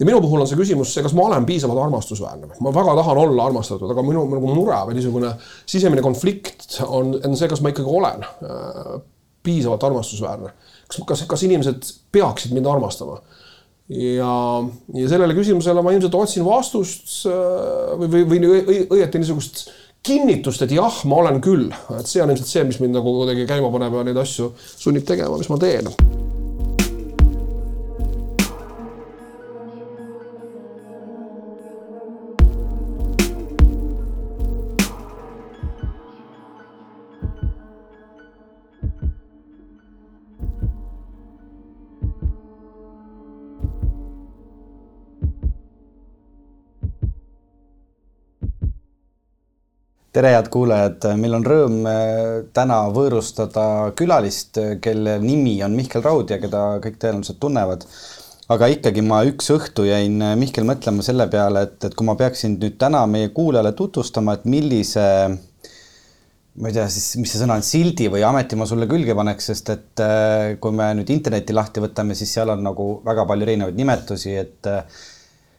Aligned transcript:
ja 0.00 0.06
minu 0.06 0.20
puhul 0.22 0.42
on 0.42 0.48
see 0.50 0.58
küsimus 0.58 0.90
see, 0.94 1.04
kas 1.06 1.14
ma 1.14 1.28
olen 1.28 1.46
piisavalt 1.46 1.84
armastusväärne. 1.84 2.56
ma 2.60 2.72
väga 2.74 2.96
tahan 2.98 3.20
olla 3.24 3.46
armastatud, 3.46 3.90
aga 3.94 4.02
minu 4.02 4.24
nagu 4.30 4.54
mure 4.56 4.80
või 4.88 4.98
niisugune 4.98 5.34
sisemine 5.70 6.02
konflikt 6.02 6.80
on, 6.86 7.14
on 7.20 7.38
see, 7.38 7.48
kas 7.50 7.62
ma 7.62 7.70
ikkagi 7.70 7.94
olen 8.00 8.26
äh, 8.26 8.96
piisavalt 9.46 9.86
armastusväärne. 9.86 10.50
kas, 10.88 11.00
kas, 11.06 11.24
kas 11.30 11.46
inimesed 11.46 11.94
peaksid 12.12 12.56
mind 12.56 12.66
armastama? 12.70 13.20
ja, 13.94 14.34
ja 14.98 15.08
sellele 15.12 15.36
küsimusele 15.36 15.84
ma 15.84 15.94
ilmselt 15.94 16.18
otsin 16.18 16.46
vastust 16.48 17.20
äh, 17.30 17.94
või, 18.02 18.26
või, 18.26 18.42
või 18.42 18.82
õieti 18.98 19.22
niisugust 19.22 19.66
kinnitust, 20.04 20.66
et 20.66 20.74
jah, 20.74 20.98
ma 21.08 21.22
olen 21.22 21.40
küll, 21.44 21.70
et 21.96 22.10
see 22.10 22.20
on 22.20 22.34
ilmselt 22.34 22.50
see, 22.50 22.66
mis 22.66 22.82
mind 22.82 22.98
nagu 22.98 23.14
kuidagi 23.22 23.46
käima 23.48 23.70
paneb 23.72 24.00
ja 24.00 24.06
neid 24.10 24.20
asju 24.26 24.50
sunnib 24.58 25.06
tegema, 25.08 25.38
mis 25.38 25.52
ma 25.52 25.60
teen 25.62 25.88
tere, 50.14 50.30
head 50.30 50.48
kuulajad, 50.52 51.08
meil 51.18 51.34
on 51.34 51.44
rõõm 51.46 51.86
äh, 51.90 52.18
täna 52.54 52.84
võõrustada 52.94 53.64
külalist, 53.98 54.60
kelle 54.82 55.16
nimi 55.22 55.56
on 55.66 55.74
Mihkel 55.74 56.04
Raud 56.04 56.30
ja 56.30 56.38
keda 56.42 56.60
kõik 56.84 57.00
tõenäoliselt 57.02 57.40
tunnevad. 57.42 57.86
aga 58.54 58.68
ikkagi 58.68 59.02
ma 59.02 59.22
üks 59.26 59.48
õhtu 59.50 59.88
jäin, 59.88 60.20
äh, 60.22 60.36
Mihkel, 60.38 60.66
mõtlema 60.68 61.02
selle 61.02 61.26
peale, 61.32 61.64
et, 61.66 61.88
et 61.88 61.96
kui 61.98 62.06
ma 62.06 62.14
peaksin 62.20 62.54
nüüd 62.60 62.76
täna 62.78 63.02
meie 63.10 63.32
kuulajale 63.34 63.72
tutvustama, 63.74 64.36
et 64.38 64.44
millise 64.44 65.08
ma 66.54 66.70
ei 66.70 66.76
tea 66.76 66.86
siis, 66.86 67.16
mis 67.18 67.34
see 67.34 67.40
sõna 67.42 67.58
on, 67.58 67.66
sildi 67.66 68.06
või 68.12 68.22
ameti 68.22 68.54
ma 68.54 68.68
sulle 68.70 68.86
külge 68.86 69.16
paneks, 69.18 69.50
sest 69.50 69.74
et 69.74 70.04
äh, 70.04 70.54
kui 70.62 70.78
me 70.78 70.92
nüüd 71.00 71.10
interneti 71.10 71.56
lahti 71.56 71.82
võtame, 71.82 72.14
siis 72.14 72.36
seal 72.38 72.54
on 72.54 72.62
nagu 72.62 73.00
väga 73.02 73.26
palju 73.26 73.48
erinevaid 73.48 73.82
nimetusi, 73.82 74.38
et 74.44 74.70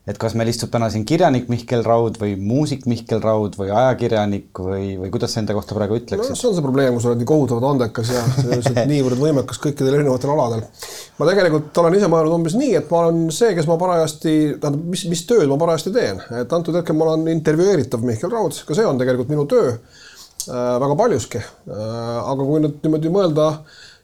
et 0.06 0.20
kas 0.22 0.36
meil 0.38 0.52
istub 0.52 0.70
täna 0.74 0.86
siin 0.94 1.06
kirjanik 1.08 1.48
Mihkel 1.50 1.82
Raud 1.86 2.20
või 2.22 2.36
muusik 2.38 2.84
Mihkel 2.90 3.24
Raud 3.24 3.56
või 3.58 3.72
ajakirjanik 3.74 4.60
või, 4.62 4.92
või 5.02 5.10
kuidas 5.14 5.34
sa 5.34 5.42
enda 5.42 5.56
kohta 5.58 5.78
praegu 5.78 5.98
ütleksid 5.98 6.36
no,? 6.36 6.38
see 6.38 6.50
on 6.52 6.58
see 6.58 6.66
probleem, 6.66 6.94
kui 6.94 7.02
sa 7.02 7.10
oled 7.12 7.24
nii 7.24 7.30
kohutavalt 7.32 7.68
andekas 7.72 8.12
ja 8.14 8.22
niivõrd 8.92 9.18
võimekas 9.22 9.62
kõikidel 9.64 9.98
erinevatel 9.98 10.34
aladel. 10.36 10.62
ma 11.18 11.30
tegelikult 11.32 11.82
olen 11.82 11.98
ise 11.98 12.10
mõelnud 12.14 12.38
umbes 12.38 12.58
nii, 12.60 12.76
et 12.82 12.94
ma 12.94 13.02
olen 13.08 13.24
see, 13.34 13.56
kes 13.58 13.70
ma 13.70 13.80
parajasti, 13.82 14.36
tähendab, 14.62 14.84
mis, 14.94 15.08
mis 15.10 15.26
tööd 15.26 15.50
ma 15.50 15.58
parajasti 15.62 15.96
teen, 15.96 16.22
et 16.42 16.54
antud 16.54 16.78
hetkel 16.78 16.98
ma 17.00 17.10
olen 17.10 17.26
intervjueeritav 17.34 18.06
Mihkel 18.06 18.34
Raud, 18.34 18.62
ka 18.68 18.78
see 18.78 18.86
on 18.86 19.02
tegelikult 19.02 19.34
minu 19.34 19.48
töö 19.50 19.74
äh, 19.74 20.78
väga 20.86 21.00
paljuski 21.02 21.42
äh,. 21.42 21.82
aga 22.22 22.38
kui 22.44 22.62
nüüd 22.62 22.78
niimoodi 22.86 23.18
mõelda, 23.18 23.50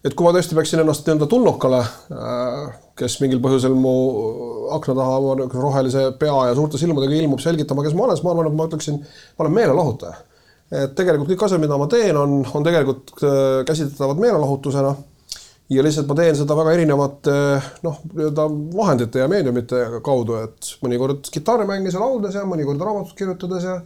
et 0.06 0.16
kui 0.18 0.26
ma 0.26 0.34
tõesti 0.34 0.58
peaksin 0.58 0.82
ennast 0.82 1.06
nii-öelda 1.06 1.28
tulnukale 1.30 1.82
äh, 1.82 2.72
kes 3.02 3.20
mingil 3.22 3.42
põhjusel 3.44 3.76
mu 3.78 3.94
akna 4.76 4.96
taha 4.98 5.20
oma 5.20 5.48
rohelise 5.54 6.08
pea 6.22 6.48
ja 6.50 6.58
suurte 6.58 6.80
silmadega 6.82 7.18
ilmub 7.18 7.42
selgitama, 7.44 7.86
kes 7.86 7.96
ma 7.98 8.08
olen, 8.08 8.18
siis 8.18 8.26
ma 8.26 8.34
arvan, 8.34 8.50
et 8.50 8.58
ma 8.58 8.68
ütleksin, 8.70 9.00
ma 9.38 9.46
olen 9.46 9.56
meelelahutaja. 9.58 10.20
et 10.72 10.94
tegelikult 10.96 11.34
kõik 11.34 11.46
asjad, 11.48 11.60
mida 11.60 11.78
ma 11.80 11.88
teen, 11.92 12.18
on, 12.18 12.42
on 12.56 12.68
tegelikult 12.68 13.16
äh, 13.22 13.64
käsitletavad 13.68 14.22
meelelahutusena. 14.24 14.94
ja 15.72 15.84
lihtsalt 15.86 16.10
ma 16.12 16.20
teen 16.20 16.36
seda 16.36 16.58
väga 16.58 16.76
erinevate 16.76 17.38
noh, 17.86 18.04
nii-öelda 18.12 18.48
vahendite 18.76 19.24
ja 19.24 19.30
meediumite 19.32 19.86
kaudu, 20.04 20.42
et 20.46 20.76
mõnikord 20.84 21.32
kitarri 21.32 21.68
mängides 21.70 21.96
ja 21.96 22.04
lauldes 22.04 22.36
ja 22.36 22.46
mõnikord 22.48 22.82
raamatut 22.84 23.18
kirjutades 23.18 23.68
ja 23.70 23.80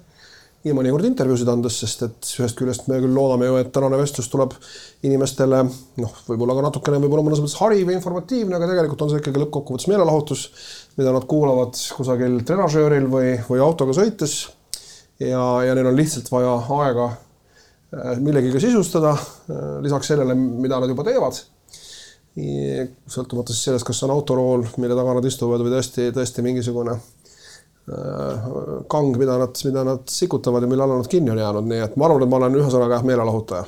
ja 0.65 0.73
mõnikord 0.73 1.05
intervjuusid 1.05 1.49
andes, 1.51 1.77
sest 1.81 2.03
et 2.07 2.29
ühest 2.39 2.57
küljest 2.57 2.87
me 2.89 2.97
küll 3.01 3.13
loodame 3.13 3.49
ju, 3.49 3.57
et 3.61 3.71
tänane 3.73 3.99
vestlus 3.99 4.29
tuleb 4.31 4.55
inimestele 5.05 5.61
noh, 6.01 6.15
võib-olla 6.25 6.55
ka 6.57 6.63
natukene 6.65 7.01
võib-olla 7.03 7.25
mõnes 7.27 7.41
mõttes 7.43 7.57
hariv 7.59 7.91
ja 7.91 7.97
informatiivne, 7.99 8.57
aga 8.57 8.69
tegelikult 8.71 9.05
on 9.05 9.11
see 9.11 9.21
ikkagi 9.21 9.43
lõppkokkuvõttes 9.43 9.89
meelelahutus, 9.91 10.45
mida 10.97 11.13
nad 11.13 11.27
kuulavad 11.29 11.77
kusagil 11.97 12.39
trenažööril 12.49 13.09
või, 13.11 13.35
või 13.49 13.61
autoga 13.61 13.93
sõites. 13.97 14.37
ja, 15.21 15.43
ja 15.67 15.75
neil 15.77 15.91
on 15.91 15.99
lihtsalt 15.99 16.31
vaja 16.33 16.55
aega 16.79 17.11
äh, 17.11 18.15
millegagi 18.17 18.63
sisustada, 18.65 19.13
äh, 19.13 19.67
lisaks 19.85 20.09
sellele, 20.13 20.33
mida 20.35 20.81
nad 20.81 20.89
juba 20.89 21.05
teevad 21.05 21.43
sõltumata 22.35 23.53
siis 23.53 23.69
sellest, 23.69 23.85
kas 23.87 24.01
on 24.03 24.11
autorool, 24.11 24.65
mille 24.75 24.97
taga 24.97 25.13
nad 25.15 25.23
istuvad 25.23 25.61
või 25.63 25.71
tõesti, 25.71 26.09
tõesti 26.11 26.43
mingisugune 26.43 26.97
Äh, 26.97 27.24
kang, 28.89 29.17
mida 29.17 29.37
nad, 29.37 29.57
mida 29.63 29.83
nad 29.85 30.05
sikutavad 30.09 30.63
ja 30.63 30.67
mille 30.69 30.83
alla 30.83 30.97
nad 30.97 31.07
kinni 31.07 31.31
on 31.31 31.37
jäänud, 31.37 31.67
nii 31.69 31.83
et 31.85 31.97
ma 31.99 32.07
arvan, 32.07 32.23
et 32.25 32.31
ma 32.31 32.39
olen 32.39 32.57
ühesõnaga 32.57 33.01
meelelahutaja. 33.05 33.65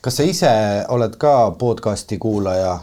kas 0.00 0.16
sa 0.16 0.24
ise 0.26 0.52
oled 0.88 1.18
ka 1.20 1.50
podcast'i 1.58 2.18
kuulaja? 2.18 2.78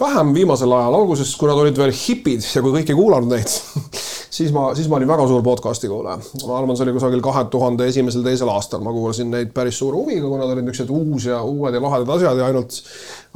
vähem 0.00 0.32
viimasel 0.34 0.72
ajal, 0.72 0.94
alguses, 0.96 1.34
kui 1.36 1.50
nad 1.50 1.60
olid 1.60 1.76
veel 1.76 1.92
hipid 1.92 2.46
ja 2.54 2.62
kui 2.64 2.72
kõik 2.78 2.88
ei 2.88 2.96
kuulanud 2.96 3.28
neid 3.28 3.52
siis 4.38 4.54
ma, 4.56 4.70
siis 4.78 4.88
ma 4.88 4.96
olin 4.96 5.12
väga 5.12 5.26
suur 5.28 5.44
podcast'i 5.44 5.92
kuulaja. 5.92 6.16
ma 6.46 6.56
arvan, 6.62 6.78
see 6.78 6.86
oli 6.88 6.96
kusagil 6.96 7.20
kahe 7.26 7.44
tuhande 7.52 7.90
esimesel, 7.92 8.24
teisel 8.24 8.48
aastal, 8.48 8.80
ma 8.80 8.96
kuulasin 8.96 9.28
neid 9.34 9.52
päris 9.52 9.82
suure 9.82 10.00
huviga, 10.00 10.24
kuna 10.24 10.46
nad 10.46 10.54
olid 10.56 10.70
niisugused 10.70 10.96
uus 10.96 11.28
ja 11.28 11.42
uued 11.44 11.76
ja 11.76 11.84
lahedad 11.84 12.16
asjad 12.16 12.40
ja 12.40 12.48
ainult, 12.48 12.80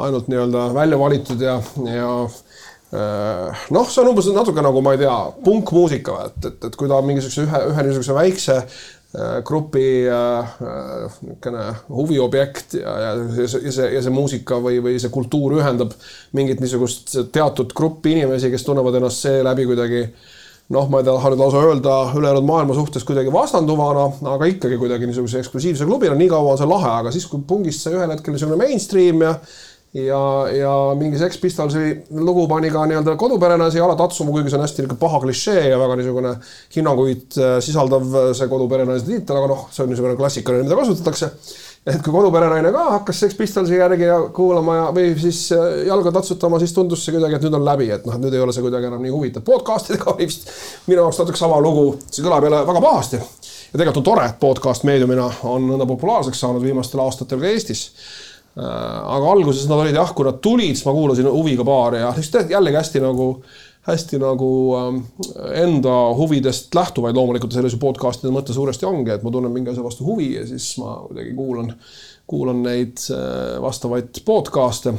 ainult 0.09 0.33
nii-öelda 0.33 0.67
välja 0.81 1.03
valitud 1.05 1.45
ja, 1.45 1.61
ja 1.93 2.09
Äh, 2.25 2.41
noh, 2.94 3.87
see 3.88 4.03
on 4.03 4.10
umbes 4.12 4.28
natuke 4.34 4.62
nagu 4.62 4.82
ma 4.84 4.93
ei 4.94 5.00
tea, 5.00 5.15
punkmuusika, 5.44 6.19
et, 6.28 6.50
et, 6.50 6.69
et 6.69 6.77
kui 6.78 6.91
ta 6.91 7.00
mingisuguse 7.03 7.47
ühe, 7.47 7.62
ühe 7.72 7.87
niisuguse 7.87 8.15
väikse 8.16 8.56
äh, 8.60 9.41
grupi 9.47 9.87
äh, 10.06 10.55
niisugune 11.25 11.65
äh, 11.72 11.82
huviobjekt 11.88 12.78
ja, 12.78 12.94
ja, 13.06 13.10
ja 13.41 13.49
see, 13.49 13.65
ja 13.66 13.75
see, 13.78 13.91
ja 13.97 14.05
see 14.05 14.15
muusika 14.15 14.60
või, 14.62 14.78
või 14.84 15.00
see 15.03 15.12
kultuur 15.15 15.59
ühendab 15.59 15.97
mingit 16.37 16.62
niisugust 16.62 17.16
teatud 17.34 17.75
gruppi 17.75 18.15
inimesi, 18.19 18.53
kes 18.53 18.66
tunnevad 18.69 19.00
ennast 19.00 19.26
seeläbi 19.26 19.66
kuidagi 19.71 20.06
noh, 20.72 20.88
ma 20.88 21.00
ei 21.03 21.06
taha 21.06 21.32
nüüd 21.32 21.43
lausa 21.43 21.61
öelda 21.66 21.97
ülejäänud 22.16 22.47
maailma 22.49 22.76
suhtes 22.76 23.05
kuidagi 23.05 23.32
vastanduvana, 23.32 24.06
aga 24.32 24.49
ikkagi 24.49 24.78
kuidagi 24.81 25.09
niisuguse 25.11 25.43
eksklusiivse 25.43 25.84
klubina, 25.88 26.16
nii 26.16 26.31
kaua 26.32 26.55
on 26.55 26.61
see 26.61 26.69
lahe, 26.71 26.91
aga 27.03 27.12
siis, 27.12 27.26
kui 27.28 27.43
pungist 27.49 27.84
sai 27.84 27.99
ühel 27.99 28.15
hetkel 28.15 28.37
niisugune 28.37 28.61
mainstream 28.61 29.25
ja 29.26 29.34
ja, 29.94 30.49
ja 30.50 30.94
mingi 30.99 31.19
Sex 31.19 31.38
Pistolsi 31.38 32.05
lugu 32.10 32.49
pani 32.49 32.71
ka 32.71 32.82
nii-öelda 32.88 33.15
koduperena 33.16 33.69
siia 33.71 33.84
ala 33.87 33.94
tatsuma, 33.99 34.32
kuigi 34.34 34.50
see 34.50 34.59
on 34.59 34.65
hästi 34.65 34.82
niisugune 34.82 35.00
paha 35.00 35.21
klišee 35.22 35.69
ja 35.69 35.78
väga 35.78 35.99
niisugune 36.00 36.32
hinnanguid 36.75 37.38
äh, 37.38 37.55
sisaldav 37.62 38.09
äh, 38.10 38.32
see 38.34 38.50
koduperenaise 38.50 39.06
tiitel, 39.06 39.38
aga 39.38 39.53
noh, 39.53 39.69
see 39.71 39.84
on 39.84 39.93
niisugune 39.93 40.16
klassikaline, 40.19 40.66
mida 40.66 40.81
kasutatakse. 40.81 41.31
et 41.84 42.00
kui 42.00 42.15
koduperenaine 42.16 42.72
ka 42.75 42.84
hakkas 42.97 43.22
Sex 43.22 43.38
Pistolsi 43.38 43.78
järgi 43.78 44.09
ja 44.09 44.19
kuulama 44.34 44.77
ja, 44.81 44.84
või 44.97 45.15
siis 45.21 45.47
äh, 45.55 45.84
jalga 45.87 46.15
tatsutama, 46.19 46.59
siis 46.59 46.75
tundus 46.75 47.06
see 47.06 47.15
kuidagi, 47.15 47.38
et 47.38 47.47
nüüd 47.47 47.59
on 47.61 47.66
läbi, 47.71 47.91
et 47.94 48.06
noh, 48.09 48.19
et 48.19 48.26
nüüd 48.26 48.34
ei 48.34 48.43
ole 48.43 48.56
see 48.56 48.66
kuidagi 48.66 48.91
enam 48.91 49.05
nii 49.05 49.15
huvitav. 49.15 49.47
podcast'idega 49.47 50.11
oli 50.16 50.26
vist 50.26 50.50
minu 50.88 51.05
jaoks 51.05 51.22
natuke 51.22 51.38
sama 51.38 51.62
lugu, 51.62 51.93
see 52.11 52.25
kõlab 52.25 52.49
jälle 52.49 52.66
väga 52.66 52.82
pahasti 52.82 53.21
ja 53.21 53.78
tegelikult 53.78 54.03
on 54.03 54.11
tore, 54.11 54.26
et 54.26 54.38
podcast 54.43 54.87
meediumina 54.88 55.31
on 55.50 55.71
nõnda 55.71 55.87
populaarseks 55.87 56.41
saanud 56.41 56.65
viimastel 56.65 57.03
aastatel 57.05 57.43
ka 57.43 57.53
Eestis 57.53 57.91
aga 58.55 59.31
alguses 59.33 59.67
nad 59.67 59.81
olid 59.83 59.97
jah, 59.99 60.11
kui 60.15 60.27
nad 60.29 60.41
tulid, 60.43 60.77
siis 60.77 60.87
ma 60.87 60.95
kuulasin 60.95 61.27
huviga 61.27 61.67
paari 61.67 62.03
ja 62.05 62.13
jällegi 62.51 62.79
hästi 62.79 63.03
nagu, 63.03 63.29
hästi 63.89 64.21
nagu 64.23 64.51
ähm, 64.79 65.01
enda 65.59 65.95
huvidest 66.15 66.75
lähtuvaid 66.77 67.19
loomulikult 67.19 67.57
selles 67.57 67.75
ju 67.75 67.81
podcast'ide 67.83 68.31
mõte 68.35 68.55
suuresti 68.55 68.87
ongi, 68.87 69.11
et 69.17 69.25
ma 69.27 69.33
tunnen 69.35 69.53
mingi 69.53 69.73
asja 69.73 69.83
vastu 69.83 70.07
huvi 70.07 70.37
ja 70.37 70.45
siis 70.47 70.69
ma 70.79 71.01
kuidagi 71.09 71.35
kuulan, 71.35 71.73
kuulan 72.31 72.63
neid 72.63 73.03
äh, 73.11 73.59
vastavaid 73.65 74.23
podcast'e. 74.27 74.95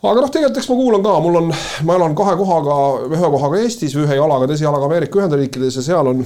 Aga 0.00 0.22
noh, 0.22 0.30
tegelikult 0.32 0.62
eks 0.62 0.70
ma 0.70 0.78
kuulan 0.78 1.02
ka, 1.04 1.16
mul 1.20 1.40
on, 1.42 1.50
ma 1.84 1.98
elan 1.98 2.14
kahe 2.16 2.38
kohaga, 2.38 2.76
ühe 3.10 3.32
kohaga 3.34 3.58
Eestis, 3.60 3.98
ühe 3.98 4.16
jalaga, 4.16 4.46
teise 4.48 4.64
jalaga 4.64 4.86
Ameerika 4.86 5.20
Ühendriikides 5.20 5.76
ja 5.76 5.84
seal 5.90 6.08
on 6.08 6.22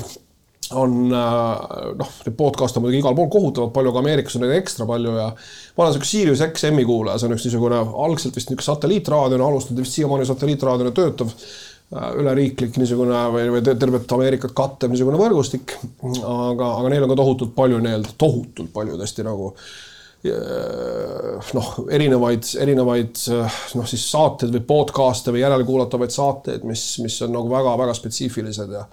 on 0.72 1.12
äh, 1.12 1.92
noh, 1.98 2.14
neid 2.26 2.36
podcast'e 2.38 2.80
muidugi 2.82 3.02
igal 3.02 3.16
pool 3.16 3.30
kohutavalt 3.32 3.74
palju, 3.74 3.92
aga 3.92 4.02
Ameerikas 4.02 4.38
on 4.38 4.44
neid 4.44 4.56
ekstra 4.56 4.86
palju 4.88 5.14
ja 5.18 5.28
ma 5.30 5.84
olen 5.84 5.94
sihuke 5.94 6.08
Sirius 6.08 6.42
XM-i 6.46 6.86
kuulaja, 6.88 7.20
see 7.20 7.28
on 7.28 7.36
üks 7.36 7.46
niisugune 7.48 7.80
algselt 8.06 8.36
vist 8.38 8.50
niisugune 8.50 8.68
satelliitraadiona 8.70 9.48
alustatud, 9.50 9.82
vist 9.84 9.98
siiamaani 9.98 10.28
satelliitraadiona 10.28 10.92
töötav 10.96 11.32
äh, 11.32 12.10
üleriiklik 12.20 12.78
niisugune 12.80 13.24
või, 13.34 13.48
või 13.56 13.64
tervet 13.70 14.14
Ameerikat 14.18 14.54
kattev 14.56 14.94
niisugune 14.94 15.20
võrgustik. 15.20 15.76
aga, 16.04 16.70
aga 16.82 16.92
neil 16.92 17.08
on 17.08 17.14
ka 17.14 17.18
tohutult 17.22 17.56
palju 17.56 17.82
nii-öelda, 17.84 18.14
tohutult 18.20 18.72
palju 18.76 19.00
tõesti 19.00 19.26
nagu 19.26 19.50
äh, 19.56 21.50
noh, 21.58 21.74
erinevaid, 21.92 22.54
erinevaid 22.64 23.26
noh, 23.28 23.90
siis 23.90 24.06
saateid 24.08 24.54
või 24.54 24.64
podcast'e 24.70 25.34
või 25.34 25.44
järelkuulatavaid 25.44 26.14
saateid, 26.14 26.64
mis, 26.68 26.86
mis 27.04 27.18
on 27.26 27.36
nagu 27.36 27.52
väga-väga 27.52 27.98
spetsiifilised 27.98 28.72
ja 28.78 28.86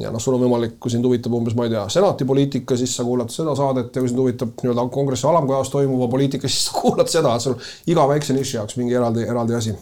ja 0.00 0.10
noh, 0.12 0.20
sul 0.22 0.36
on 0.36 0.44
võimalik, 0.46 0.78
kui 0.80 0.92
sind 0.92 1.04
huvitab 1.04 1.34
umbes, 1.36 1.56
ma 1.56 1.66
ei 1.68 1.74
tea, 1.74 1.84
senati 1.92 2.26
poliitika, 2.28 2.76
siis 2.80 2.94
sa 2.96 3.04
kuulad 3.04 3.32
seda 3.32 3.54
saadet 3.58 3.92
ja 3.92 4.02
kui 4.02 4.08
sind 4.08 4.22
huvitab 4.22 4.54
nii-öelda 4.62 4.88
kongressi 4.92 5.28
alamkojas 5.28 5.72
toimuva 5.72 6.08
poliitika, 6.12 6.48
siis 6.48 6.70
sa 6.70 6.76
kuulad 6.80 7.12
seda, 7.12 7.36
et 7.36 7.44
sul 7.44 7.58
iga 7.92 8.06
väikse 8.08 8.36
niši 8.36 8.60
jaoks 8.60 8.78
mingi 8.80 8.96
eraldi, 8.96 9.26
eraldi 9.28 9.58
asi. 9.58 9.76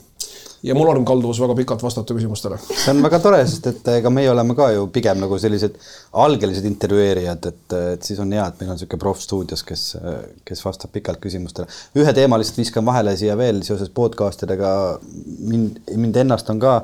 ja 0.67 0.75
mul 0.77 0.91
on 0.91 1.05
kalduvus 1.09 1.39
väga 1.41 1.55
pikalt 1.62 1.83
vastata 1.83 2.15
küsimustele. 2.15 2.59
see 2.59 2.91
on 2.91 3.05
väga 3.07 3.23
tore, 3.23 3.39
sest 3.47 3.71
et 3.71 3.87
ega 3.95 4.11
meie 4.11 4.33
oleme 4.33 4.59
ka 4.59 4.73
ju 4.75 4.91
pigem 4.93 5.23
nagu 5.23 5.39
sellised 5.39 5.79
algelised 6.27 6.67
intervjueerijad, 6.69 7.47
et, 7.53 7.79
et 7.95 8.11
siis 8.11 8.19
on 8.21 8.35
hea, 8.35 8.51
et 8.51 8.61
meil 8.61 8.75
on 8.75 8.81
niisugune 8.81 9.06
proff 9.06 9.23
stuudios, 9.23 9.63
kes, 9.63 9.87
kes 10.45 10.67
vastab 10.67 10.91
pikalt 10.93 11.23
küsimustele. 11.23 11.71
ühe 12.03 12.19
teema 12.19 12.41
lihtsalt 12.43 12.65
viskan 12.65 12.85
vahele 12.85 13.15
siia 13.17 13.39
veel 13.39 13.63
seoses 13.63 13.95
podcast 13.95 14.43
idega. 14.43 14.73
mind, 15.39 15.85
mind 15.95 16.25
ennast 16.27 16.51
on 16.51 16.59
ka 16.59 16.81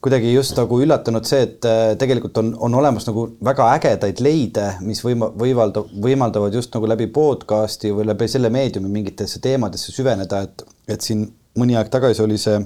kuidagi 0.00 0.32
just 0.32 0.56
nagu 0.56 0.78
üllatunud 0.80 1.26
see, 1.28 1.42
et 1.44 1.66
tegelikult 2.00 2.38
on, 2.40 2.54
on 2.68 2.74
olemas 2.80 3.04
nagu 3.08 3.26
väga 3.44 3.66
ägedaid 3.76 4.22
leide, 4.24 4.66
mis 4.80 5.02
võima-, 5.04 5.28
võimalda-, 5.42 5.84
võimaldavad 6.06 6.56
just 6.56 6.72
nagu 6.76 6.88
läbi 6.88 7.10
podcast'i 7.12 7.92
või 7.92 8.08
läbi 8.08 8.28
selle 8.32 8.48
meediumi 8.52 8.88
mingitesse 8.88 9.42
teemadesse 9.44 9.92
süveneda, 9.92 10.40
et, 10.46 10.64
et 10.88 11.04
siin 11.04 11.26
mõni 11.60 11.76
aeg 11.76 11.92
tagasi 11.92 12.24
oli 12.24 12.38
see 12.40 12.62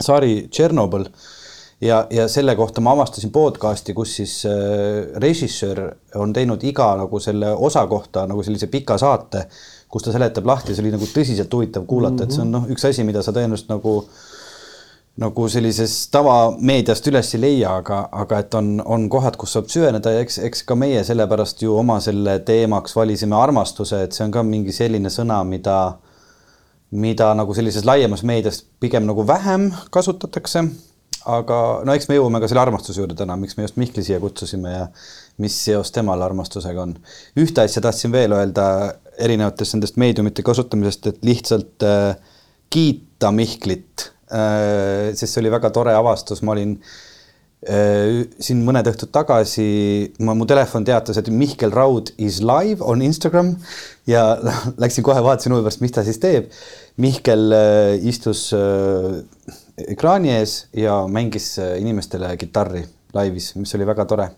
sari 0.00 0.46
Tšernobõl 0.48 1.04
ja, 1.84 2.06
ja 2.10 2.26
selle 2.32 2.56
kohta 2.56 2.80
ma 2.84 2.94
avastasin 2.96 3.32
podcast'i, 3.34 3.94
kus 3.94 4.16
siis 4.20 4.40
äh, 4.48 5.12
režissöör 5.20 5.84
on 6.20 6.32
teinud 6.32 6.64
iga 6.64 6.94
nagu 6.98 7.20
selle 7.20 7.52
osa 7.52 7.84
kohta 7.90 8.24
nagu 8.30 8.42
sellise 8.46 8.70
pika 8.72 8.96
saate, 9.00 9.44
kus 9.88 10.06
ta 10.06 10.14
seletab 10.14 10.46
lahti, 10.48 10.74
see 10.74 10.84
oli 10.84 10.94
nagu 10.94 11.08
tõsiselt 11.12 11.52
huvitav 11.52 11.84
kuulata 11.86 12.14
mm, 12.14 12.20
-hmm. 12.20 12.32
et 12.32 12.38
see 12.38 12.46
on 12.46 12.54
noh, 12.56 12.70
üks 12.72 12.88
asi, 12.88 13.04
mida 13.04 13.22
sa 13.22 13.36
tõenäoliselt 13.36 13.70
nagu 13.76 13.98
nagu 15.22 15.48
sellisest 15.48 16.08
tavameediast 16.10 17.06
üles 17.06 17.28
ei 17.36 17.40
leia, 17.40 17.76
aga, 17.78 18.00
aga 18.12 18.40
et 18.42 18.54
on, 18.58 18.80
on 18.82 19.04
kohad, 19.12 19.36
kus 19.38 19.52
saab 19.54 19.68
süveneda 19.70 20.10
ja 20.10 20.24
eks, 20.24 20.40
eks 20.48 20.64
ka 20.66 20.74
meie 20.78 21.04
sellepärast 21.06 21.62
ju 21.62 21.76
oma 21.78 22.00
selle 22.02 22.40
teemaks 22.46 22.96
valisime 22.96 23.36
armastuse, 23.38 24.02
et 24.02 24.16
see 24.16 24.26
on 24.26 24.34
ka 24.34 24.42
mingi 24.46 24.74
selline 24.74 25.12
sõna, 25.14 25.38
mida 25.46 25.76
mida 26.94 27.32
nagu 27.34 27.54
sellises 27.56 27.84
laiemas 27.86 28.22
meedias 28.26 28.60
pigem 28.80 29.06
nagu 29.08 29.26
vähem 29.26 29.70
kasutatakse. 29.90 30.64
aga 31.24 31.58
no 31.88 31.94
eks 31.96 32.04
me 32.10 32.18
jõuame 32.18 32.36
ka 32.42 32.48
selle 32.50 32.60
armastuse 32.60 33.00
juurde 33.00 33.14
täna, 33.16 33.36
miks 33.40 33.56
me 33.56 33.64
just 33.64 33.78
Mihkli 33.80 34.02
siia 34.04 34.18
kutsusime 34.20 34.72
ja 34.74 34.82
mis 35.40 35.56
seos 35.64 35.90
temal 35.92 36.22
armastusega 36.22 36.82
on. 36.82 36.94
ühte 37.40 37.64
asja 37.64 37.82
tahtsin 37.82 38.12
veel 38.12 38.32
öelda 38.36 38.66
erinevatest 39.18 39.74
nendest 39.74 39.96
meediumite 39.96 40.42
kasutamisest, 40.42 41.06
et 41.06 41.24
lihtsalt 41.24 41.86
äh, 41.86 42.16
kiita 42.70 43.32
Mihklit. 43.32 44.10
Sest 44.34 45.28
see 45.28 45.42
oli 45.42 45.52
väga 45.52 45.70
tore 45.70 45.92
avastus, 45.94 46.40
ma 46.42 46.54
olin 46.56 46.72
äh, 46.74 47.14
siin 47.64 48.60
mõned 48.64 48.88
õhtud 48.90 49.12
tagasi, 49.14 49.66
ma, 50.24 50.34
mu 50.36 50.46
telefon 50.48 50.84
teatas, 50.84 51.18
et 51.20 51.30
Mihkel 51.32 51.72
Raud 51.72 52.12
is 52.20 52.40
live 52.44 52.84
on 52.84 53.02
Instagram 53.04 53.54
ja 54.10 54.34
läksin 54.82 55.06
kohe 55.06 55.22
vaatasin 55.24 55.54
huvi 55.54 55.64
pärast, 55.64 55.84
mis 55.84 55.94
ta 55.94 56.04
siis 56.04 56.20
teeb. 56.22 56.50
Mihkel 57.00 57.56
äh, 57.56 58.06
istus 58.10 58.50
äh, 58.56 59.22
ekraani 59.88 60.34
ees 60.36 60.64
ja 60.76 61.04
mängis 61.10 61.54
äh, 61.58 61.76
inimestele 61.80 62.34
kitarri 62.40 62.84
laivis, 63.14 63.54
mis 63.56 63.74
oli 63.78 63.86
väga 63.88 64.06
tore 64.10 64.30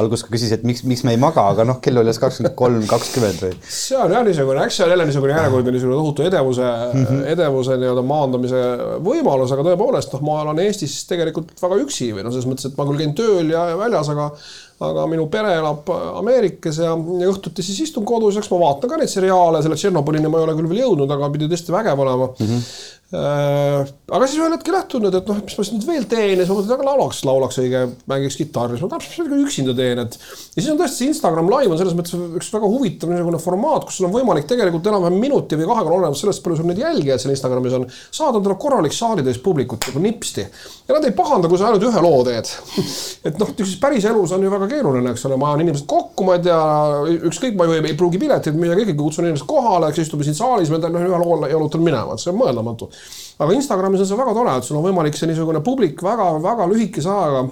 alguses 0.00 0.24
ka 0.26 0.32
küsis, 0.32 0.52
et 0.54 0.64
miks, 0.66 0.82
miks 0.88 1.02
me 1.06 1.14
ei 1.14 1.20
maga, 1.20 1.44
aga 1.52 1.66
noh, 1.66 1.80
kell 1.82 1.98
oli 1.98 2.08
alles 2.08 2.20
kakskümmend 2.22 2.54
kolm, 2.58 2.84
kakskümmend 2.90 3.42
või. 3.44 3.56
see 3.72 3.98
on 3.98 4.14
jah 4.14 4.24
niisugune, 4.26 4.62
eks 4.66 4.78
see 4.78 4.86
on 4.86 4.92
jälle 4.94 5.08
niisugune 5.08 5.34
järjekordne 5.34 5.74
niisugune 5.74 5.98
tohutu 5.98 6.26
edevuse 6.28 6.68
mm, 6.68 7.04
-hmm. 7.08 7.26
edevuse 7.34 7.78
nii-öelda 7.80 8.04
maandamise 8.12 8.62
võimalus, 9.08 9.52
aga 9.54 9.66
tõepoolest 9.70 10.14
noh, 10.14 10.24
ma 10.28 10.40
olen 10.44 10.62
Eestis 10.66 11.00
tegelikult 11.10 11.52
väga 11.62 11.82
üksi 11.84 12.12
või 12.14 12.26
noh, 12.26 12.34
selles 12.34 12.48
mõttes, 12.50 12.70
et 12.70 12.78
ma 12.78 12.88
küll 12.88 13.02
käin 13.02 13.14
tööl 13.18 13.54
ja 13.54 13.68
väljas, 13.78 14.12
aga 14.14 14.30
aga 14.78 15.06
minu 15.10 15.24
pere 15.30 15.56
elab 15.58 15.88
Ameerikas 15.90 16.78
ja, 16.78 16.92
ja 16.94 17.30
õhtuti 17.32 17.64
siis 17.66 17.80
istun 17.88 18.04
kodus, 18.06 18.36
eks 18.38 18.50
ma 18.52 18.60
vaatan 18.62 18.92
ka 18.92 19.00
neid 19.00 19.10
seriaale, 19.10 19.62
selle 19.64 19.78
Tšernobõlini 19.78 20.30
ma 20.30 20.38
ei 20.38 20.46
ole 20.46 20.54
küll 20.58 20.70
veel 20.70 20.84
jõudnud, 20.84 21.10
aga 21.16 21.30
pidi 21.34 21.48
tõesti 21.50 21.74
vägev 21.74 21.98
olema 22.04 22.28
mm. 22.30 22.46
-hmm. 22.46 22.68
Aga 23.08 24.26
siis 24.28 24.36
ühel 24.36 24.52
hetkel 24.52 24.74
lähtunud, 24.76 25.14
et 25.16 25.28
noh, 25.30 25.38
mis 25.40 25.54
ma 25.56 25.64
siis 25.64 25.72
nüüd 25.72 25.86
veel 25.88 26.02
teen 26.10 26.34
ja 26.34 26.42
siis 26.42 26.50
ma 26.50 26.58
mõtlesin, 26.58 26.74
aga 26.74 26.84
laulaks, 26.90 27.20
laulaks 27.24 27.56
õige, 27.62 27.80
mängiks 28.10 28.36
kitarri, 28.36 28.76
siis 28.76 28.84
ma 28.84 28.90
täpselt 28.92 29.22
midagi 29.24 29.46
üksinda 29.46 29.74
teen, 29.78 30.02
et. 30.02 30.18
ja 30.18 30.58
siis 30.58 30.68
on 30.74 30.76
tõesti 30.76 31.00
see 31.00 31.08
Instagram 31.14 31.48
live 31.48 31.72
on 31.72 31.80
selles 31.80 31.96
mõttes 31.96 32.12
üks 32.36 32.50
väga 32.52 32.68
huvitav 32.68 33.08
niisugune 33.08 33.40
formaat, 33.40 33.86
kus 33.88 33.96
sul 33.96 34.10
on 34.10 34.12
võimalik 34.12 34.44
tegelikult 34.50 34.90
enam-vähem 34.92 35.16
minuti 35.24 35.56
või 35.56 35.70
kahega 35.70 35.94
olenemata 35.94 36.20
sellest, 36.20 36.42
palju 36.44 36.58
sul 36.58 36.68
neid 36.68 36.82
jälgijaid 36.82 37.24
seal 37.24 37.32
Instagramis 37.32 37.78
on, 37.78 37.86
saada 37.88 38.42
endale 38.42 38.58
korralik 38.60 38.92
saalitäis 38.92 39.40
publikut 39.40 39.88
nagu 39.88 40.04
nipsti. 40.04 40.44
ja 40.84 40.98
nad 40.98 41.08
ei 41.08 41.16
pahanda, 41.16 41.48
kui 41.48 41.56
sa 41.56 41.70
ainult 41.70 41.88
ühe 41.88 42.04
loo 42.04 42.20
teed 42.28 42.52
et 43.30 43.40
noh, 43.40 43.54
päris 43.80 44.04
elus 44.12 44.36
on 44.36 44.44
ju 44.44 44.52
väga 44.52 44.68
keeruline, 44.74 45.16
eks 45.16 45.24
ole, 45.30 45.40
ma 45.40 45.54
ajan 45.54 45.64
inimesed 45.64 45.88
kokku, 45.88 46.28
ma 46.28 46.36
ei 46.36 46.44
tea, 46.44 46.60
ükskõik, 47.32 47.56
ma 47.56 47.70
ju 47.70 47.78
ei, 47.78 47.86
ei 47.88 47.96
pruugi 47.96 48.20
piletit 48.20 48.56
müüa, 48.58 48.76
ikkagi 48.76 49.00
kutsun 49.00 49.30
inimesed 49.30 49.48
kohale, 49.48 49.88
eks 49.88 50.04
istume 50.04 50.28
siin 50.28 50.36
saalis, 50.36 50.68
me 50.68 50.82
noh, 50.84 51.08
ühe 51.08 51.24
loo 51.24 51.40
jalutan 51.48 51.84
minema, 51.88 52.12
et 52.12 52.20
see 52.20 52.34
on 52.34 52.40
mõeldamatu. 52.42 52.90
Aga 53.38 53.54
Instagramis 53.54 54.02
on 54.02 54.10
see 54.10 54.18
väga 54.18 54.34
tore, 54.36 54.58
et 54.58 54.66
sul 54.66 54.78
on 54.80 54.86
võimalik 54.88 55.16
see 55.18 55.30
niisugune 55.30 55.62
publik 55.64 56.02
väga-väga 56.04 56.68
lühikese 56.72 57.10
ajaga, 57.12 57.46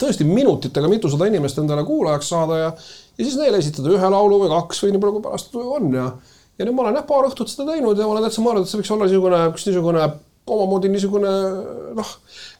tõesti 0.00 0.26
minutitega 0.28 0.88
mitusada 0.90 1.28
inimest 1.28 1.58
endale 1.60 1.84
kuulajaks 1.88 2.32
saada 2.32 2.58
ja, 2.60 2.72
ja 3.18 3.24
siis 3.24 3.38
neile 3.40 3.60
esitada 3.60 3.92
ühe 3.92 4.12
laulu 4.14 4.44
või 4.44 4.52
kaks 4.52 4.84
või 4.84 4.94
nii 4.94 5.02
palju, 5.02 5.18
kui 5.18 5.26
pärast 5.28 5.60
on 5.60 5.94
ja 5.96 6.10
ja 6.60 6.66
nüüd 6.66 6.76
ma 6.76 6.84
olen 6.84 6.98
jah, 7.00 7.06
paar 7.08 7.28
õhtut 7.28 7.48
seda 7.48 7.72
teinud 7.72 7.96
ja 7.96 8.06
ma 8.06 8.16
olen 8.16 8.26
täitsa 8.26 8.42
mõelnud, 8.44 8.66
et 8.66 8.70
see 8.70 8.80
võiks 8.82 8.90
olla 8.92 9.06
niisugune, 9.08 9.38
üks 9.54 9.64
niisugune 9.68 10.10
omamoodi 10.50 10.90
niisugune 10.90 11.30
noh, 11.96 12.10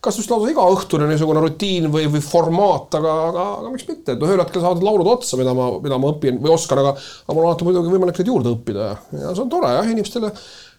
kas 0.05 0.19
just 0.21 0.31
lausa 0.33 0.49
igaõhtune 0.53 1.09
niisugune 1.11 1.43
rutiin 1.45 1.89
või, 1.93 2.07
või 2.13 2.23
formaat, 2.25 2.97
aga, 2.97 3.15
aga, 3.29 3.45
aga 3.61 3.73
miks 3.75 3.87
mitte, 3.89 4.15
et 4.15 4.23
noh, 4.23 4.31
ühel 4.31 4.41
hetkel 4.41 4.65
saavad 4.65 4.85
laulud 4.87 5.11
otsa, 5.11 5.37
mida 5.41 5.55
ma, 5.57 5.69
mida 5.83 5.99
ma 6.01 6.13
õpin 6.15 6.41
või 6.41 6.55
oskan, 6.55 6.81
aga, 6.83 6.95
aga 6.97 7.37
mul 7.37 7.45
on 7.45 7.51
alati 7.51 7.69
muidugi 7.69 7.95
võimalik 7.95 8.21
neid 8.21 8.33
juurde 8.33 8.55
õppida 8.55 8.89
ja, 8.89 8.99
ja 9.25 9.35
see 9.35 9.45
on 9.45 9.53
tore 9.53 9.73
jah, 9.75 9.91
inimestele 9.91 10.33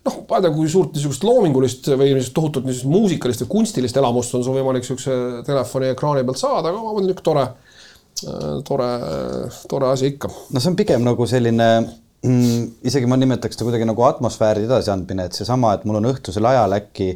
noh, 0.07 0.17
ma 0.29 0.39
ei 0.39 0.45
tea, 0.45 0.53
kui 0.55 0.69
suurt 0.71 0.95
niisugust 0.95 1.25
loomingulist 1.27 1.91
või 1.93 2.11
niisugust 2.15 2.35
tohutut 2.37 2.67
niisugust 2.67 2.89
muusikalist 2.91 3.43
või 3.45 3.51
kunstilist 3.57 3.99
elamust 4.01 4.37
on 4.37 4.45
sul 4.45 4.57
võimalik 4.57 4.85
niisuguse 4.85 5.43
telefoni 5.47 5.91
ekraani 5.93 6.25
pealt 6.27 6.41
saada, 6.41 6.71
aga 6.71 6.81
mõtlen, 6.81 7.09
niisugune 7.11 7.27
tore, 7.27 7.45
tore, 8.67 8.89
tore 9.69 9.91
asi 9.91 10.13
ikka. 10.15 10.31
no 10.51 10.63
see 10.63 10.71
on 10.73 10.79
pigem 10.79 11.05
nagu 11.05 11.27
selline 11.29 11.69
mm, 12.25 12.65
isegi 12.89 13.09
ma 13.09 13.19
nimetaks 13.21 13.57
seda 13.57 13.69
kuidagi 13.69 13.87
nagu 13.89 14.05
atmosfääri 14.07 14.65
edasiandmine, 14.69 15.29
et 15.29 15.37
seesama, 15.37 15.75
et 15.77 15.87
mul 15.89 16.01
on 16.01 16.11
õhtusel 16.13 16.49
ajal 16.49 16.77
äkki 16.79 17.13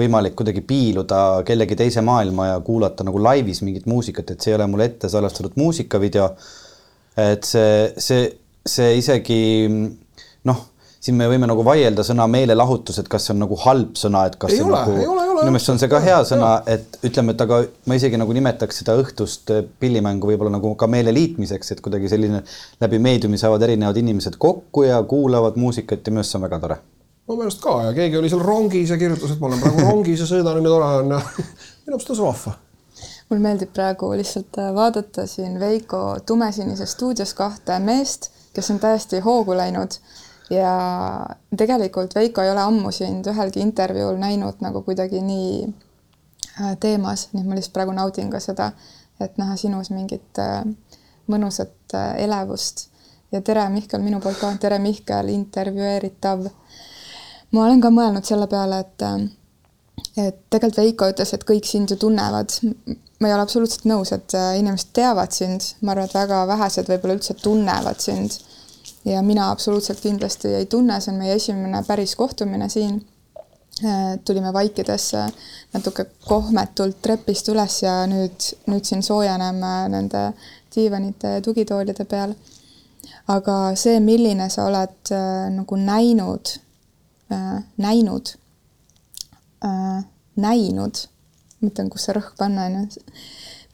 võimalik 0.00 0.36
kuidagi 0.38 0.62
piiluda 0.64 1.42
kellegi 1.46 1.76
teise 1.76 2.02
maailma 2.06 2.52
ja 2.52 2.60
kuulata 2.64 3.04
nagu 3.04 3.20
laivis 3.20 3.60
mingit 3.66 3.88
muusikat, 3.90 4.32
et 4.32 4.40
see 4.40 4.54
ei 4.54 4.60
ole 4.60 4.70
mul 4.70 4.86
ette 4.86 5.10
salvestatud 5.12 5.58
muusikavideo. 5.60 6.30
et 7.18 7.44
see, 7.44 7.90
see, 7.98 8.28
see 8.64 8.94
isegi 9.02 9.40
noh 10.46 10.69
siin 11.00 11.16
me 11.16 11.26
võime 11.30 11.48
nagu 11.48 11.64
vaielda 11.64 12.04
sõna 12.04 12.26
meelelahutus, 12.28 12.98
et 13.00 13.08
kas 13.08 13.24
see 13.26 13.32
on 13.34 13.40
nagu 13.44 13.56
halb 13.62 13.96
sõna, 13.96 14.26
et 14.28 14.36
kas 14.40 14.52
ei 14.52 14.60
see 14.60 14.66
ole, 14.66 14.76
nagu, 14.76 15.14
minu 15.40 15.54
meelest 15.54 15.72
on 15.72 15.80
see 15.80 15.88
ka 15.90 16.00
hea 16.04 16.18
sõna, 16.28 16.50
et 16.68 16.98
ütleme, 17.08 17.32
et 17.32 17.44
aga 17.46 17.60
ma 17.88 17.96
isegi 17.96 18.20
nagu 18.20 18.36
nimetaks 18.36 18.82
seda 18.82 18.96
õhtust 19.00 19.52
pillimängu 19.80 20.28
võib-olla 20.28 20.52
nagu 20.58 20.74
ka 20.80 20.88
meele 20.92 21.14
liitmiseks, 21.16 21.72
et 21.72 21.82
kuidagi 21.84 22.12
selline 22.12 22.42
läbi 22.84 23.00
meediumi 23.00 23.40
saavad 23.40 23.64
erinevad 23.64 23.96
inimesed 23.96 24.36
kokku 24.40 24.84
ja 24.88 25.00
kuulavad 25.08 25.56
muusikat 25.60 26.04
ja 26.04 26.12
minu 26.12 26.24
arust 26.24 26.36
see 26.36 26.42
on 26.42 26.48
väga 26.48 26.62
tore. 26.66 26.80
mu 27.30 27.36
meelest 27.38 27.62
ka 27.64 27.76
ja 27.86 27.92
keegi 27.96 28.20
oli 28.20 28.28
seal 28.28 28.44
rongis 28.44 28.90
ja 28.92 29.00
kirjutas, 29.00 29.32
et 29.32 29.40
ma 29.40 29.48
olen 29.48 29.60
praegu 29.64 29.86
rongis 29.86 30.20
ja 30.20 30.28
sõidan 30.28 30.60
ja 30.60 30.64
nii 30.66 30.74
tore 30.74 30.94
on 31.00 31.14
ja 31.16 31.22
minu 31.24 31.94
meelest 31.94 32.10
on 32.12 32.20
see 32.20 32.26
vahva. 32.28 32.58
Mul 33.30 33.40
meeldib 33.40 33.70
praegu 33.72 34.10
lihtsalt 34.18 34.58
vaadata 34.74 35.24
siin 35.30 35.60
Veiko 35.60 36.18
tumesinises 36.26 36.92
stuudios 36.92 37.32
kahte 37.38 37.78
meest, 37.80 38.32
kes 38.52 38.68
on 38.74 38.80
täiesti 38.82 39.22
hoogu 39.24 39.54
läinud 39.56 39.94
ja 40.50 41.26
tegelikult 41.56 42.14
Veiko 42.14 42.42
ei 42.42 42.50
ole 42.50 42.60
ammu 42.60 42.92
sind 42.92 43.26
ühelgi 43.30 43.62
intervjuul 43.62 44.18
näinud 44.18 44.62
nagu 44.64 44.82
kuidagi 44.82 45.22
nii 45.22 45.52
äh, 46.60 46.76
teemas, 46.80 47.28
nii 47.32 47.42
et 47.42 47.48
ma 47.48 47.58
lihtsalt 47.58 47.76
praegu 47.76 47.94
naudin 47.94 48.30
ka 48.30 48.40
seda, 48.42 48.72
et 49.20 49.38
näha 49.38 49.56
sinus 49.60 49.92
mingit 49.94 50.40
äh, 50.42 50.64
mõnusat 51.30 51.94
äh, 51.94 52.14
elevust. 52.26 52.88
ja 53.32 53.40
tere, 53.46 53.68
Mihkel, 53.70 54.02
minu 54.02 54.18
poolt 54.20 54.40
ka, 54.40 54.50
tere, 54.60 54.78
Mihkel, 54.82 55.28
intervjueeritav. 55.30 56.48
ma 57.52 57.64
olen 57.66 57.80
ka 57.80 57.94
mõelnud 57.94 58.26
selle 58.26 58.50
peale, 58.50 58.80
et 58.80 59.06
et 60.16 60.36
tegelikult 60.50 60.78
Veiko 60.80 61.06
ütles, 61.12 61.30
et 61.34 61.44
kõik 61.46 61.66
sind 61.68 61.90
ju 61.90 61.96
tunnevad. 61.96 62.50
ma 63.20 63.28
ei 63.28 63.34
ole 63.34 63.42
absoluutselt 63.42 63.84
nõus, 63.84 64.10
et 64.12 64.34
inimesed 64.58 64.90
teavad 64.96 65.30
sind, 65.30 65.62
ma 65.80 65.92
arvan, 65.92 66.08
et 66.08 66.14
väga 66.14 66.46
vähesed 66.48 66.88
võib-olla 66.88 67.20
üldse 67.20 67.34
tunnevad 67.38 68.00
sind 68.00 68.40
ja 69.04 69.22
mina 69.22 69.50
absoluutselt 69.50 70.00
kindlasti 70.00 70.48
ei 70.54 70.66
tunne, 70.66 71.00
see 71.00 71.12
on 71.12 71.18
meie 71.22 71.34
esimene 71.38 71.82
päris 71.86 72.16
kohtumine 72.16 72.68
siin. 72.68 73.00
Äh, 73.84 74.18
tulime 74.24 74.52
vaikides 74.52 75.12
natuke 75.72 76.04
kohmetult 76.26 76.98
trepist 77.02 77.48
üles 77.48 77.78
ja 77.82 78.02
nüüd, 78.10 78.48
nüüd 78.68 78.84
siin 78.84 79.02
soojeneme 79.02 79.70
nende 79.88 80.24
diivanite 80.74 81.36
ja 81.36 81.44
tugitoolide 81.44 82.04
peal. 82.04 82.34
aga 83.30 83.54
see, 83.78 84.00
milline 84.02 84.48
sa 84.50 84.66
oled 84.66 85.12
äh, 85.14 85.48
nagu 85.54 85.76
näinud 85.78 86.56
äh,, 87.32 87.62
näinud 87.78 88.34
näinud, 90.40 91.04
mõtlen, 91.64 91.90
kus 91.92 92.06
see 92.06 92.16
rõhk 92.16 92.34
panna 92.38 92.66
on 92.68 92.78
ju, 92.80 93.04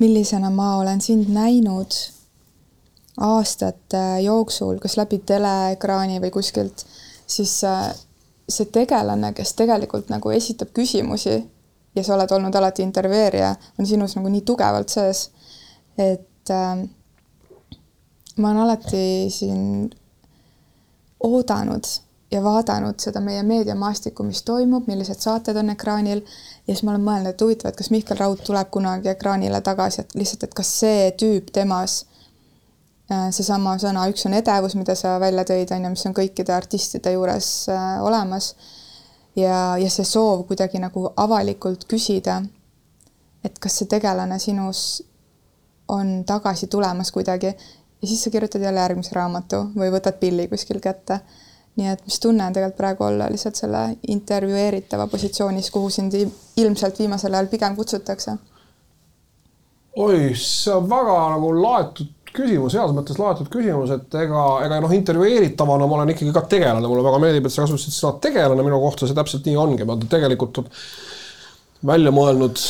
millisena 0.02 0.50
ma 0.52 0.76
olen 0.80 1.00
sind 1.00 1.30
näinud 1.32 1.94
aastate 3.20 4.20
jooksul, 4.22 4.78
kas 4.78 4.96
läbi 4.96 5.18
teleekraani 5.26 6.20
või 6.20 6.30
kuskilt, 6.30 6.84
siis 7.26 7.58
äh, 7.64 7.88
see 8.48 8.68
tegelane, 8.72 9.32
kes 9.32 9.54
tegelikult 9.58 10.10
nagu 10.12 10.30
esitab 10.30 10.72
küsimusi 10.76 11.36
ja 11.96 12.04
sa 12.04 12.14
oled 12.14 12.32
olnud 12.36 12.54
alati 12.54 12.84
intervjueerija, 12.84 13.54
on 13.80 13.86
sinus 13.88 14.16
nagu 14.18 14.30
nii 14.32 14.44
tugevalt 14.46 14.92
sees, 14.92 15.30
et 15.98 16.52
äh, 16.52 16.82
ma 18.36 18.50
olen 18.50 18.64
alati 18.66 19.06
siin 19.32 19.62
oodanud 21.24 21.88
ja 22.30 22.42
vaadanud 22.42 23.00
seda 23.00 23.22
meie 23.24 23.40
meediamaastikku, 23.46 24.26
mis 24.26 24.42
toimub, 24.44 24.90
millised 24.90 25.22
saated 25.22 25.56
on 25.56 25.72
ekraanil 25.72 26.20
ja 26.20 26.74
siis 26.74 26.82
ma 26.84 26.92
olen 26.92 27.06
mõelnud, 27.06 27.32
et 27.32 27.40
huvitav, 27.40 27.72
et 27.72 27.80
kas 27.80 27.88
Mihkel 27.94 28.20
Raud 28.20 28.42
tuleb 28.44 28.68
kunagi 28.74 29.08
ekraanile 29.14 29.62
tagasi, 29.64 30.02
et 30.02 30.14
lihtsalt, 30.18 30.44
et 30.44 30.54
kas 30.58 30.74
see 30.82 31.08
tüüp 31.16 31.48
temas 31.54 32.02
äh, 32.02 32.15
seesama 33.06 33.76
sõna, 33.78 34.08
üks 34.10 34.26
on 34.26 34.34
edevus, 34.34 34.74
mida 34.74 34.96
sa 34.98 35.16
välja 35.22 35.44
tõid, 35.46 35.70
on 35.74 35.86
ju, 35.86 35.92
mis 35.94 36.06
on 36.08 36.14
kõikide 36.16 36.54
artistide 36.56 37.12
juures 37.14 37.68
äh, 37.70 38.02
olemas 38.02 38.52
ja, 39.38 39.76
ja 39.78 39.90
see 39.92 40.06
soov 40.08 40.46
kuidagi 40.48 40.80
nagu 40.82 41.10
avalikult 41.16 41.86
küsida, 41.90 42.40
et 43.46 43.58
kas 43.62 43.78
see 43.78 43.90
tegelane 43.90 44.38
sinus 44.42 45.02
on 45.92 46.24
tagasi 46.26 46.66
tulemas 46.66 47.12
kuidagi 47.14 47.52
ja 47.52 48.08
siis 48.08 48.24
sa 48.24 48.32
kirjutad 48.34 48.64
jälle 48.64 48.82
järgmise 48.82 49.14
raamatu 49.14 49.68
või 49.76 49.92
võtad 49.94 50.18
pilli 50.18 50.48
kuskil 50.50 50.82
kätte. 50.82 51.20
nii 51.76 51.88
et 51.92 52.02
mis 52.08 52.18
tunne 52.20 52.44
on 52.46 52.52
tegelikult 52.56 52.76
praegu 52.76 53.04
olla 53.04 53.28
lihtsalt 53.30 53.54
selle 53.54 53.80
intervjueeritava 54.08 55.06
positsioonis, 55.12 55.70
kuhu 55.70 55.90
sind 55.90 56.14
ilmselt 56.56 56.98
viimasel 56.98 57.34
ajal 57.34 57.46
pigem 57.46 57.76
kutsutakse? 57.76 58.36
oi, 59.96 60.34
see 60.34 60.74
on 60.74 60.90
väga 60.90 61.16
nagu 61.36 61.54
laetud 61.62 62.15
küsimus, 62.36 62.76
heas 62.76 62.92
mõttes 62.96 63.18
laetud 63.20 63.48
küsimus, 63.52 63.92
et 63.94 64.18
ega, 64.22 64.44
ega 64.66 64.80
noh, 64.84 64.92
intervjueeritavana 64.96 65.88
ma 65.88 66.00
olen 66.00 66.12
ikkagi 66.14 66.34
ka 66.36 66.44
tegelane, 66.50 66.84
mulle 66.86 67.06
väga 67.06 67.22
meeldib, 67.22 67.48
et 67.48 67.54
sa 67.54 67.64
kasutasid 67.64 67.96
sõna 67.96 68.20
tegelane 68.22 68.66
minu 68.66 68.78
kohta, 68.82 69.08
see 69.08 69.16
täpselt 69.16 69.48
nii 69.48 69.58
ongi, 69.62 69.88
ma 69.88 69.98
tegelikult 70.04 70.62
välja 71.86 72.12
mõelnud 72.14 72.62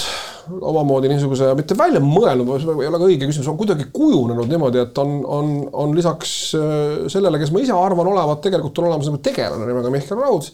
omamoodi 0.46 1.10
niisuguse, 1.10 1.50
mitte 1.58 1.74
välja 1.78 2.00
mõelnud, 2.02 2.50
ei 2.54 2.88
ole 2.88 3.00
ka 3.00 3.08
õige 3.08 3.28
küsimus, 3.28 3.50
on 3.50 3.58
kuidagi 3.58 3.88
kujunenud 3.94 4.50
niimoodi, 4.50 4.82
et 4.86 4.98
on, 5.02 5.18
on, 5.26 5.52
on 5.84 5.94
lisaks 5.96 6.32
äh, 6.58 7.06
sellele, 7.12 7.40
kes 7.42 7.52
ma 7.54 7.62
ise 7.64 7.74
arvan 7.74 8.12
olevat, 8.12 8.44
tegelikult 8.46 8.78
on 8.82 8.90
olemas 8.90 9.10
nagu 9.10 9.22
tegelane 9.26 9.66
nimega 9.66 9.90
Mihkel 9.94 10.22
Raud 10.22 10.50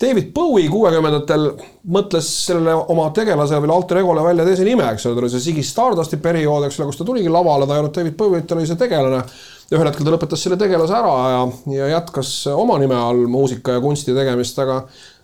David 0.00 0.30
Bowie 0.32 0.68
kuuekümnendatel 0.72 1.42
mõtles 1.92 2.28
sellele 2.46 2.72
oma 2.92 3.10
tegelasele 3.12 3.60
või 3.66 3.72
alter 3.74 3.98
egole 4.00 4.22
välja 4.24 4.46
teise 4.48 4.64
nime, 4.64 4.86
eks 4.94 5.04
ole, 5.04 5.16
tal 5.18 5.26
oli 5.26 5.32
see 5.34 5.44
Ziggy 5.44 5.64
Stardusti 5.66 6.16
periood, 6.24 6.64
eks 6.64 6.78
ole, 6.80 6.86
kus 6.88 7.00
ta 7.00 7.04
tuligi 7.04 7.28
lavale, 7.32 7.66
ta 7.68 7.76
ei 7.76 7.82
olnud 7.82 7.96
David 7.98 8.16
Bowie, 8.16 8.40
ta 8.48 8.56
oli 8.56 8.64
see 8.68 8.80
tegelane. 8.80 9.20
ja 9.70 9.76
ühel 9.76 9.90
hetkel 9.90 10.08
ta 10.08 10.14
lõpetas 10.14 10.40
selle 10.46 10.56
tegelase 10.58 10.96
ära 10.96 11.12
ja, 11.30 11.42
ja 11.76 11.90
jätkas 11.92 12.30
oma 12.54 12.78
nime 12.80 12.96
all 12.96 13.26
muusika 13.30 13.76
ja 13.76 13.82
kunsti 13.84 14.16
tegemist, 14.16 14.58
aga 14.64 14.80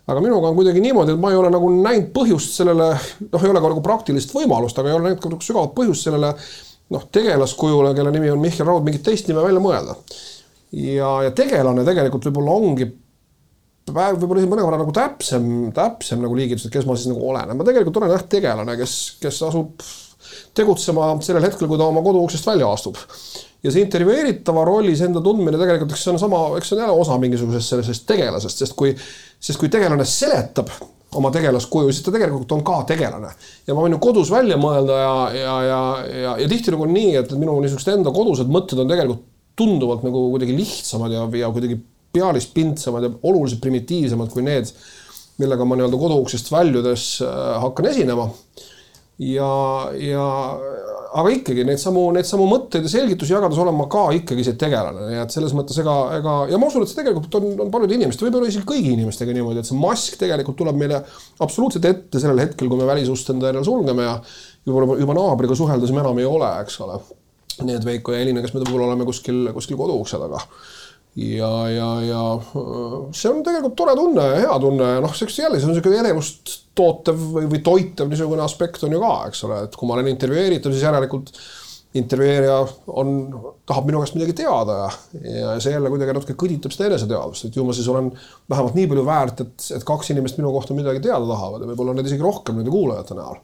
aga 0.07 0.21
minuga 0.23 0.51
on 0.51 0.55
kuidagi 0.55 0.83
niimoodi, 0.83 1.17
et 1.17 1.19
ma 1.19 1.33
ei 1.33 1.39
ole 1.41 1.49
nagu 1.51 1.71
näinud 1.73 2.13
põhjust 2.13 2.61
sellele, 2.61 2.93
noh, 3.31 3.43
ei 3.43 3.51
ole 3.51 3.63
ka 3.63 3.73
nagu 3.73 3.83
praktilist 3.83 4.31
võimalust, 4.37 4.77
aga 4.77 4.93
ei 4.93 4.99
ole 4.99 5.09
näinud 5.09 5.23
ka 5.23 5.33
nagu 5.33 5.43
sügavat 5.43 5.73
põhjust 5.75 6.07
sellele 6.07 6.31
noh, 6.93 7.09
tegelaskujule, 7.17 7.91
kelle 7.97 8.13
nimi 8.13 8.29
on 8.31 8.39
Mihkel 8.45 8.69
Raud, 8.69 8.85
mingit 8.85 9.03
teist 9.03 9.27
nime 9.27 9.41
välja 9.43 9.63
mõelda. 9.63 9.97
ja, 10.77 11.11
ja 11.25 11.33
tegelane 11.35 11.83
tegelikult 11.87 12.29
võib-olla 12.29 12.55
ongi 12.61 12.87
võib-olla 13.93 14.41
isegi 14.41 14.51
mõnevõrra 14.51 14.81
nagu 14.81 14.93
täpsem, 14.95 15.47
täpsem 15.75 16.19
nagu 16.23 16.35
liigitus, 16.37 16.67
et 16.67 16.73
kes 16.73 16.87
ma 16.87 16.97
siis 16.97 17.11
nagu 17.11 17.23
olen, 17.31 17.53
ma 17.55 17.67
tegelikult 17.67 18.01
olen 18.01 18.13
jah 18.13 18.25
tegelane, 18.29 18.75
kes, 18.79 18.97
kes 19.21 19.39
asub 19.47 19.85
tegutsema 20.57 21.13
sellel 21.23 21.45
hetkel, 21.47 21.69
kui 21.69 21.79
ta 21.79 21.87
oma 21.87 22.03
koduuksest 22.05 22.47
välja 22.49 22.69
astub. 22.71 22.99
ja 23.63 23.71
see 23.73 23.81
intervjueeritava 23.81 24.63
rollis 24.67 25.01
enda 25.01 25.21
tundmine 25.23 25.57
tegelikult, 25.57 25.95
eks 25.95 26.03
see 26.05 26.13
on 26.13 26.19
sama, 26.21 26.41
eks 26.59 26.69
see 26.69 26.77
on 26.77 26.83
jälle 26.83 26.99
osa 27.01 27.17
mingisugusest 27.21 27.73
sellisest 27.73 28.05
tegelasest, 28.09 28.61
sest 28.63 28.75
kui, 28.77 28.91
sest 29.39 29.59
kui 29.59 29.71
tegelane 29.73 30.05
seletab 30.05 30.69
oma 31.17 31.31
tegelaskuju, 31.33 31.89
siis 31.91 32.05
ta 32.05 32.13
tegelikult 32.13 32.51
on 32.53 32.61
ka 32.67 32.81
tegelane. 32.91 33.31
ja 33.67 33.73
ma 33.73 33.85
võin 33.85 33.95
ju 33.95 34.01
kodus 34.03 34.31
välja 34.31 34.59
mõelda 34.61 34.99
ja, 34.99 35.15
ja, 35.39 35.55
ja, 35.65 35.81
ja, 36.11 36.35
ja 36.43 36.51
tihtilugu 36.51 36.85
on 36.85 36.93
nii, 36.93 37.15
et 37.23 37.33
minu 37.39 37.55
niisugused 37.63 37.95
enda 37.95 38.13
kodused 38.13 38.51
mõtted 38.51 38.83
on 38.83 38.91
tegelikult 38.91 39.25
tunduvalt 39.57 40.03
nagu 40.05 40.27
kuidagi 40.35 40.53
lihtsamad 40.53 41.15
ja, 41.15 41.23
ja 41.39 41.47
kuidagi 41.49 41.79
pealispindsemad 42.17 43.07
ja 43.07 43.13
oluliselt 43.29 43.61
primitiivsemad 43.63 44.33
kui 44.33 44.43
need, 44.45 44.73
millega 45.37 45.65
ma 45.65 45.77
nii-öelda 45.77 46.01
koduuksest 46.01 46.51
väljudes 46.51 47.07
äh, 47.25 47.55
hakkan 47.63 47.91
esinema. 47.93 48.29
ja, 49.17 49.51
ja 49.97 50.25
aga 51.17 51.31
ikkagi 51.33 51.63
neid 51.67 51.79
samu, 51.81 52.03
neid 52.15 52.27
samu 52.27 52.45
mõtteid 52.49 52.85
ja 52.85 52.91
selgitusi 52.91 53.33
jagades 53.33 53.59
olen 53.61 53.75
ma 53.77 53.87
ka 53.91 54.03
ikkagi 54.17 54.43
see 54.45 54.57
tegelane, 54.59 55.07
nii 55.09 55.21
et 55.23 55.33
selles 55.33 55.53
mõttes 55.57 55.79
ega, 55.81 55.95
ega 56.19 56.35
ja 56.51 56.59
ma 56.59 56.69
usun, 56.69 56.83
et 56.83 56.91
see 56.91 56.99
tegelikult 56.99 57.37
on, 57.39 57.47
on 57.65 57.71
paljude 57.73 57.95
inimeste, 57.97 58.25
võib-olla 58.25 58.49
isegi 58.51 58.67
kõigi 58.67 58.93
inimestega 58.95 59.35
niimoodi, 59.35 59.63
et 59.63 59.69
see 59.69 59.79
mask 59.79 60.17
tegelikult 60.21 60.59
tuleb 60.59 60.79
meile 60.79 61.01
absoluutselt 61.43 61.87
ette 61.89 62.21
sellel 62.21 62.43
hetkel, 62.43 62.69
kui 62.69 62.79
me 62.79 62.89
välisust 62.89 63.31
enda 63.33 63.51
järele 63.51 63.65
sulgeme 63.67 64.07
ja 64.07 64.17
juba, 64.67 64.99
juba 65.01 65.17
naabriga 65.17 65.57
suheldes 65.57 65.93
me 65.95 66.03
enam 66.03 66.21
ei 66.21 66.27
ole, 66.27 66.51
eks 66.63 66.81
ole. 66.85 66.99
nii 67.63 67.77
et 67.77 67.85
Veiko 67.87 68.13
ja 68.13 68.21
Elina, 68.21 68.43
kes 68.43 68.53
me 68.53 68.61
võib-olla 68.61 68.91
oleme 68.91 69.07
kuskil, 69.07 69.47
kuskil 69.55 69.79
koduukse 69.79 70.19
taga 70.21 70.43
ja, 71.17 71.51
ja, 71.73 71.89
ja 72.05 72.23
see 73.15 73.31
on 73.31 73.43
tegelikult 73.45 73.77
tore 73.77 73.95
tunne 73.97 74.25
ja 74.27 74.41
hea 74.43 74.57
tunne 74.61 74.89
ja 74.97 75.03
noh, 75.03 75.13
eks 75.13 75.39
jälle 75.41 75.57
see 75.57 75.69
on 75.69 75.73
niisugune 75.73 76.01
elevust 76.03 76.57
tootev 76.77 77.21
või, 77.33 77.47
või 77.49 77.61
toitev 77.65 78.11
niisugune 78.11 78.43
aspekt 78.45 78.83
on 78.85 78.93
ju 78.93 78.99
ka, 79.01 79.13
eks 79.31 79.47
ole, 79.47 79.63
et 79.65 79.77
kui 79.77 79.89
ma 79.89 79.97
olen 79.97 80.11
intervjueeritav, 80.13 80.75
siis 80.75 80.85
järelikult 80.85 81.33
intervjueerija 81.97 82.57
on, 82.99 83.11
tahab 83.65 83.87
minu 83.87 84.01
käest 84.03 84.17
midagi 84.17 84.35
teada 84.37 84.75
ja, 84.77 84.89
ja 85.31 85.53
see 85.63 85.71
jälle 85.73 85.89
kuidagi 85.89 86.13
natuke 86.13 86.35
kõditab 86.37 86.75
seda 86.75 86.91
eneseteadvust, 86.91 87.47
et 87.47 87.57
ju 87.57 87.65
ma 87.65 87.73
siis 87.73 87.87
olen 87.89 88.11
vähemalt 88.51 88.77
nii 88.77 88.89
palju 88.91 89.05
väärt, 89.07 89.41
et, 89.45 89.67
et 89.79 89.87
kaks 89.87 90.11
inimest 90.13 90.37
minu 90.37 90.51
kohta 90.53 90.77
midagi 90.77 91.01
teada 91.07 91.25
tahavad 91.25 91.63
ja 91.63 91.71
võib-olla 91.71 91.95
neid 91.97 92.11
isegi 92.11 92.21
rohkem 92.21 92.59
nende 92.59 92.73
kuulajate 92.73 93.17
näol. 93.17 93.39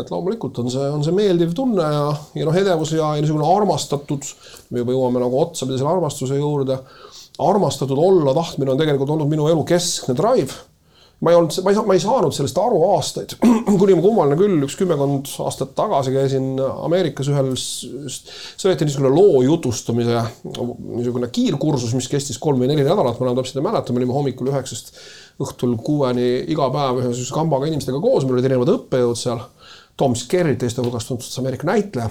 et 0.00 0.10
loomulikult 0.10 0.58
on 0.64 0.72
see, 0.72 0.88
on 0.96 1.06
see 1.06 1.14
meeldiv 1.14 1.54
tunne 1.54 1.86
ja, 1.86 2.04
ja 2.40 2.48
noh, 2.48 2.58
edevus 2.64 2.96
ja, 2.96 3.12
ja 3.14 3.22
niisugune 3.22 3.46
armastatud, 3.46 4.26
me 4.72 4.82
juba 4.82 4.96
jõuame 4.96 5.22
nagu 5.22 5.42
otsapidi 5.44 5.78
selle 5.78 5.94
armastuse 5.94 6.40
juurde 6.40 6.80
armastatud 7.38 7.98
olla 7.98 8.34
tahtmine 8.34 8.74
on 8.74 8.78
tegelikult 8.80 9.10
olnud 9.10 9.30
minu 9.30 9.48
elu 9.48 9.64
keskne 9.64 10.16
drive. 10.16 10.52
ma 11.22 11.30
ei 11.30 11.36
olnud, 11.38 11.54
ma 11.62 11.70
ei 11.70 11.76
saa, 11.76 11.84
ma 11.86 11.94
ei 11.94 12.00
saanud 12.02 12.34
sellest 12.34 12.56
aru 12.58 12.80
aastaid, 12.96 13.36
kuni 13.80 13.94
ma 13.94 14.02
kummaline 14.02 14.34
küll 14.40 14.64
üks 14.66 14.74
kümmekond 14.80 15.28
aastat 15.44 15.70
tagasi 15.78 16.10
käisin 16.10 16.56
Ameerikas 16.58 17.30
ühel, 17.30 17.52
see 17.54 18.66
oli 18.66 18.74
niisugune 18.80 19.12
loo 19.14 19.44
jutustamise 19.46 20.24
niisugune 20.42 21.30
kiirkursus, 21.30 21.94
mis 21.94 22.10
kestis 22.10 22.42
kolm 22.42 22.58
või 22.64 22.72
neli 22.72 22.82
nädalat, 22.82 23.20
ma 23.20 23.28
enam 23.28 23.38
täpselt 23.38 23.62
ei 23.62 23.68
mäleta, 23.68 23.94
me 23.94 24.02
olime 24.02 24.18
hommikul 24.18 24.50
üheksast 24.50 24.90
õhtul 25.46 25.78
kuueni 25.86 26.26
iga 26.50 26.66
päev 26.74 26.98
ühe 26.98 27.12
niisuguse 27.12 27.38
kambaga 27.38 27.70
inimestega 27.70 28.02
koos, 28.02 28.26
meil 28.26 28.40
olid 28.40 28.50
erinevad 28.50 28.74
õppejõud 28.74 29.22
seal 29.22 29.46
Tom 30.02 30.18
Skerrit, 30.18 30.58
teiste 30.58 30.82
hulgas 30.82 31.06
tuntud 31.06 31.38
Ameerika 31.38 31.70
näitleja. 31.70 32.10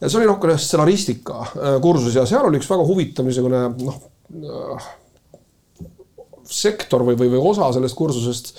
ja 0.00 0.08
see 0.08 0.20
oli 0.20 0.28
noh, 0.28 0.60
stsenaristika 0.60 1.46
kursus 1.80 2.20
ja 2.20 2.28
seal 2.28 2.44
oli 2.44 2.60
üks 2.60 2.68
väga 2.68 2.84
huvitav 2.84 3.24
niisugune 3.24 3.68
noh, 3.80 4.00
sektor 6.50 7.04
või, 7.06 7.18
või, 7.18 7.30
või 7.34 7.42
osa 7.52 7.68
sellest 7.74 7.96
kursusest, 7.98 8.54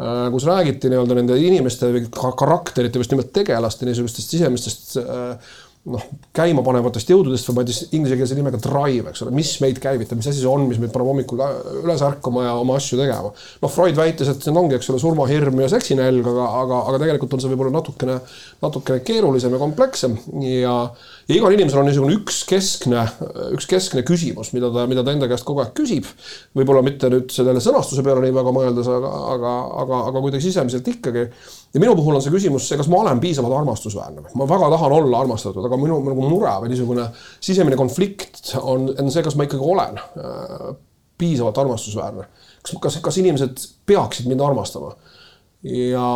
äh, 0.00 0.26
kus 0.34 0.46
räägiti 0.48 0.90
nii-öelda 0.90 1.18
nende 1.18 1.38
inimeste 1.38 1.92
karakterite, 2.16 3.02
just 3.02 3.14
nimelt 3.14 3.30
tegelaste 3.34 3.86
niisugustest 3.86 4.34
sisemistest 4.34 4.96
äh, 5.02 5.54
noh, 5.86 6.02
käimapanevatest 6.34 7.10
jõududest 7.12 7.46
või 7.48 7.58
ma 7.58 7.62
ei 7.62 7.70
tea, 7.70 7.88
inglisekeelse 7.98 8.36
nimega 8.38 8.58
drive, 8.62 9.12
eks 9.12 9.22
ole, 9.22 9.32
mis 9.36 9.52
meid 9.62 9.78
käivitab, 9.82 10.18
mis 10.18 10.28
asi 10.30 10.42
see 10.42 10.50
on, 10.50 10.66
mis 10.66 10.80
meid 10.82 10.90
paneb 10.94 11.10
hommikul 11.12 11.42
üles 11.84 12.02
ärkama 12.06 12.46
ja 12.48 12.54
oma 12.58 12.78
asju 12.80 12.98
tegema. 12.98 13.30
noh, 13.62 13.72
Freud 13.72 13.98
väitis, 13.98 14.30
et 14.32 14.48
need 14.48 14.60
ongi, 14.62 14.78
eks 14.78 14.90
ole, 14.90 15.02
surmahirm 15.02 15.62
ja 15.62 15.70
seksinälg, 15.70 16.26
aga, 16.32 16.48
aga, 16.62 16.80
aga 16.90 17.02
tegelikult 17.04 17.36
on 17.36 17.44
see 17.44 17.52
võib-olla 17.52 17.76
natukene, 17.78 18.18
natukene 18.66 19.04
keerulisem 19.06 19.54
ja 19.54 19.62
komplekssem 19.62 20.18
ja 20.42 20.76
ja 21.26 21.34
igal 21.34 21.54
inimesel 21.56 21.80
on 21.80 21.88
niisugune 21.88 22.14
üks 22.20 22.38
keskne, 22.46 23.02
üks 23.56 23.66
keskne 23.70 24.02
küsimus, 24.06 24.52
mida 24.54 24.70
ta, 24.74 24.84
mida 24.90 25.02
ta 25.06 25.14
enda 25.14 25.28
käest 25.30 25.46
kogu 25.46 25.62
aeg 25.62 25.72
küsib. 25.76 26.06
võib-olla 26.56 26.84
mitte 26.86 27.10
nüüd 27.10 27.32
sellele 27.34 27.62
sõnastuse 27.62 28.04
peale 28.06 28.22
nii 28.22 28.34
väga 28.36 28.52
mõeldes, 28.54 28.90
aga, 28.92 29.10
aga, 29.34 29.54
aga, 29.82 30.00
aga 30.12 30.22
kuidagi 30.22 30.46
sisemiselt 30.46 30.86
ikkagi. 30.94 31.26
ja 31.74 31.82
minu 31.82 31.96
puhul 31.98 32.18
on 32.18 32.24
see 32.24 32.34
küsimus 32.34 32.68
see, 32.68 32.78
kas 32.78 32.90
ma 32.92 33.02
olen 33.02 33.22
piisavalt 33.22 33.58
armastusväärne. 33.58 34.28
ma 34.38 34.48
väga 34.54 34.70
tahan 34.76 34.98
olla 35.00 35.24
armastatud, 35.26 35.66
aga 35.66 35.80
minu 35.82 35.98
nagu 36.06 36.28
mure 36.30 36.54
või 36.62 36.74
niisugune 36.74 37.08
sisemine 37.40 37.78
konflikt 37.80 38.54
on, 38.62 38.92
on 38.94 39.10
see, 39.10 39.26
kas 39.26 39.34
ma 39.34 39.48
ikkagi 39.48 39.66
olen 39.74 39.98
äh, 39.98 40.70
piisavalt 41.18 41.58
armastusväärne. 41.58 42.30
kas, 42.62 42.78
kas, 42.80 43.02
kas 43.02 43.18
inimesed 43.24 43.66
peaksid 43.86 44.30
mind 44.30 44.46
armastama 44.46 44.94
ja, 45.66 46.08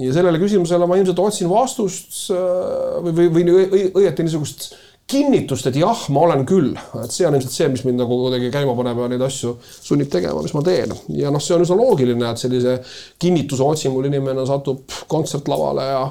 ja 0.00 0.16
sellele 0.16 0.40
küsimusele 0.42 0.88
ma 0.88 0.98
ilmselt 0.98 1.20
otsin 1.22 1.50
vastust 1.50 2.26
äh, 2.34 2.98
või, 3.04 3.30
või, 3.34 3.46
või 3.46 3.86
õieti 4.02 4.26
niisugust 4.26 4.70
kinnitust, 5.06 5.68
et 5.70 5.76
jah, 5.78 6.00
ma 6.10 6.24
olen 6.26 6.42
küll, 6.48 6.72
et 6.98 7.12
see 7.14 7.26
on 7.28 7.36
ilmselt 7.36 7.54
see, 7.54 7.68
mis 7.70 7.84
mind 7.86 8.00
nagu 8.02 8.16
kuidagi 8.24 8.48
käima 8.54 8.74
paneb 8.74 8.98
ja 9.04 9.10
neid 9.12 9.22
asju 9.22 9.52
sunnib 9.62 10.10
tegema, 10.10 10.42
mis 10.42 10.54
ma 10.56 10.64
teen. 10.66 10.94
ja 11.14 11.30
noh, 11.30 11.42
see 11.42 11.54
on 11.54 11.62
üsna 11.62 11.76
loogiline, 11.78 12.32
et 12.32 12.42
sellise 12.42 12.80
kinnituse 13.22 13.62
otsingul 13.62 14.08
inimene 14.10 14.46
satub 14.48 14.96
kontsertlavale 15.10 15.86
ja 15.92 16.02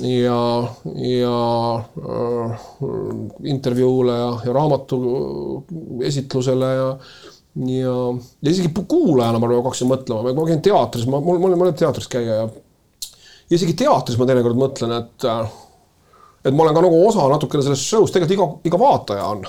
ja, 0.00 0.68
ja 0.96 1.38
äh, 1.76 2.62
intervjuule 3.44 4.14
ja, 4.16 4.30
ja 4.46 4.52
raamatu 4.56 5.00
esitlusele 6.06 6.70
ja 6.78 6.86
ja, 7.54 7.96
ja 8.42 8.50
isegi 8.50 8.72
kuulajana 8.88 9.40
ma 9.42 9.50
hakkasin 9.54 9.90
mõtlema, 9.90 10.34
ma 10.34 10.46
käin 10.48 10.62
teatris, 10.64 11.06
ma, 11.10 11.20
mul, 11.22 11.38
mul, 11.42 11.54
ma 11.58 11.68
olen 11.68 11.76
teatris 11.78 12.10
käia 12.10 12.40
ja 12.42 12.48
isegi 13.54 13.76
teatris 13.84 14.18
ma 14.18 14.26
teinekord 14.28 14.58
mõtlen, 14.58 14.96
et 14.98 15.28
et 16.44 16.52
ma 16.52 16.66
olen 16.66 16.76
ka 16.76 16.82
nagu 16.84 16.98
osa 17.08 17.24
natukene 17.30 17.64
sellest 17.64 17.88
show'st, 17.88 18.12
tegelikult 18.12 18.36
iga, 18.36 18.48
iga 18.68 18.80
vaataja 18.80 19.28
on, 19.32 19.44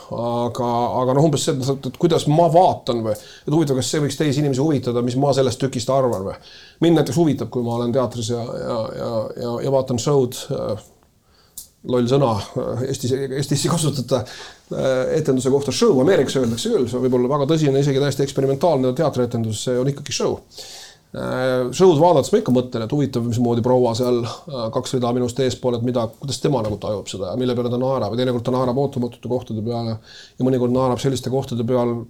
aga, 0.47 0.69
aga 1.01 1.15
noh, 1.17 1.27
umbes 1.27 1.43
see, 1.43 1.55
et, 1.59 1.89
et 1.89 1.97
kuidas 1.99 2.23
ma 2.31 2.47
vaatan 2.51 3.01
või, 3.03 3.15
et 3.17 3.51
huvitav, 3.51 3.81
kas 3.81 3.89
see 3.91 4.03
võiks 4.05 4.19
teisi 4.19 4.39
inimesi 4.39 4.63
huvitada, 4.63 5.03
mis 5.03 5.17
ma 5.19 5.33
sellest 5.35 5.59
tükist 5.59 5.91
arvan 5.91 6.23
või. 6.29 6.37
mind 6.85 7.01
näiteks 7.01 7.19
huvitab, 7.19 7.51
kui 7.51 7.65
ma 7.67 7.75
olen 7.75 7.91
teatris 7.95 8.31
ja, 8.31 8.39
ja, 8.61 8.77
ja, 9.01 9.11
ja, 9.41 9.55
ja 9.67 9.73
vaatan 9.75 9.99
show'd 9.99 10.39
äh, 10.55 10.85
loll 11.91 12.07
sõna 12.09 12.31
Eestis, 12.85 13.13
Eestis 13.13 13.65
ei 13.65 13.71
kasutata 13.71 14.21
äh, 14.23 15.17
etenduse 15.19 15.51
kohta 15.53 15.73
show, 15.75 15.99
Ameerikas 16.01 16.39
öeldakse 16.41 16.71
küll, 16.73 16.87
see 16.89 17.03
võib 17.05 17.19
olla 17.19 17.31
väga 17.35 17.49
tõsine, 17.53 17.83
isegi 17.83 18.01
täiesti 18.01 18.25
eksperimentaalne 18.25 18.93
teatrietendus, 18.97 19.65
see 19.67 19.77
on 19.81 19.91
ikkagi 19.91 20.15
show. 20.15 20.39
Äh, 21.15 21.69
show'd 21.75 22.01
vaadates 22.01 22.33
ma 22.33 22.41
ikka 22.41 22.53
mõtlen, 22.55 22.83
et 22.85 22.95
huvitav, 22.95 23.23
mismoodi 23.29 23.63
proua 23.65 23.93
seal 23.97 24.19
äh, 24.25 24.65
kaks 24.75 24.97
rida 24.97 25.13
minust 25.15 25.39
eespool, 25.45 25.77
et 25.77 25.85
mida, 25.87 26.07
kuidas 26.19 26.41
tema 26.43 26.63
nagu 26.65 26.79
tajub 26.81 27.07
seda 27.11 27.31
ja 27.31 27.39
mille 27.39 27.55
peale 27.55 27.71
ta 27.71 27.79
naerab. 27.79 28.15
Ja 28.15 28.23
teinekord 28.23 28.43
ta 28.47 28.55
naerab 28.55 28.81
ootamatute 28.83 29.31
kohtade 29.31 29.63
peale 29.65 29.95
ja 29.95 30.47
mõnikord 30.47 30.75
naerab 30.75 30.99
selliste 31.03 31.31
kohtade 31.33 31.63
peal, 31.67 32.01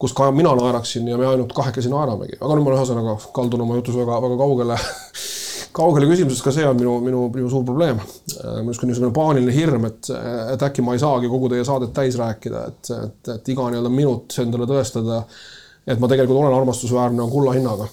kus 0.00 0.12
ka 0.16 0.28
mina 0.34 0.52
naeraksin 0.58 1.06
ja 1.08 1.16
me 1.16 1.30
ainult 1.30 1.54
kahekesi 1.56 1.92
naeramegi, 1.92 2.36
aga 2.40 2.58
nüüd 2.58 2.66
ma 2.66 2.74
ühesõnaga 2.74 3.16
kaldun 3.36 3.62
oma 3.64 3.78
jutus 3.78 3.96
väga-väga 3.96 4.36
kaugele 4.42 4.76
kaugele 5.74 6.06
küsimusest, 6.10 6.44
ka 6.44 6.52
see 6.54 6.66
on 6.68 6.78
minu, 6.78 6.94
minu, 7.04 7.24
minu 7.34 7.50
suur 7.50 7.64
probleem. 7.66 7.98
Äh, 7.98 8.60
niisugune, 8.66 8.92
niisugune 8.92 9.14
paaniline 9.16 9.56
hirm, 9.56 9.88
et, 9.90 10.12
et 10.54 10.68
äkki 10.68 10.84
ma 10.86 10.94
ei 10.94 11.02
saagi 11.02 11.30
kogu 11.32 11.50
teie 11.52 11.66
saadet 11.66 11.94
täis 11.96 12.18
rääkida, 12.20 12.64
et, 12.70 12.94
et, 13.00 13.34
et 13.38 13.52
iga 13.54 13.68
nii-öelda 13.68 13.92
minut 13.92 14.38
endale 14.44 14.70
tõestada, 14.70 15.24
et 15.84 16.00
ma 16.00 16.10
tegelikult 16.10 16.40
olen 16.40 16.56
armastusväärne, 16.62 17.22
on 17.24 17.34
kulla 17.34 17.58
hinnaga 17.58 17.90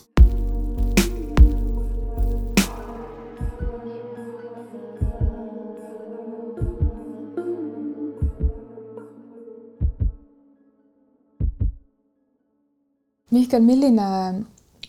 Mihkel, 13.31 13.61
milline, 13.63 14.05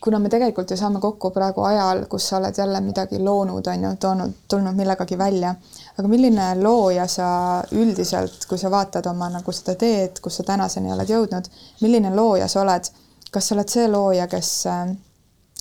kuna 0.03 0.19
me 0.19 0.29
tegelikult 0.29 0.71
ju 0.71 0.75
saame 0.77 0.99
kokku 0.99 1.29
praegu 1.31 1.63
ajal, 1.63 2.01
kus 2.11 2.25
sa 2.27 2.37
oled 2.37 2.57
jälle 2.57 2.81
midagi 2.83 3.19
loonud, 3.23 3.67
on 3.71 3.85
ju, 3.87 3.91
toonud, 3.99 4.33
tulnud 4.51 4.75
millegagi 4.75 5.17
välja, 5.17 5.53
aga 5.97 6.11
milline 6.11 6.49
looja 6.59 7.07
sa 7.07 7.27
üldiselt, 7.71 8.43
kui 8.49 8.59
sa 8.59 8.71
vaatad 8.71 9.07
oma 9.07 9.29
nagu 9.31 9.55
seda 9.55 9.77
teed, 9.79 10.19
kus 10.19 10.41
sa 10.41 10.47
tänaseni 10.49 10.91
oled 10.91 11.09
jõudnud, 11.09 11.47
milline 11.81 12.11
looja 12.15 12.51
sa 12.51 12.65
oled? 12.65 12.91
kas 13.33 13.47
sa 13.49 13.55
oled 13.55 13.71
see 13.71 13.87
looja, 13.89 14.27
kes, 14.29 14.49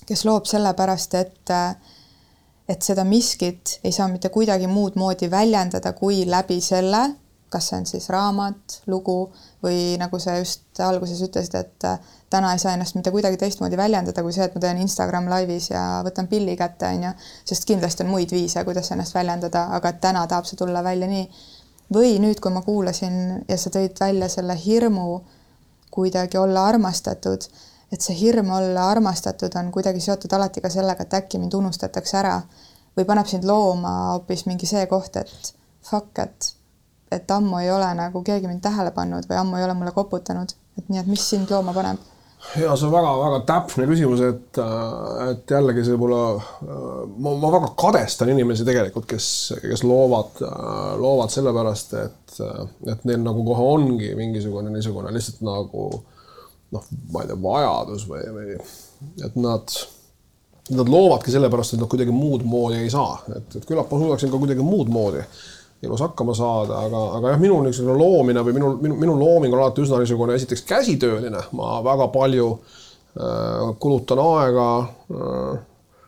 kes 0.04 0.24
loob 0.28 0.48
sellepärast, 0.50 1.14
et 1.16 1.52
et 2.68 2.84
seda 2.84 3.04
miskit 3.04 3.78
ei 3.84 3.92
saa 3.92 4.06
mitte 4.08 4.28
kuidagi 4.32 4.68
muud 4.70 4.94
moodi 5.00 5.30
väljendada 5.30 5.92
kui 5.96 6.22
läbi 6.28 6.60
selle, 6.60 7.00
kas 7.52 7.68
see 7.68 7.78
on 7.80 7.86
siis 7.88 8.08
raamat, 8.12 8.82
lugu 8.92 9.16
või 9.64 9.96
nagu 10.00 10.20
sa 10.20 10.36
just 10.38 10.80
alguses 10.80 11.20
ütlesid, 11.26 11.56
et 11.58 11.88
täna 12.32 12.52
ei 12.52 12.60
saa 12.62 12.72
ennast 12.76 12.96
mitte 12.96 13.10
kuidagi 13.12 13.36
teistmoodi 13.40 13.76
väljendada 13.76 14.22
kui 14.24 14.32
see, 14.32 14.46
et 14.48 14.54
ma 14.56 14.62
teen 14.64 14.80
Instagram 14.80 15.28
laivis 15.28 15.68
ja 15.70 15.82
võtan 16.06 16.28
pilli 16.30 16.54
kätte, 16.56 16.88
on 16.88 17.08
ju, 17.08 17.10
sest 17.48 17.66
kindlasti 17.68 18.06
on 18.06 18.12
muid 18.12 18.32
viise, 18.32 18.64
kuidas 18.64 18.88
ennast 18.94 19.16
väljendada, 19.16 19.66
aga 19.76 19.92
täna 20.04 20.24
tahab 20.30 20.48
see 20.48 20.60
tulla 20.60 20.84
välja 20.84 21.08
nii. 21.10 21.26
või 21.92 22.14
nüüd, 22.24 22.38
kui 22.40 22.52
ma 22.54 22.62
kuulasin 22.64 23.44
ja 23.48 23.56
sa 23.60 23.70
tõid 23.70 23.98
välja 24.00 24.28
selle 24.32 24.56
hirmu 24.56 25.20
kuidagi 25.92 26.38
olla 26.40 26.64
armastatud, 26.70 27.44
et 27.92 28.00
see 28.00 28.16
hirm 28.16 28.50
olla 28.56 28.86
armastatud 28.94 29.52
on 29.60 29.68
kuidagi 29.74 30.00
seotud 30.00 30.32
alati 30.32 30.62
ka 30.64 30.70
sellega, 30.72 31.04
et 31.04 31.18
äkki 31.18 31.40
mind 31.42 31.52
unustatakse 31.58 32.16
ära 32.22 32.38
või 32.96 33.04
paneb 33.08 33.28
sind 33.28 33.44
looma 33.44 33.92
hoopis 34.14 34.46
mingi 34.48 34.66
see 34.70 34.86
koht, 34.88 35.20
et 35.20 35.52
fuck, 35.90 36.16
et 36.18 36.54
et 37.12 37.30
ammu 37.30 37.58
ei 37.60 37.68
ole 37.70 37.90
nagu 37.94 38.22
keegi 38.24 38.48
mind 38.48 38.64
tähele 38.64 38.94
pannud 38.96 39.28
või 39.28 39.36
ammu 39.36 39.60
ei 39.60 39.66
ole 39.66 39.76
mulle 39.76 39.92
koputanud, 39.92 40.56
et 40.78 40.88
nii, 40.88 41.02
et 41.04 41.12
mis 41.12 41.28
sind 41.34 41.52
looma 41.52 41.76
paneb 41.76 42.00
ja 42.60 42.74
see 42.76 42.88
on 42.88 42.92
väga-väga 42.92 43.40
täpne 43.48 43.86
küsimus, 43.88 44.22
et, 44.26 44.60
et 45.30 45.54
jällegi 45.54 45.84
see 45.86 45.94
võib-olla, 45.94 46.22
ma, 47.16 47.34
ma 47.38 47.52
väga 47.54 47.70
kadestan 47.78 48.32
inimesi 48.34 48.66
tegelikult, 48.68 49.06
kes, 49.10 49.28
kes 49.62 49.84
loovad, 49.86 50.42
loovad 51.00 51.32
sellepärast, 51.32 51.96
et, 52.02 52.36
et 52.92 53.06
neil 53.08 53.22
nagu 53.24 53.44
kohe 53.46 53.68
ongi 53.76 54.12
mingisugune 54.18 54.72
niisugune 54.74 55.14
lihtsalt 55.14 55.42
nagu 55.46 55.88
noh, 56.72 56.92
ma 57.12 57.22
ei 57.22 57.30
tea, 57.30 57.40
vajadus 57.46 58.06
või, 58.10 58.22
või 58.36 58.54
et 59.26 59.34
nad, 59.40 59.74
nad 60.72 60.92
loovadki 60.92 61.34
sellepärast, 61.34 61.76
et 61.76 61.82
nad 61.82 61.90
kuidagi 61.92 62.14
muud 62.16 62.46
moodi 62.48 62.82
ei 62.82 62.92
saa, 62.92 63.20
et, 63.36 63.58
et 63.58 63.66
küllap 63.68 63.92
ma 63.92 64.00
suudaksin 64.02 64.32
ka 64.32 64.40
kuidagi 64.40 64.66
muud 64.66 64.92
moodi 64.92 65.24
elus 65.82 66.02
hakkama 66.04 66.34
saada, 66.34 66.84
aga, 66.86 67.00
aga 67.18 67.32
jah, 67.34 67.40
minu 67.42 67.58
niisugune 67.64 67.98
loomine 67.98 68.44
või 68.46 68.54
minu, 68.58 68.70
minu, 68.82 68.98
minu 69.02 69.16
looming 69.18 69.54
on 69.54 69.64
alati 69.64 69.82
üsna 69.82 69.98
niisugune 69.98 70.36
esiteks 70.38 70.62
käsitööline, 70.68 71.42
ma 71.58 71.80
väga 71.82 72.06
palju 72.14 72.48
äh, 72.54 73.72
kulutan 73.82 74.22
aega 74.22 74.68
äh, 74.82 75.60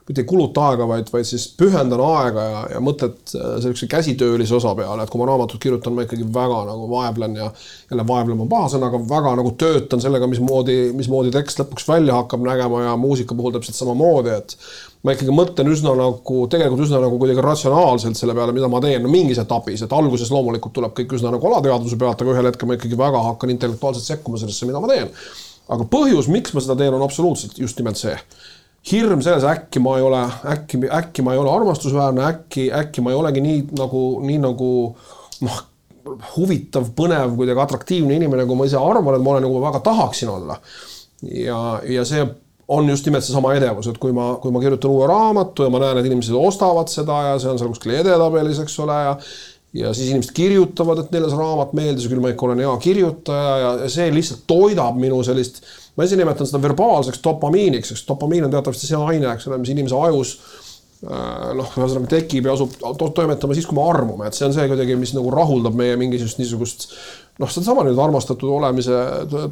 mitte 0.08 0.20
ei 0.20 0.28
kuluta 0.28 0.66
aega, 0.68 0.86
vaid, 0.88 1.08
vaid 1.12 1.24
siis 1.24 1.46
pühendan 1.56 2.00
aega 2.04 2.42
ja, 2.44 2.62
ja 2.74 2.80
mõtet 2.84 3.32
sellise 3.32 3.88
käsitöölise 3.88 4.58
osa 4.58 4.74
peale, 4.76 5.04
et 5.04 5.12
kui 5.12 5.20
ma 5.20 5.28
raamatut 5.30 5.60
kirjutan, 5.62 5.94
ma 5.96 6.04
ikkagi 6.04 6.26
väga 6.34 6.58
nagu 6.68 6.88
vaevlen 6.90 7.38
ja 7.40 7.46
jälle 7.90 8.04
vaevlema 8.08 8.46
paha 8.50 8.68
sõnaga, 8.74 9.00
väga 9.08 9.32
nagu 9.40 9.54
töötan 9.60 10.02
sellega, 10.04 10.28
mismoodi, 10.28 10.76
mismoodi 10.96 11.32
tekst 11.32 11.62
lõpuks 11.62 11.88
välja 11.88 12.18
hakkab 12.18 12.44
nägema 12.44 12.82
ja 12.84 12.98
muusika 13.00 13.36
puhul 13.38 13.56
täpselt 13.56 13.80
samamoodi, 13.80 14.36
et 14.36 14.58
ma 15.04 15.12
ikkagi 15.16 15.32
mõtlen 15.36 15.72
üsna 15.72 15.94
nagu, 15.96 16.42
tegelikult 16.52 16.84
üsna 16.86 17.00
nagu 17.00 17.16
kuidagi 17.20 17.44
ratsionaalselt 17.44 18.20
selle 18.20 18.36
peale, 18.36 18.52
mida 18.56 18.68
ma 18.72 18.80
teen, 18.84 19.00
no 19.04 19.12
mingis 19.12 19.40
etapis, 19.40 19.84
et 19.84 19.96
alguses 19.96 20.32
loomulikult 20.32 20.76
tuleb 20.76 20.92
kõik 21.00 21.16
üsna 21.16 21.32
nagu 21.32 21.48
alateadvuse 21.48 21.96
pealt, 22.00 22.20
aga 22.20 22.36
ühel 22.36 22.48
hetkel 22.48 22.68
ma 22.68 22.76
ikkagi 22.76 23.00
väga 23.00 23.24
hakkan 23.30 23.52
intellektuaalselt 23.56 24.08
sekkuma 24.08 24.40
sellesse, 24.40 24.68
mida 24.68 24.84
ma 24.84 24.92
teen. 24.92 25.12
aga 25.74 25.88
põhjus, 25.88 26.28
miks 26.28 26.52
ma 26.52 26.60
seda 26.60 26.76
teen, 26.76 26.92
on 26.92 27.04
absoluutselt 27.04 27.56
just 27.56 27.78
nimelt 27.80 27.96
see. 27.96 28.16
Hirm 28.90 29.22
selles, 29.24 29.44
äkki 29.48 29.80
ma 29.80 29.96
ei 29.98 30.04
ole, 30.04 30.22
äkki, 30.52 30.82
äkki 30.92 31.24
ma 31.24 31.34
ei 31.34 31.40
ole 31.40 31.52
armastusväärne, 31.52 32.24
äkki, 32.28 32.68
äkki 32.72 33.04
ma 33.04 33.12
ei 33.12 33.16
olegi 33.16 33.44
nii 33.44 33.60
nagu, 33.78 34.02
nii 34.24 34.40
nagu 34.42 34.70
noh, 35.44 35.62
huvitav, 36.34 36.90
põnev, 36.96 37.32
kuidagi 37.38 37.62
atraktiivne 37.64 38.18
inimene, 38.18 38.44
kui 38.48 38.58
ma 38.58 38.68
ise 38.68 38.80
arvan, 38.80 39.16
et 39.16 39.24
ma 39.24 39.34
olen, 39.34 39.46
nagu 39.46 39.62
väga 39.62 39.80
tahaksin 39.84 40.32
olla. 40.36 40.58
ja, 41.24 41.60
ja 41.88 42.04
see 42.04 42.24
on 42.68 42.88
just 42.88 43.04
nimelt 43.06 43.24
seesama 43.24 43.52
edevus, 43.56 43.88
et 43.88 43.98
kui 44.00 44.12
ma, 44.16 44.34
kui 44.40 44.52
ma 44.52 44.60
kirjutan 44.60 44.92
uue 44.92 45.08
raamatu 45.08 45.66
ja 45.66 45.72
ma 45.72 45.80
näen, 45.82 46.00
et 46.00 46.08
inimesed 46.08 46.36
ostavad 46.36 46.88
seda 46.92 47.18
ja 47.28 47.34
see 47.40 47.50
on 47.52 47.60
seal 47.60 47.72
kuskil 47.72 47.92
edetabelis, 47.98 48.60
eks 48.64 48.78
ole, 48.84 48.96
ja 49.08 49.16
ja 49.74 49.94
siis 49.94 50.10
inimesed 50.10 50.34
kirjutavad, 50.34 51.02
et 51.02 51.14
neile 51.14 51.28
see 51.30 51.38
raamat 51.38 51.72
meeldis 51.76 52.06
küll 52.10 52.22
ma 52.22 52.30
ikka 52.30 52.46
olen 52.46 52.62
hea 52.62 52.74
kirjutaja 52.82 53.72
ja 53.82 53.88
see 53.90 54.06
lihtsalt 54.14 54.44
toidab 54.50 55.00
minu 55.00 55.18
sellist, 55.26 55.64
ma 55.98 56.06
ise 56.06 56.18
nimetan 56.18 56.48
seda 56.48 56.62
verbaalseks 56.62 57.22
dopamiiniks, 57.24 57.90
sest 57.94 58.06
dopamiin 58.10 58.46
on 58.46 58.54
teatavasti 58.54 58.90
see 58.90 59.00
aine, 59.00 59.32
eks 59.32 59.48
ole, 59.50 59.58
mis 59.62 59.74
inimese 59.74 59.98
ajus 59.98 60.36
äh, 61.08 61.50
noh, 61.58 61.74
ühesõnaga 61.74 62.12
tekib 62.14 62.46
ja 62.46 62.54
asub 62.54 62.78
toimetama 63.02 63.58
siis, 63.58 63.66
kui 63.66 63.78
me 63.78 63.86
armume, 63.88 64.30
et 64.30 64.38
see 64.38 64.46
on 64.46 64.54
see 64.54 64.70
kuidagi, 64.70 64.98
mis 65.00 65.16
nagu 65.16 65.34
rahuldab 65.34 65.74
meie 65.78 65.98
mingisugust 65.98 66.38
niisugust 66.38 66.88
noh, 67.42 67.50
sedasama 67.50 67.82
nüüd 67.88 67.98
armastatud 67.98 68.54
olemise 68.60 69.00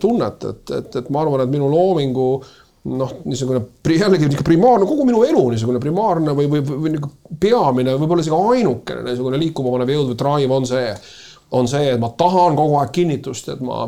tunnet, 0.00 0.50
et, 0.52 0.76
et, 0.78 1.00
et 1.02 1.11
ma 1.11 1.26
arvan, 1.26 1.42
et 1.42 1.50
minu 1.50 1.66
loomingu 1.72 2.28
äh, 2.38 2.58
noh, 2.84 3.12
niisugune 3.24 3.60
jällegi 3.86 4.26
niisugune 4.26 4.46
primaarne, 4.46 4.86
kogu 4.88 5.06
minu 5.06 5.22
elu 5.26 5.42
niisugune 5.52 5.80
primaarne 5.82 6.34
või, 6.34 6.48
või, 6.50 6.62
või, 6.66 6.94
nagu 6.96 7.10
peamine, 7.40 7.94
võib-olla 8.00 8.24
isegi 8.24 8.38
ainukene 8.54 9.04
niisugune 9.06 9.38
liikuma 9.42 9.76
panev 9.76 9.92
jõud 9.94 10.12
või 10.12 10.18
drive 10.24 10.56
on 10.56 10.66
see, 10.66 10.88
on 11.58 11.70
see, 11.70 11.92
et 11.92 12.02
ma 12.02 12.10
tahan 12.18 12.58
kogu 12.58 12.80
aeg 12.80 12.90
kinnitust, 12.96 13.52
et 13.54 13.62
ma, 13.62 13.84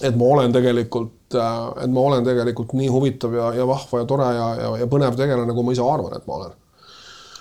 et 0.00 0.16
ma 0.16 0.30
olen 0.36 0.56
tegelikult, 0.56 1.36
et 1.36 1.92
ma 1.92 2.08
olen 2.08 2.24
tegelikult 2.26 2.72
nii 2.78 2.90
huvitav 2.92 3.36
ja, 3.36 3.52
ja 3.60 3.68
vahva 3.68 4.02
ja 4.02 4.08
tore 4.08 4.30
ja, 4.38 4.50
ja, 4.62 4.74
ja 4.82 4.90
põnev 4.90 5.18
tegelane, 5.20 5.50
nagu 5.50 5.66
ma 5.66 5.76
ise 5.76 5.84
arvan, 5.84 6.16
et 6.16 6.28
ma 6.30 6.40
olen. 6.40 6.60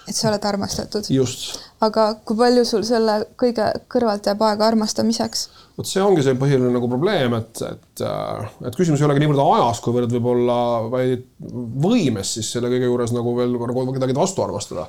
Et 0.08 0.16
sa 0.16 0.30
oled 0.32 0.46
armastatud? 0.46 1.08
aga 1.84 2.06
kui 2.24 2.38
palju 2.40 2.64
sul 2.68 2.84
selle 2.88 3.20
kõige 3.40 3.66
kõrvalt 3.92 4.28
jääb 4.28 4.42
aega 4.48 4.68
armastamiseks? 4.72 5.48
vot 5.74 5.90
see 5.90 6.04
ongi 6.04 6.22
see 6.22 6.36
põhiline 6.38 6.70
nagu 6.70 6.88
probleem, 6.90 7.34
et, 7.34 7.62
et, 7.66 8.04
äh, 8.06 8.52
et 8.68 8.76
küsimus 8.78 9.02
ei 9.02 9.08
olegi 9.08 9.24
niivõrd 9.24 9.42
ajas, 9.42 9.80
kuivõrd 9.82 10.12
võib-olla 10.14 10.58
vaid 10.92 11.24
võimes 11.84 12.36
siis 12.38 12.52
selle 12.54 12.70
kõige 12.70 12.86
juures 12.86 13.14
nagu 13.16 13.34
veel 13.40 13.56
nagu 13.58 13.96
kedagi 13.96 14.16
vastu 14.18 14.46
armastada. 14.46 14.86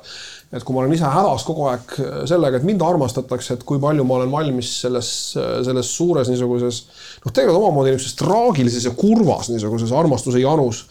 et 0.53 0.63
kui 0.63 0.75
ma 0.75 0.83
olen 0.83 0.93
ise 0.93 1.09
hädas 1.09 1.47
kogu 1.47 1.65
aeg 1.71 1.95
sellega, 2.29 2.59
et 2.59 2.67
mind 2.67 2.85
armastatakse, 2.85 3.57
et 3.57 3.65
kui 3.65 3.81
palju 3.81 4.05
ma 4.05 4.19
olen 4.19 4.31
valmis 4.31 4.71
selles, 4.85 5.09
selles 5.35 5.91
suures 5.97 6.29
niisuguses 6.31 6.83
noh, 7.25 7.31
tegelikult 7.31 7.63
omamoodi 7.63 7.95
niisuguses 7.95 8.19
traagilises 8.21 8.85
ja 8.85 8.93
kurvas 8.95 9.49
niisuguses 9.51 9.95
armastuse 9.95 10.43
janus 10.43 10.85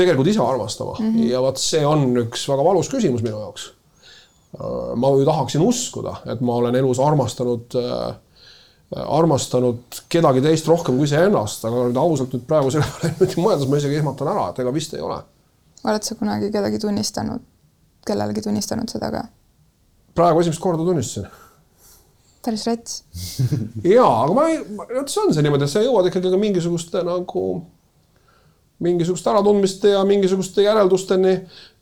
tegelikult 0.00 0.30
ise 0.32 0.42
armastama 0.44 0.96
mm 0.98 1.12
-hmm. 1.12 1.28
ja 1.30 1.42
vot 1.44 1.60
see 1.60 1.84
on 1.86 2.08
üks 2.24 2.46
väga 2.48 2.64
valus 2.64 2.90
küsimus 2.92 3.22
minu 3.22 3.38
jaoks. 3.38 3.70
Äh, 4.56 4.96
ma 4.96 5.12
ju 5.14 5.24
tahaksin 5.28 5.62
uskuda, 5.62 6.16
et 6.32 6.40
ma 6.40 6.56
olen 6.62 6.74
elus 6.74 6.98
armastanud 6.98 7.76
äh, 7.78 8.14
armastanud 8.96 10.00
kedagi 10.08 10.40
teist 10.42 10.66
rohkem 10.66 10.96
kui 10.96 11.06
iseennast, 11.06 11.64
aga 11.64 11.84
nüüd 11.88 12.00
ausalt 12.00 12.32
nüüd 12.34 12.46
praegu 12.46 12.72
selle 12.74 12.86
peale 12.90 13.12
niimoodi 13.14 13.44
mõeldes 13.44 13.68
ma 13.70 13.78
isegi 13.82 14.00
ehmatan 14.00 14.32
ära, 14.32 14.48
et 14.50 14.58
ega 14.64 14.72
vist 14.74 14.94
ei 14.94 15.04
ole. 15.06 15.20
oled 15.84 16.02
sa 16.02 16.14
kunagi 16.14 16.50
kedagi 16.50 16.78
tunnistanud 16.78 17.46
kellelegi 18.06 18.42
tunnistanud 18.42 18.90
seda 18.90 19.12
ka? 19.14 19.22
praegu 20.14 20.42
esimest 20.42 20.60
korda 20.60 20.84
tunnistasin 20.84 21.30
päris 22.44 22.64
rets. 22.66 23.02
ja, 23.96 24.06
aga 24.06 24.34
ma 24.36 24.46
ei, 24.48 24.60
vot 24.78 25.12
see 25.12 25.22
on 25.22 25.34
see 25.36 25.44
niimoodi, 25.44 25.66
et 25.66 25.72
sa 25.72 25.84
jõuad 25.84 26.08
ikkagi 26.10 26.32
ka 26.32 26.40
mingisuguste 26.40 27.02
nagu 27.06 27.44
mingisuguste 28.80 29.30
äratundmiste 29.32 29.92
ja 29.94 30.00
mingisuguste 30.08 30.64
järeldusteni 30.64 31.34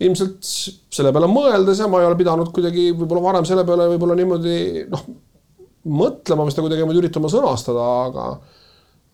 ilmselt 0.05 0.39
selle 0.43 1.13
peale 1.15 1.31
mõeldes 1.31 1.83
ja 1.83 1.89
ma 1.91 2.03
ei 2.03 2.09
ole 2.09 2.19
pidanud 2.19 2.51
kuidagi 2.55 2.91
võib-olla 2.97 3.25
varem 3.29 3.47
selle 3.49 3.65
peale 3.69 3.87
võib-olla 3.93 4.17
niimoodi 4.19 4.57
noh, 4.91 5.05
mõtlema 5.99 6.47
või 6.47 6.55
seda 6.55 6.67
kuidagi 6.67 6.83
niimoodi 6.83 7.03
üritama 7.05 7.31
sõnastada, 7.33 7.87
aga 8.09 8.27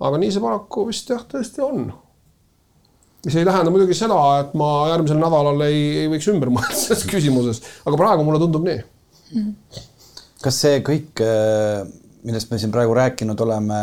aga 0.05 0.21
nii 0.21 0.33
see 0.35 0.43
paraku 0.43 0.89
vist 0.89 1.13
jah, 1.13 1.23
tõesti 1.29 1.63
on. 1.65 1.87
mis 3.25 3.37
ei 3.37 3.47
tähenda 3.47 3.73
muidugi 3.73 3.97
seda, 3.97 4.21
et 4.43 4.57
ma 4.59 4.71
järgmisel 4.93 5.21
nädalal 5.21 5.67
ei, 5.69 5.85
ei 6.05 6.13
võiks 6.13 6.29
ümber 6.33 6.53
mõelda 6.53 6.77
selles 6.77 7.07
küsimuses, 7.09 7.63
aga 7.85 8.01
praegu 8.01 8.27
mulle 8.27 8.43
tundub 8.43 8.65
nii 8.67 8.81
kas 10.45 10.61
see 10.61 10.81
kõik, 10.85 11.21
äh, 11.25 11.85
millest 12.25 12.51
me 12.51 12.59
siin 12.61 12.73
praegu 12.73 12.95
rääkinud 12.97 13.41
oleme, 13.45 13.79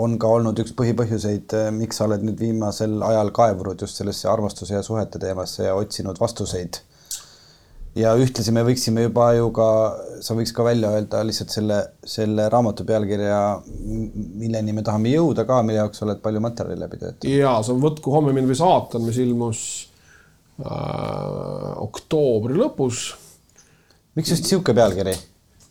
on 0.00 0.18
ka 0.18 0.30
olnud 0.38 0.58
üks 0.64 0.74
põhipõhjuseid, 0.78 1.54
äh, 1.54 1.70
miks 1.74 2.00
sa 2.00 2.08
oled 2.08 2.24
nüüd 2.26 2.40
viimasel 2.42 2.98
ajal 3.06 3.30
kaevunud 3.34 3.86
just 3.86 4.00
sellesse 4.00 4.28
armastuse 4.30 4.74
ja 4.74 4.82
suhete 4.82 5.20
teemasse 5.22 5.68
ja 5.68 5.78
otsinud 5.78 6.20
vastuseid? 6.20 6.82
ja 7.98 8.12
ühtlasi 8.20 8.52
me 8.54 8.62
võiksime 8.66 9.06
juba 9.06 9.30
ju 9.34 9.48
ka, 9.54 9.68
sa 10.22 10.36
võiks 10.38 10.52
ka 10.54 10.66
välja 10.66 10.90
öelda 10.94 11.22
lihtsalt 11.26 11.54
selle, 11.54 11.78
selle 12.06 12.48
raamatu 12.52 12.84
pealkirja, 12.86 13.38
milleni 14.38 14.74
me 14.76 14.84
tahame 14.86 15.10
jõuda 15.14 15.46
ka, 15.48 15.62
mille 15.66 15.80
jaoks 15.80 16.04
oled 16.06 16.20
palju 16.22 16.42
materjali 16.44 16.78
läbi 16.82 17.00
töötanud. 17.00 17.30
ja 17.32 17.56
see 17.62 17.74
on 17.74 17.82
Võtku 17.82 18.14
homme 18.14 18.34
mind 18.36 18.50
või 18.50 18.58
saatan, 18.60 19.06
mis 19.08 19.18
ilmus 19.22 19.62
äh, 20.62 21.72
oktoobri 21.88 22.58
lõpus. 22.58 23.08
miks 24.18 24.34
just 24.34 24.46
niisugune 24.46 24.78
pealkiri? 24.82 25.16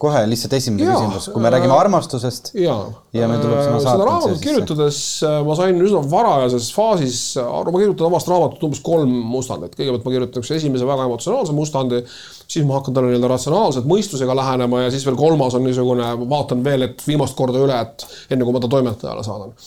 Kohe 0.01 0.19
lihtsalt 0.29 0.53
esimene 0.53 0.85
ja, 0.85 0.93
küsimus, 0.93 1.27
kui 1.33 1.41
me 1.41 1.49
räägime 1.49 1.73
äh, 1.73 1.81
armastusest 1.81 2.51
ja, 2.57 2.75
ja 3.17 3.29
meil 3.29 3.39
tuleb 3.41 3.63
sõna 3.63 3.79
saatan. 3.81 3.87
seda 3.87 4.05
raamatut 4.05 4.43
kirjutades 4.43 4.99
äh, 5.25 5.37
ma 5.47 5.55
sain 5.57 5.81
üsna 5.81 6.01
varajases 6.11 6.67
faasis 6.75 7.21
aru, 7.41 7.73
ma 7.73 7.81
kirjutan 7.81 8.09
omast 8.11 8.29
raamatut 8.29 8.67
umbes 8.67 8.81
kolm 8.85 9.15
mustandit, 9.31 9.73
kõigepealt 9.73 10.05
ma 10.05 10.13
kirjutaks 10.13 10.53
esimese 10.59 10.85
väga 10.89 11.07
emotsionaalse 11.09 11.57
mustandi, 11.57 12.03
siis 12.45 12.67
ma 12.69 12.77
hakkan 12.77 12.93
talle 12.93 13.09
nii-öelda 13.09 13.31
ratsionaalselt 13.33 13.89
mõistusega 13.89 14.37
lähenema 14.37 14.85
ja 14.85 14.93
siis 14.93 15.07
veel 15.07 15.17
kolmas 15.17 15.57
on 15.57 15.65
niisugune, 15.65 16.13
vaatan 16.29 16.61
veel, 16.67 16.85
et 16.91 17.01
viimast 17.07 17.37
korda 17.39 17.65
üle, 17.65 17.81
et 17.81 18.05
enne 18.29 18.45
kui 18.45 18.53
ma 18.53 18.61
ta 18.61 18.69
toimetajale 18.77 19.25
saadan. 19.25 19.57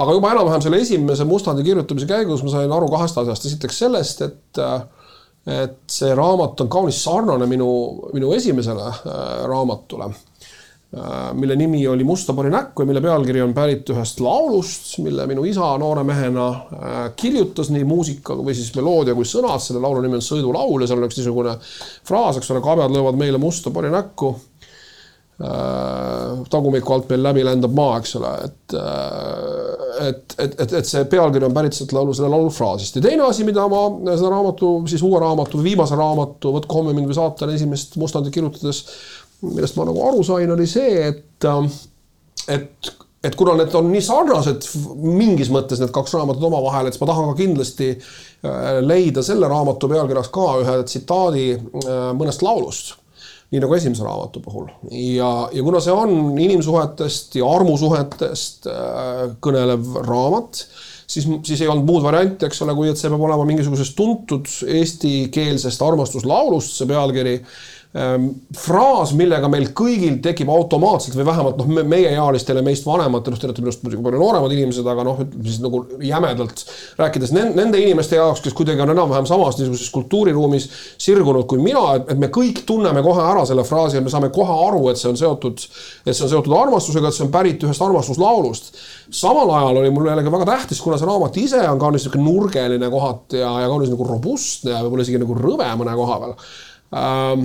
aga 0.00 0.16
juba 0.16 0.32
enam-vähem 0.32 0.64
selle 0.64 0.80
esimese 0.86 1.28
mustandi 1.28 1.68
kirjutamise 1.68 2.08
käigus 2.08 2.44
ma 2.46 2.56
sain 2.56 2.72
aru 2.72 2.88
kahest 2.96 3.20
asjast, 3.20 3.50
esiteks 3.52 3.84
sellest, 3.84 4.24
et 4.24 4.64
äh, 4.64 4.80
et 5.46 5.82
see 5.90 6.14
raamat 6.14 6.64
on 6.64 6.70
kaunis 6.70 6.98
sarnane 7.04 7.46
minu, 7.46 7.68
minu 8.14 8.32
esimesele 8.34 8.86
äh, 8.90 9.20
raamatule, 9.46 10.08
äh, 10.10 11.12
mille 11.38 11.56
nimi 11.56 11.84
oli 11.86 12.04
Musta 12.04 12.34
pori 12.34 12.50
näkku 12.50 12.82
ja 12.82 12.90
mille 12.90 13.02
pealkiri 13.04 13.44
on 13.44 13.54
pärit 13.54 13.92
ühest 13.94 14.20
laulust, 14.24 14.96
mille 15.06 15.26
minu 15.30 15.44
isa 15.46 15.68
noore 15.78 16.02
mehena 16.06 16.48
äh, 16.50 16.98
kirjutas 17.16 17.70
nii 17.70 17.86
muusika 17.86 18.34
või 18.40 18.58
siis 18.58 18.74
meloodia 18.74 19.14
kui 19.14 19.28
sõnad. 19.28 19.62
selle 19.62 19.84
laulu 19.84 20.02
nimi 20.02 20.18
on 20.18 20.26
Sõidulaul 20.26 20.82
ja 20.82 20.90
seal 20.90 21.02
on 21.02 21.06
üks 21.06 21.20
niisugune 21.20 21.54
fraas, 22.08 22.40
eks 22.40 22.50
ole, 22.50 22.64
kabjad 22.64 22.98
löövad 22.98 23.22
meile 23.22 23.38
musta 23.38 23.70
pori 23.70 23.92
näkku 23.94 24.34
tagumiku 25.36 26.94
alt 26.94 27.10
meil 27.12 27.20
läbi 27.26 27.42
lendab 27.44 27.74
maa, 27.76 27.98
eks 28.00 28.14
ole, 28.16 28.30
et 28.46 28.76
äh, 28.80 30.06
et, 30.06 30.34
et, 30.38 30.54
et, 30.60 30.72
et 30.80 30.88
see 30.88 31.04
pealkiri 31.12 31.44
on 31.44 31.56
pärit 31.56 31.76
sealt 31.76 31.92
laulu, 31.92 32.14
selle 32.16 32.30
laulu 32.32 32.48
fraasist. 32.52 32.96
Ja 32.96 33.04
teine 33.04 33.26
asi, 33.26 33.44
mida 33.48 33.66
ma 33.68 33.82
seda 34.14 34.32
raamatu, 34.32 34.70
siis 34.88 35.04
uue 35.04 35.20
raamatu, 35.20 35.60
viimase 35.64 35.96
raamatu 35.96 36.54
Võtku 36.56 36.80
homme 36.80 36.96
mind 36.96 37.12
või 37.12 37.18
saatan 37.18 37.52
esimest 37.52 37.96
mustandit 38.00 38.32
kirjutades, 38.32 38.82
millest 39.44 39.76
ma 39.76 39.88
nagu 39.88 40.04
aru 40.08 40.24
sain, 40.24 40.52
oli 40.56 40.68
see, 40.70 41.04
et 41.10 41.50
äh, 41.52 41.80
et 42.56 42.94
et 43.26 43.34
kuna 43.34 43.56
need 43.58 43.72
on 43.74 43.88
nii 43.90 44.04
sarnased 44.04 44.68
mingis 45.02 45.48
mõttes 45.50 45.80
need 45.82 45.90
kaks 45.92 46.12
raamatut 46.14 46.44
omavahel, 46.46 46.86
et 46.86 46.94
siis 46.94 47.02
ma 47.02 47.08
tahan 47.10 47.32
ka 47.32 47.40
kindlasti 47.40 47.88
leida 48.86 49.24
selle 49.26 49.48
raamatu 49.50 49.88
pealkirjas 49.90 50.28
ka 50.30 50.44
ühe 50.62 50.76
tsitaadi 50.86 51.48
mõnest 52.14 52.44
laulust 52.46 52.94
nii 53.52 53.62
nagu 53.62 53.76
esimese 53.76 54.04
raamatu 54.04 54.42
puhul. 54.42 54.68
ja, 54.90 55.30
ja 55.52 55.62
kuna 55.62 55.80
see 55.82 55.94
on 55.94 56.34
inimsuhetest 56.42 57.38
ja 57.38 57.48
armusuhetest 57.58 58.68
äh, 58.72 59.22
kõnelev 59.44 60.00
raamat, 60.06 60.64
siis, 61.06 61.28
siis 61.46 61.62
ei 61.62 61.70
olnud 61.70 61.86
muud 61.86 62.04
varianti, 62.06 62.48
eks 62.48 62.64
ole, 62.66 62.74
kui 62.78 62.90
et 62.90 63.00
see 63.00 63.12
peab 63.12 63.22
olema 63.28 63.46
mingisugusest 63.48 63.96
tuntud 63.98 64.50
eestikeelsest 64.80 65.86
armastuslaulust, 65.86 66.74
see 66.80 66.90
pealkiri 66.90 67.38
fraas, 67.96 69.12
millega 69.16 69.48
meil 69.48 69.70
kõigil 69.76 70.18
tekib 70.24 70.50
automaatselt 70.52 71.14
või 71.16 71.24
vähemalt 71.30 71.60
noh, 71.60 71.68
meieealistele, 71.88 72.60
meist 72.64 72.84
vanematele, 72.84 73.32
noh, 73.32 73.40
te 73.40 73.48
olete 73.48 73.62
minust 73.64 73.84
muidugi 73.86 74.04
palju 74.04 74.20
nooremad 74.20 74.52
inimesed, 74.52 74.88
aga 74.92 75.04
noh, 75.06 75.22
ütleme 75.24 75.46
siis 75.48 75.62
nagu 75.64 75.80
jämedalt 76.04 76.64
rääkides 77.00 77.32
nende 77.36 77.80
inimeste 77.80 78.18
jaoks, 78.18 78.42
kes 78.44 78.56
kuidagi 78.58 78.84
on 78.84 78.92
enam-vähem 78.92 79.28
samas 79.30 79.56
niisuguses 79.56 79.88
kultuuriruumis 79.94 80.68
sirgunud 81.06 81.46
kui 81.48 81.62
mina, 81.62 81.86
et 82.02 82.20
me 82.20 82.28
kõik 82.32 82.66
tunneme 82.68 83.00
kohe 83.06 83.24
ära 83.24 83.46
selle 83.48 83.64
fraasi 83.64 84.00
ja 84.00 84.04
me 84.04 84.12
saame 84.12 84.28
kohe 84.34 84.58
aru, 84.66 84.84
et 84.92 85.00
see 85.00 85.08
on 85.14 85.20
seotud, 85.22 85.64
et 86.04 86.12
see 86.12 86.28
on 86.28 86.34
seotud 86.34 86.58
armastusega, 86.58 87.08
et 87.08 87.16
see 87.16 87.24
on 87.24 87.32
pärit 87.32 87.64
ühest 87.64 87.88
armastuslaulust. 87.88 88.72
samal 89.08 89.56
ajal 89.56 89.80
oli 89.80 89.94
mulle 89.94 90.12
jällegi 90.12 90.36
väga 90.36 90.52
tähtis, 90.52 90.84
kuna 90.84 91.00
see 91.00 91.08
raamat 91.08 91.40
ise 91.40 91.64
on 91.70 91.80
kaunis 91.80 92.04
niisugune 92.04 92.28
nurgeline 92.28 92.92
kohati 92.92 93.40
ja, 93.40 93.56
ja 93.62 93.72
kaunis 93.72 93.88
nagu 93.94 94.04
robustne 94.04 94.74
ja 94.74 94.84
võib-olla 94.84 95.06
isegi 95.06 95.22
nagu 95.22 95.36
rõve 95.38 95.72
mõne 95.80 95.96
koha 95.96 96.24
peal 96.24 96.40
ähm,. 96.94 97.42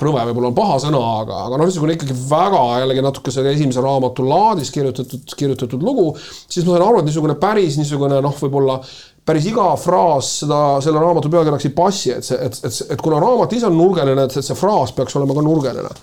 rõve 0.00 0.24
võib-olla 0.28 0.50
on 0.50 0.56
paha 0.56 0.80
sõna, 0.82 1.02
aga, 1.22 1.44
aga 1.46 1.60
noh, 1.60 1.68
niisugune 1.68 1.94
ikkagi 1.96 2.16
väga 2.30 2.62
jällegi 2.82 3.04
natuke 3.04 3.34
selle 3.34 3.54
esimese 3.54 3.84
raamatu 3.84 4.26
laadis 4.26 4.72
kirjutatud, 4.74 5.36
kirjutatud 5.38 5.82
lugu. 5.86 6.10
siis 6.18 6.66
ma 6.66 6.76
sain 6.76 6.86
aru, 6.88 7.02
et 7.02 7.10
niisugune 7.10 7.38
päris 7.42 7.78
niisugune 7.78 8.18
noh, 8.24 8.36
võib-olla 8.42 8.80
päris 9.26 9.46
iga 9.46 9.68
fraas 9.78 10.32
seda, 10.42 10.58
selle 10.82 11.02
raamatu 11.02 11.30
pealkirjaks 11.30 11.68
ei 11.68 11.76
passi, 11.76 12.10
et 12.16 12.26
see, 12.26 12.40
et, 12.42 12.58
et, 12.66 12.82
et 12.96 13.04
kuna 13.04 13.22
raamat 13.22 13.54
ise 13.54 13.70
on 13.70 13.78
nurgeline, 13.78 14.26
et 14.26 14.38
see 14.42 14.58
fraas 14.58 14.94
peaks 14.96 15.14
olema 15.20 15.38
ka 15.38 15.46
nurgeline 15.46 15.94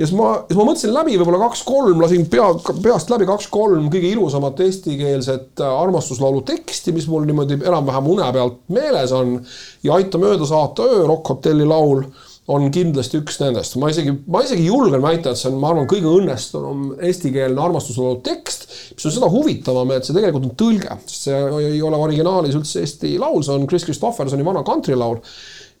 ja 0.00 0.06
siis 0.08 0.16
ma, 0.16 0.30
siis 0.48 0.56
ma 0.56 0.64
mõtlesin 0.64 0.94
läbi 0.94 1.18
võib-olla 1.20 1.42
kaks-kolm, 1.42 2.00
lasin 2.00 2.24
pea, 2.32 2.46
peast 2.80 3.12
läbi 3.12 3.26
kaks-kolm 3.28 3.90
kõige 3.92 4.08
ilusamat 4.14 4.62
eestikeelset 4.64 5.60
äh, 5.60 5.76
armastuslaulu 5.82 6.40
teksti, 6.48 6.94
mis 6.96 7.08
mul 7.10 7.28
niimoodi 7.28 7.60
enam-vähem 7.60 8.08
une 8.14 8.30
pealt 8.32 8.62
meeles 8.72 9.12
on. 9.16 9.36
ja 9.84 9.98
Aita 10.00 10.18
mööda 10.20 10.48
saata 10.48 10.88
öö, 10.88 11.04
Rock 11.10 11.28
Hotelli 11.34 11.68
laul 11.68 12.06
on 12.50 12.66
kindlasti 12.72 13.20
üks 13.20 13.36
nendest, 13.42 13.76
ma 13.78 13.90
isegi, 13.92 14.14
ma 14.26 14.40
isegi 14.42 14.64
julgen 14.66 15.04
väita, 15.04 15.30
et 15.30 15.38
see 15.38 15.50
on, 15.52 15.60
ma 15.60 15.70
arvan, 15.70 15.86
kõige 15.90 16.08
õnnestunum 16.08 16.96
eestikeelne 17.06 17.60
armastuslaulu 17.62 18.22
tekst, 18.26 18.66
mis 18.96 19.06
on 19.06 19.14
seda 19.14 19.28
huvitavam, 19.30 19.92
et 19.94 20.08
see 20.08 20.16
tegelikult 20.16 20.48
on 20.48 20.56
tõlge, 20.58 20.96
sest 21.04 21.28
see 21.28 21.38
ei 21.68 21.84
ole 21.86 22.00
originaalis 22.00 22.56
üldse 22.58 22.82
eesti 22.82 23.18
laul, 23.20 23.44
see 23.46 23.54
on 23.54 23.68
Chris 23.70 23.86
Christophersoni 23.86 24.46
vana 24.46 24.64
kantrilaul 24.66 25.20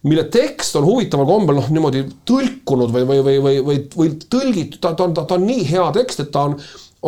mille 0.02 0.24
tekst 0.32 0.76
on 0.80 0.86
huvitaval 0.88 1.26
kombel 1.28 1.58
noh, 1.60 1.66
niimoodi 1.72 2.04
tõlkunud 2.28 2.92
või, 2.94 3.06
või, 3.08 3.24
või, 3.24 3.40
või, 3.44 3.58
või, 3.64 3.80
või 3.96 4.12
tõlgitud, 4.32 4.78
ta, 4.80 4.94
ta 4.96 5.06
on, 5.06 5.16
ta, 5.16 5.26
on 5.36 5.44
nii 5.44 5.66
hea 5.68 5.90
tekst, 5.96 6.22
et 6.24 6.30
ta 6.32 6.46
on, 6.48 6.56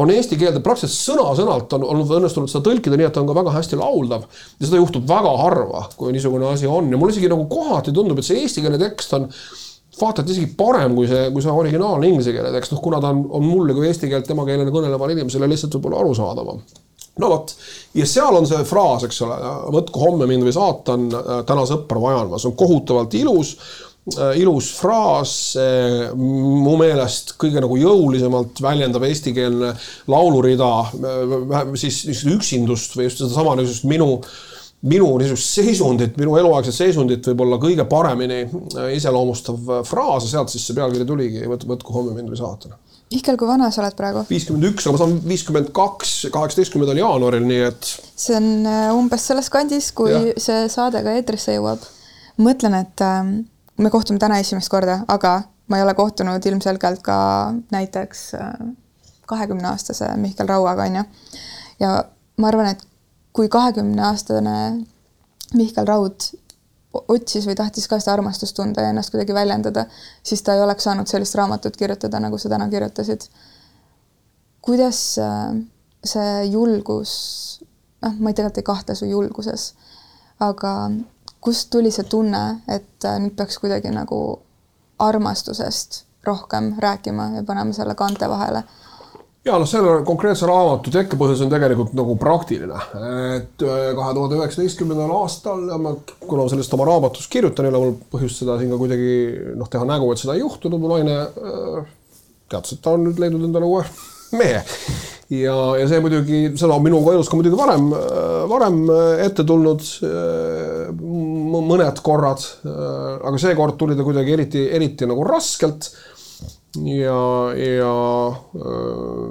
on 0.02 0.12
eesti 0.12 0.37
keelde 0.40 0.61
praktiliselt 0.64 1.14
sõna-sõnalt 1.14 1.72
on 1.78 1.87
olnud 1.88 2.12
õnnestunud 2.18 2.52
seda 2.52 2.66
tõlkida 2.68 2.98
nii, 3.00 3.09
et 3.09 3.16
ta 3.16 3.22
on 3.24 3.31
ka 3.31 3.38
väga 3.40 3.57
hästi 3.57 3.81
lauldav. 3.81 4.28
ja 4.61 4.68
seda 4.68 4.81
juhtub 4.81 5.09
väga 5.09 5.35
harva, 5.40 5.87
kui 5.96 6.12
niisugune 6.12 6.48
asi 6.52 6.68
on. 6.68 6.92
Ja 6.92 7.00
mulle 7.00 7.16
isegi 7.16 7.33
nagu 7.33 7.48
kohati 7.48 7.96
tundub, 7.96 8.20
et 8.20 8.28
see 8.28 8.44
eestikeelne 8.44 8.81
tekst 8.83 9.16
on 9.16 9.28
vaata, 10.00 10.22
et 10.22 10.33
isegi 10.37 10.52
parem 10.57 10.96
kui 10.96 11.09
see, 11.09 11.26
kui 11.33 11.44
see 11.44 11.52
originaalne 11.64 12.12
inglise 12.12 12.33
keele 12.37 12.52
tekst, 12.52 12.76
noh 12.76 12.85
kuna 12.85 13.00
ta 13.00 13.12
on, 13.12 13.24
on 13.40 13.44
mulle 13.44 13.76
kui 13.76 13.88
eesti 13.88 14.12
keelt 14.12 14.28
emakeelena 14.37 14.72
kõnelevale 14.72 15.16
inimesele 15.16 15.48
lihtsalt 15.48 15.76
võib-olla 15.78 16.05
arusaadavam 16.05 16.61
no 17.20 17.29
vot, 17.33 17.55
ja 17.98 18.09
seal 18.09 18.37
on 18.38 18.46
see 18.48 18.64
fraas, 18.68 19.07
eks 19.07 19.22
ole, 19.27 19.38
võtku 19.75 20.03
homme 20.03 20.29
mind 20.31 20.46
või 20.46 20.55
saatan, 20.57 21.09
täna 21.48 21.64
sõpra 21.68 22.01
vajan 22.01 22.31
ma, 22.31 22.40
see 22.40 22.51
on 22.53 22.59
kohutavalt 22.59 23.16
ilus 23.18 23.57
äh, 24.16 24.38
ilus 24.40 24.70
fraas, 24.79 25.35
mu 26.16 26.77
meelest 26.81 27.35
kõige 27.40 27.64
nagu 27.64 27.77
jõulisemalt 27.81 28.62
väljendab 28.64 29.05
eestikeelne 29.09 29.75
laulurida 30.12 30.70
äh, 30.87 31.61
siis 31.81 32.25
üksindust 32.33 32.96
või 32.96 33.11
just 33.11 33.20
sedasama 33.20 33.59
niisugust 33.61 33.88
minu, 33.92 34.09
minu 34.88 35.11
niisugust 35.20 35.61
seisundit, 35.61 36.16
minu 36.20 36.38
eluaegset 36.40 36.79
seisundit 36.79 37.29
võib-olla 37.29 37.61
kõige 37.61 37.85
paremini 37.92 38.46
äh, 38.46 38.94
iseloomustav 38.96 39.85
fraas 39.88 40.25
ja 40.25 40.38
sealt 40.38 40.55
siis 40.55 40.64
see 40.64 40.81
pealkiri 40.81 41.05
tuligi, 41.09 41.44
võtku 41.44 41.98
homme 41.98 42.16
mind 42.16 42.33
või 42.33 42.40
saatan 42.40 42.81
Mihkel, 43.12 43.37
kui 43.37 43.48
vana 43.48 43.68
sa 43.72 43.83
oled 43.83 43.96
praegu? 43.98 44.25
viiskümmend 44.31 44.68
üks, 44.70 44.87
aga 44.87 44.94
ma 44.94 45.01
saan 45.03 45.16
viiskümmend 45.29 45.70
kaks, 45.77 46.12
kaheksateistkümnendal 46.33 47.01
jaanuaril, 47.03 47.44
nii 47.46 47.64
et. 47.68 47.88
see 48.16 48.37
on 48.38 48.51
äh, 48.68 48.90
umbes 48.96 49.27
selles 49.29 49.51
kandis, 49.53 49.90
kui 49.96 50.12
ja. 50.12 50.20
see 50.40 50.68
saade 50.72 51.03
ka 51.05 51.16
eetrisse 51.18 51.57
jõuab. 51.57 51.85
mõtlen, 52.42 52.79
et 52.81 53.05
äh, 53.05 53.35
me 53.83 53.92
kohtume 53.92 54.22
täna 54.22 54.40
esimest 54.42 54.72
korda, 54.72 55.03
aga 55.12 55.42
ma 55.68 55.81
ei 55.81 55.85
ole 55.85 55.94
kohtunud 55.98 56.46
ilmselgelt 56.53 57.03
ka 57.05 57.18
näiteks 57.75 58.25
äh, 58.38 58.55
kahekümneaastase 59.29 60.12
Mihkel 60.20 60.48
Rauaga, 60.48 60.88
onju. 60.88 61.05
ja 61.81 61.92
ma 62.40 62.48
arvan, 62.48 62.72
et 62.72 62.87
kui 63.33 63.48
kahekümneaastane 63.53 64.57
Mihkel 65.55 65.87
Raud 65.88 66.33
otsis 66.92 67.46
või 67.48 67.57
tahtis 67.57 67.88
ka 67.88 67.98
seda 68.00 68.16
armastust 68.16 68.57
tunda 68.57 68.85
ja 68.85 68.92
ennast 68.92 69.12
kuidagi 69.12 69.35
väljendada, 69.35 69.87
siis 70.22 70.42
ta 70.42 70.55
ei 70.55 70.62
oleks 70.64 70.85
saanud 70.85 71.09
sellist 71.09 71.35
raamatut 71.38 71.76
kirjutada, 71.76 72.20
nagu 72.20 72.38
sa 72.38 72.48
täna 72.52 72.68
kirjutasid. 72.68 73.28
kuidas 74.62 75.18
äh, 75.18 75.57
see 76.05 76.44
julgus, 76.50 77.12
noh, 78.02 78.14
ma 78.18 78.33
tegelikult 78.33 78.59
ei 78.59 78.68
kahtle 78.68 78.94
su 78.94 79.07
julguses, 79.07 79.72
aga 80.40 80.90
kust 81.40 81.70
tuli 81.70 81.90
see 81.90 82.05
tunne, 82.05 82.62
et 82.68 83.05
äh, 83.05 83.18
nüüd 83.18 83.37
peaks 83.37 83.59
kuidagi 83.59 83.90
nagu 83.90 84.42
armastusest 84.98 86.05
rohkem 86.26 86.74
rääkima 86.78 87.31
ja 87.37 87.42
panema 87.42 87.72
selle 87.72 87.94
kaante 87.94 88.28
vahele 88.28 88.62
ja 89.46 89.59
noh, 89.59 89.68
selle 89.68 89.94
konkreetse 90.07 90.46
raamatu 90.46 90.92
tekkepõhjus 90.94 91.42
on 91.44 91.50
tegelikult 91.52 91.94
nagu 91.98 92.14
praktiline, 92.20 92.78
et 93.38 93.64
äh, 93.66 93.88
kahe 93.98 94.14
tuhande 94.14 94.38
üheksateistkümnendal 94.38 95.14
aastal 95.18 95.64
ma, 95.83 95.96
kuna 96.20 96.44
ma 96.44 96.52
sellest 96.52 96.76
oma 96.76 96.87
raamatus 96.88 97.26
kirjutan, 97.33 97.66
ei 97.66 97.74
ole 97.74 97.81
mul 97.83 97.96
põhjust 98.12 98.42
seda 98.42 98.59
siin 98.61 98.70
ka 98.72 98.78
kuidagi 98.81 99.16
noh, 99.59 99.70
teha 99.70 99.88
nägu, 99.88 100.12
et 100.12 100.22
seda 100.22 100.37
ei 100.38 100.44
juhtunud, 100.44 100.83
mu 100.83 100.92
naine 100.94 101.18
äh, 101.26 101.88
teatas, 102.52 102.76
et 102.76 102.85
ta 102.85 102.94
on 102.94 103.09
nüüd 103.09 103.18
leidnud 103.22 103.48
endale 103.48 103.66
uue 103.66 103.83
mehe. 104.38 104.62
ja, 105.35 105.57
ja 105.81 105.90
see 105.90 105.98
muidugi, 106.05 106.44
seda 106.55 106.78
on 106.78 106.87
minuga 106.87 107.16
elus 107.16 107.33
ka 107.33 107.40
muidugi 107.40 107.59
varem, 107.59 107.90
äh, 107.98 108.38
varem 108.52 108.81
ette 109.26 109.42
tulnud 109.48 109.83
mõned 111.62 111.98
korrad, 112.05 112.46
aga 112.62 113.38
seekord 113.42 113.74
tuli 113.81 113.98
ta 113.98 114.07
kuidagi 114.07 114.38
eriti, 114.38 114.64
eriti 114.78 115.09
nagu 115.11 115.26
raskelt 115.26 115.90
ja, 116.80 117.18
ja 117.58 117.92
äh, 118.32 119.28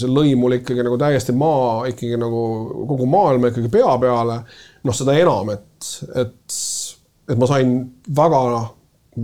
see 0.00 0.10
lõi 0.10 0.34
mul 0.38 0.58
ikkagi 0.58 0.84
nagu 0.86 0.98
täiesti 1.00 1.34
maa, 1.36 1.86
ikkagi 1.90 2.18
nagu 2.20 2.42
kogu 2.90 3.08
maailma 3.10 3.52
ikkagi 3.52 3.70
pea 3.72 3.94
peale. 4.02 4.42
noh, 4.84 4.96
seda 4.96 5.14
enam, 5.20 5.50
et, 5.54 5.88
et, 6.16 6.60
et 7.28 7.40
ma 7.40 7.48
sain 7.50 7.74
väga 8.16 8.44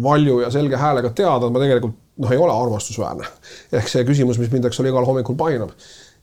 valju 0.03 0.41
ja 0.43 0.51
selge 0.53 0.77
häälega 0.77 1.15
teada, 1.17 1.47
et 1.47 1.55
ma 1.55 1.63
tegelikult 1.63 1.97
noh, 2.23 2.33
ei 2.33 2.41
ole 2.41 2.53
armastusväärne. 2.53 3.29
ehk 3.79 3.89
see 3.91 4.05
küsimus, 4.09 4.41
mis 4.41 4.53
mind, 4.53 4.69
eks 4.69 4.83
ole, 4.83 4.93
igal 4.93 5.09
hommikul 5.09 5.39
painab 5.39 5.73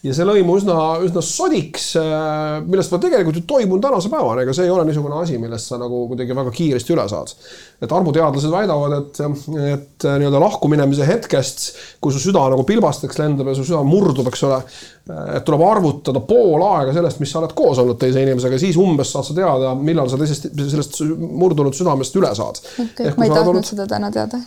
ja 0.04 0.12
see 0.16 0.26
lõi 0.28 0.42
mu 0.44 0.58
üsna, 0.60 0.76
üsna 1.06 1.22
sodiks, 1.24 1.94
äh, 2.00 2.58
millest 2.68 2.92
ma 2.92 3.00
tegelikult 3.02 3.39
ju 3.39 3.44
toimun 3.48 3.82
tänase 3.84 4.12
päevani, 4.12 4.44
ega 4.44 4.56
see 4.56 4.68
ei 4.68 4.74
ole 4.74 4.84
niisugune 4.88 5.16
asi, 5.22 5.38
millest 5.39 5.72
sa 5.72 5.80
nagu 5.80 6.04
kuidagi 6.10 6.36
väga 6.36 6.52
kiiresti 6.56 6.96
üle 6.96 7.06
saad. 7.12 7.32
et 7.84 7.92
armuteadlased 7.92 8.52
väidavad, 8.52 8.94
et, 9.00 9.22
et 9.63 10.08
äh, 10.08 10.18
nii-öelda 10.20 10.39
lahkuminemise 10.44 11.08
hetkest, 11.08 11.66
kui 12.04 12.16
su 12.16 12.22
süda 12.24 12.44
nagu 12.52 12.63
pilbasteks 12.68 13.20
lendab 13.20 13.52
ja 13.52 13.56
su 13.58 13.66
süda 13.68 13.82
murdub, 13.88 14.28
eks 14.32 14.44
ole, 14.48 14.60
et 15.04 15.44
tuleb 15.44 15.62
arvutada 15.68 16.22
pool 16.24 16.62
aega 16.63 16.94
sellest, 16.96 17.20
mis 17.20 17.32
sa 17.34 17.42
oled 17.42 17.52
koos 17.58 17.80
olnud 17.82 17.98
teise 18.00 18.22
inimesega, 18.24 18.56
siis 18.62 18.78
umbes 18.80 19.10
saad 19.12 19.28
sa 19.28 19.34
teada, 19.36 19.74
millal 19.76 20.08
sa 20.08 20.20
teisest, 20.20 20.48
sellest 20.56 21.02
murdunud 21.20 21.76
südamest 21.76 22.16
üle 22.16 22.32
saad. 22.38 22.62
okei 22.86 23.12
ma 23.18 23.28
ei 23.28 23.34
tahtnud 23.34 23.52
olnud... 23.52 23.68
seda 23.68 23.88
täna 23.92 24.12
teada 24.16 24.39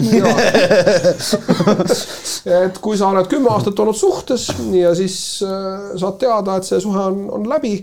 et 2.64 2.80
kui 2.80 2.96
sa 2.96 3.12
oled 3.12 3.28
kümme 3.28 3.52
aastat 3.52 3.84
olnud 3.84 4.00
suhtes 4.00 4.48
ja 4.72 4.94
siis 4.96 5.16
äh, 5.44 5.92
saad 6.00 6.16
teada, 6.24 6.56
et 6.56 6.68
see 6.68 6.80
suhe 6.80 7.04
on, 7.12 7.26
on 7.36 7.44
läbi 7.52 7.74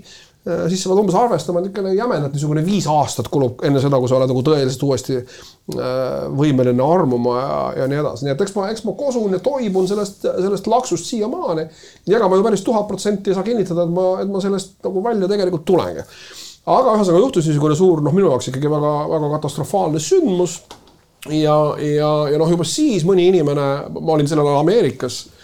siis 0.44 0.82
sa 0.84 0.90
pead 0.92 1.00
umbes 1.00 1.16
arvestama, 1.16 1.62
niisugune 1.64 1.94
jämedalt 1.96 2.34
niisugune 2.36 2.64
viis 2.66 2.88
aastat 2.92 3.30
kulub 3.32 3.62
enne 3.64 3.80
seda, 3.80 4.00
kui 4.02 4.10
sa 4.12 4.18
oled 4.18 4.28
nagu 4.28 4.42
tõeliselt 4.44 4.82
uuesti 4.84 5.16
äh, 5.20 5.86
võimeline 6.36 6.84
armuma 6.84 7.36
ja, 7.38 7.60
ja 7.80 7.88
nii 7.88 8.02
edasi, 8.02 8.28
nii 8.28 8.34
et 8.34 8.44
eks 8.44 8.56
ma, 8.58 8.68
eks 8.74 8.84
ma 8.84 8.96
kosun 9.00 9.38
ja 9.38 9.40
toibun 9.44 9.88
sellest, 9.88 10.26
sellest 10.28 10.68
laksust 10.68 11.08
siiamaani. 11.08 11.64
ja 12.10 12.18
ega 12.20 12.28
ma 12.28 12.40
ju 12.40 12.48
päris 12.48 12.66
tuhat 12.68 12.90
protsenti 12.90 13.32
ei 13.32 13.38
saa 13.38 13.48
kinnitada, 13.48 13.88
et 13.88 13.94
ma, 13.96 14.08
et 14.24 14.34
ma 14.34 14.42
sellest 14.44 14.76
nagu 14.84 15.04
välja 15.06 15.32
tegelikult 15.32 15.64
tulengi. 15.70 16.04
aga 16.66 16.98
ühesõnaga 16.98 17.24
juhtus 17.24 17.48
niisugune 17.48 17.80
suur, 17.80 18.04
noh, 18.04 18.16
minu 18.16 18.28
jaoks 18.34 18.52
ikkagi 18.52 18.72
väga-väga 18.74 19.32
katastrofaalne 19.38 20.04
sündmus. 20.04 20.60
ja, 21.30 21.56
ja, 21.80 22.12
ja 22.34 22.42
noh, 22.42 22.52
juba 22.52 22.68
siis 22.68 23.08
mõni 23.08 23.30
inimene, 23.32 23.70
ma 23.96 24.18
olin 24.18 24.28
sellel 24.28 24.52
ajal 24.52 24.66
Ameerikas 24.66 25.24
Äh, 25.24 25.43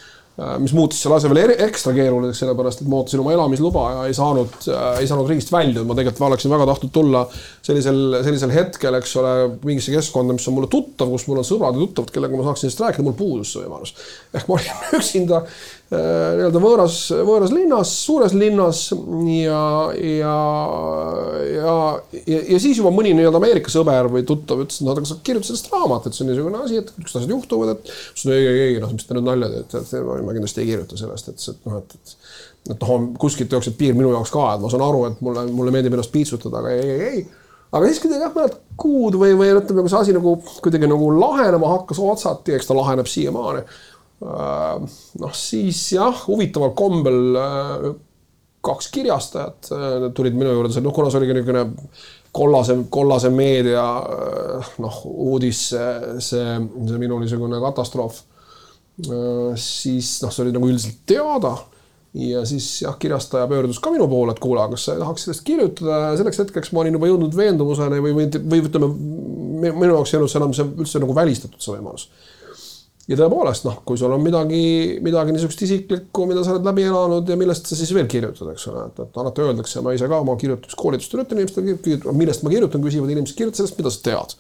mis 0.62 0.74
muutis 0.76 1.02
selle 1.04 1.18
asja 1.18 1.30
veel 1.32 1.54
ekstra 1.66 1.92
keeruliseks, 1.96 2.44
sellepärast 2.44 2.84
et 2.84 2.90
ma 2.92 3.00
ootasin 3.00 3.24
oma 3.24 3.34
elamisluba 3.36 3.86
ja 3.96 4.06
ei 4.08 4.16
saanud, 4.16 4.54
äh, 4.72 5.02
ei 5.02 5.10
saanud 5.10 5.28
riigist 5.30 5.52
väljuda, 5.52 5.84
ma 5.88 5.98
tegelikult 5.98 6.28
oleksin 6.30 6.54
väga 6.54 6.68
tahtnud 6.70 6.94
tulla 6.96 7.26
sellisel, 7.66 8.00
sellisel 8.26 8.54
hetkel, 8.54 9.00
eks 9.00 9.16
ole, 9.20 9.34
mingisse 9.66 9.96
keskkonda, 9.96 10.38
mis 10.38 10.48
on 10.50 10.56
mulle 10.58 10.72
tuttav, 10.72 11.12
kus 11.12 11.28
mul 11.30 11.42
on 11.42 11.48
sõbrad 11.48 11.76
ja 11.76 11.84
tuttavad, 11.84 12.14
kellega 12.16 12.40
ma 12.40 12.48
saaksin 12.48 12.68
sellest 12.68 12.86
rääkida, 12.86 13.08
mul 13.08 13.18
puudus 13.20 13.56
see 13.56 13.66
võimalus. 13.66 13.96
ehk 14.34 14.48
ma 14.48 14.60
olin 14.60 14.88
üksinda 15.02 15.44
äh, 15.44 15.60
nii-öelda 15.90 16.60
võõras, 16.62 16.98
võõras 17.26 17.54
linnas, 17.54 17.92
suures 18.06 18.36
linnas 18.38 18.82
ja, 19.26 19.62
ja, 19.98 20.36
ja, 21.50 21.78
ja, 22.20 22.42
ja 22.54 22.60
siis 22.62 22.78
juba 22.78 22.92
mõni 22.94 23.16
nii-öelda 23.18 23.42
Ameerika 23.42 23.74
sõber 23.74 24.12
või 24.14 24.22
tuttav 24.28 24.62
ütles, 24.62 24.78
et 24.78 24.86
noh, 24.86 24.94
aga 24.94 25.10
sa 25.10 25.18
kirjuta 25.26 25.50
sellest 25.50 25.72
raamatut, 25.74 26.14
see 26.14 26.28
on 26.28 26.30
niisugune 26.30 26.62
asi, 26.62 26.78
et 26.84 26.94
niisugused 26.94 27.24
asjad 27.24 27.34
juhtuvad, 27.34 27.74
et. 27.74 27.90
ei, 28.30 28.46
ei, 28.46 28.62
ei, 28.68 28.78
noh, 28.84 28.94
mis 28.94 29.10
te 29.10 29.18
nüüd 29.18 29.26
nalja 29.32 29.50
teete, 29.56 29.82
et 29.82 30.24
ma 30.28 30.38
kindlasti 30.38 30.62
ei 30.62 30.70
kirjuta 30.70 31.02
sellest, 31.02 31.34
et, 31.34 31.50
et 31.56 31.68
noh, 31.70 31.82
et, 31.82 31.98
et 31.98 32.16
et 32.70 32.86
noh, 32.86 33.06
kuskilt 33.18 33.54
jookseb 33.56 33.78
piir 33.80 33.98
minu 33.98 34.12
jaoks 34.14 34.32
ka, 34.34 34.46
et 34.54 34.64
ma 34.64 34.70
saan 34.72 34.86
aru, 34.86 35.06
et 35.10 35.22
mulle, 35.26 35.46
mulle 35.56 35.74
meeldib 35.74 35.96
ennast 35.96 36.12
piitsutada, 36.14 36.62
aga 36.62 36.74
ei, 36.76 36.90
ei, 36.90 37.08
ei. 37.08 37.22
aga 37.72 37.90
siis 37.90 38.02
kuidagi 38.04 38.26
jah, 38.26 38.34
mõned 38.36 38.58
kuud 38.80 39.18
või, 39.20 39.34
või 39.40 39.54
ütleme, 39.56 39.86
kui 39.86 39.92
see 39.92 40.02
asi 40.04 40.16
nagu 40.16 40.36
kuidagi 40.64 40.90
nagu 40.90 41.10
lahenema 41.16 41.72
hakkas 41.74 42.02
otsati, 42.04 42.54
eks 42.58 42.70
ta 42.70 42.78
laheneb 42.78 43.10
siiamaani. 43.10 43.64
Äh, 44.20 44.80
noh, 45.24 45.34
siis 45.36 45.80
jah, 45.96 46.26
huvitaval 46.28 46.74
kombel 46.76 47.38
äh, 47.40 47.86
kaks 48.66 48.90
kirjastajat 48.92 49.70
äh, 49.72 50.08
tulid 50.16 50.36
minu 50.36 50.52
juurde, 50.52 50.82
noh, 50.84 50.96
kuna 50.96 51.12
see 51.12 51.22
oli 51.22 51.30
niisugune 51.32 51.62
kollase, 52.36 52.76
kollase 52.92 53.32
meedia 53.32 53.86
noh, 54.84 54.98
uudis, 55.08 55.62
see, 55.72 56.18
see, 56.26 56.58
see 56.90 57.00
minu 57.00 57.22
niisugune 57.22 57.62
katastroof 57.64 58.26
siis 59.56 60.18
noh, 60.26 60.34
see 60.36 60.44
oli 60.44 60.52
nagu 60.52 60.68
üldiselt 60.68 60.98
teada 61.08 61.54
ja 62.20 62.42
siis 62.46 62.68
jah, 62.84 62.98
kirjastaja 63.00 63.48
pöördus 63.48 63.80
ka 63.80 63.94
minu 63.94 64.10
poole, 64.12 64.34
et 64.36 64.42
kuule, 64.44 64.66
kas 64.74 64.90
sa 64.90 64.98
tahaks 65.00 65.30
sellest 65.30 65.46
kirjutada 65.48 66.00
ja 66.10 66.18
selleks 66.20 66.42
hetkeks 66.44 66.74
ma 66.74 66.84
olin 66.84 66.98
juba 66.98 67.08
jõudnud 67.08 67.40
veendumuseni 67.40 68.02
või, 68.04 68.18
või, 68.18 68.28
või 68.52 68.64
ütleme, 68.66 68.90
minu 69.64 69.94
jaoks 69.94 70.12
ei 70.12 70.20
olnud 70.20 70.34
see 70.34 70.42
enam 70.42 70.56
see 70.58 70.68
üldse 70.84 71.02
nagu 71.06 71.16
välistatud, 71.16 71.62
see 71.64 71.78
võimalus. 71.78 72.10
Ja 73.10 73.18
tõepoolest 73.18 73.66
noh, 73.66 73.80
kui 73.88 73.98
sul 73.98 74.14
on 74.14 74.22
midagi, 74.24 74.62
midagi 75.06 75.34
niisugust 75.34 75.64
isiklikku, 75.66 76.28
mida 76.30 76.44
sa 76.46 76.54
oled 76.56 76.68
läbi 76.68 76.86
elanud 76.86 77.30
ja 77.30 77.38
millest 77.40 77.70
sa 77.70 77.78
siis 77.78 77.94
veel 77.96 78.10
kirjutad, 78.12 78.52
eks 78.54 78.68
ole, 78.70 78.86
et, 78.92 79.02
et 79.06 79.24
alati 79.24 79.46
öeldakse, 79.46 79.82
ma 79.86 79.96
ise 79.98 80.10
ka 80.12 80.22
oma 80.22 80.38
kirjutuskoolitustel 80.40 81.24
ütlen 81.26 81.42
inimestele, 81.42 82.14
millest 82.14 82.46
ma 82.46 82.54
kirjutan, 82.54 82.86
küsivad 82.86 83.16
inimesed, 83.16 83.38
kirjuta 83.40 83.64
sellest, 83.64 83.80
mida 83.82 83.94
sa 83.94 84.06
tead 84.06 84.38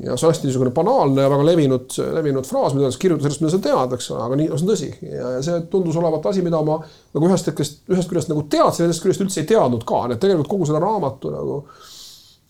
ja 0.00 0.16
see 0.16 0.26
on 0.26 0.32
hästi 0.32 0.46
niisugune 0.46 0.70
banaalne 0.70 1.24
ja 1.24 1.30
väga 1.30 1.44
levinud, 1.46 1.96
levinud 2.16 2.46
fraas, 2.48 2.74
mida 2.76 2.90
kirjuta 2.98 3.26
sellest, 3.26 3.42
mida 3.42 3.52
sa 3.52 3.60
tead, 3.66 3.96
eks 3.96 4.10
ole, 4.12 4.20
aga 4.26 4.38
nii, 4.40 4.48
see 4.52 4.58
on 4.58 4.70
tõsi. 4.70 4.90
ja 5.10 5.32
see 5.44 5.64
tundus 5.72 5.98
olevat 6.00 6.28
asi, 6.30 6.44
mida 6.44 6.60
ma 6.64 6.78
nagu 6.82 7.28
ühest 7.28 7.50
hetkest, 7.50 7.82
ühest 7.92 8.10
küljest 8.10 8.30
nagu 8.32 8.44
teadsin, 8.52 8.86
teisest 8.86 9.04
küljest 9.04 9.24
üldse 9.26 9.42
ei 9.42 9.48
teadnud 9.50 9.84
ka, 9.88 10.04
nii 10.06 10.16
et 10.16 10.22
tegelikult 10.22 10.50
kogu 10.54 10.70
selle 10.70 10.80
raamatu 10.82 11.34
nagu 11.34 11.58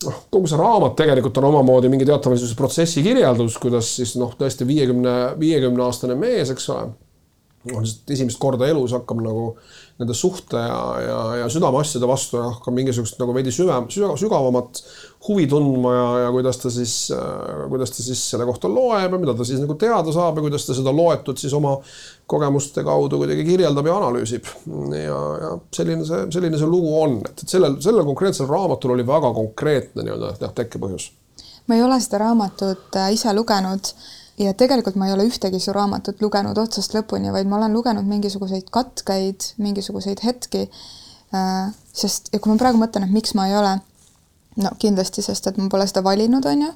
noh, 0.07 0.19
kogu 0.33 0.49
see 0.49 0.59
raamat 0.59 0.97
tegelikult 0.99 1.37
on 1.41 1.49
omamoodi 1.51 1.91
mingi 1.91 2.07
teatava 2.07 2.35
niisuguse 2.35 2.57
protsessi 2.59 3.03
kirjeldus, 3.05 3.57
kuidas 3.61 3.89
siis 3.99 4.15
noh, 4.19 4.33
tõesti 4.39 4.67
viiekümne, 4.67 5.15
viiekümne 5.39 5.85
aastane 5.85 6.17
mees, 6.19 6.51
eks 6.53 6.69
ole, 6.73 6.91
on 7.73 7.87
esimest 7.87 8.39
korda 8.41 8.67
elus 8.71 8.95
hakkab 8.95 9.21
nagu 9.23 9.45
nende 10.03 10.15
suhte 10.17 10.59
ja, 10.59 10.81
ja, 11.01 11.19
ja 11.41 11.49
südameasjade 11.51 12.07
vastu 12.09 12.39
ja 12.39 12.51
hakkab 12.51 12.75
mingisugust 12.75 13.19
nagu 13.21 13.33
veidi 13.35 13.53
sügav, 13.55 13.87
sügavamat 13.89 14.83
huvi 15.27 15.47
tundma 15.47 15.93
ja, 15.95 16.07
ja 16.25 16.31
kuidas 16.35 16.59
ta 16.59 16.71
siis, 16.73 16.95
äh, 17.15 17.63
kuidas 17.69 17.93
ta 17.95 18.03
siis 18.03 18.21
selle 18.33 18.45
kohta 18.45 18.69
loeb 18.71 19.15
ja 19.15 19.19
mida 19.19 19.35
ta 19.37 19.47
siis 19.47 19.61
nagu 19.63 19.77
teada 19.79 20.13
saab 20.15 20.39
ja 20.39 20.45
kuidas 20.45 20.67
ta 20.67 20.75
seda 20.75 20.91
loetud 20.95 21.39
siis 21.39 21.53
oma 21.55 21.77
kogemuste 22.27 22.83
kaudu 22.83 23.21
kuidagi 23.21 23.45
kirjeldab 23.47 23.87
ja 23.87 23.97
analüüsib. 24.01 24.49
ja, 24.97 25.19
ja 25.43 25.53
selline 25.75 26.05
see, 26.07 26.25
selline 26.35 26.59
see 26.59 26.69
lugu 26.69 26.95
on, 27.01 27.21
et, 27.29 27.45
sellel, 27.47 27.79
sellel 27.83 28.07
konkreetsel 28.07 28.49
raamatul 28.51 28.97
oli 28.97 29.07
väga 29.07 29.31
konkreetne 29.35 30.03
nii-öelda 30.03 30.51
tekkepõhjus. 30.59 31.11
ma 31.67 31.79
ei 31.79 31.85
ole 31.85 32.01
seda 32.03 32.25
raamatut 32.25 32.99
äh, 32.99 33.13
ise 33.15 33.33
lugenud 33.33 33.93
ja 34.39 34.53
tegelikult 34.57 34.97
ma 34.97 35.07
ei 35.07 35.13
ole 35.13 35.27
ühtegi 35.29 35.59
su 35.61 35.73
raamatut 35.75 36.21
lugenud 36.21 36.57
otsast 36.57 36.95
lõpuni, 36.95 37.31
vaid 37.33 37.49
ma 37.49 37.59
olen 37.59 37.73
lugenud 37.73 38.07
mingisuguseid 38.09 38.69
katkeid, 38.73 39.53
mingisuguseid 39.61 40.23
hetki. 40.25 40.67
Äh, 41.33 41.73
sest, 41.93 42.29
ja 42.33 42.39
kui 42.39 42.53
ma 42.53 42.59
praegu 42.61 42.81
mõtlen, 42.81 43.07
et 43.07 43.13
miks 43.13 43.33
ma 43.37 43.47
ei 43.49 43.57
ole, 43.57 43.75
no 44.61 44.73
kindlasti, 44.81 45.25
sest 45.25 45.49
et 45.49 45.57
ma 45.57 45.69
pole 45.69 45.87
seda 45.89 46.03
valinud, 46.05 46.45
on 46.49 46.67
ju. 46.67 46.71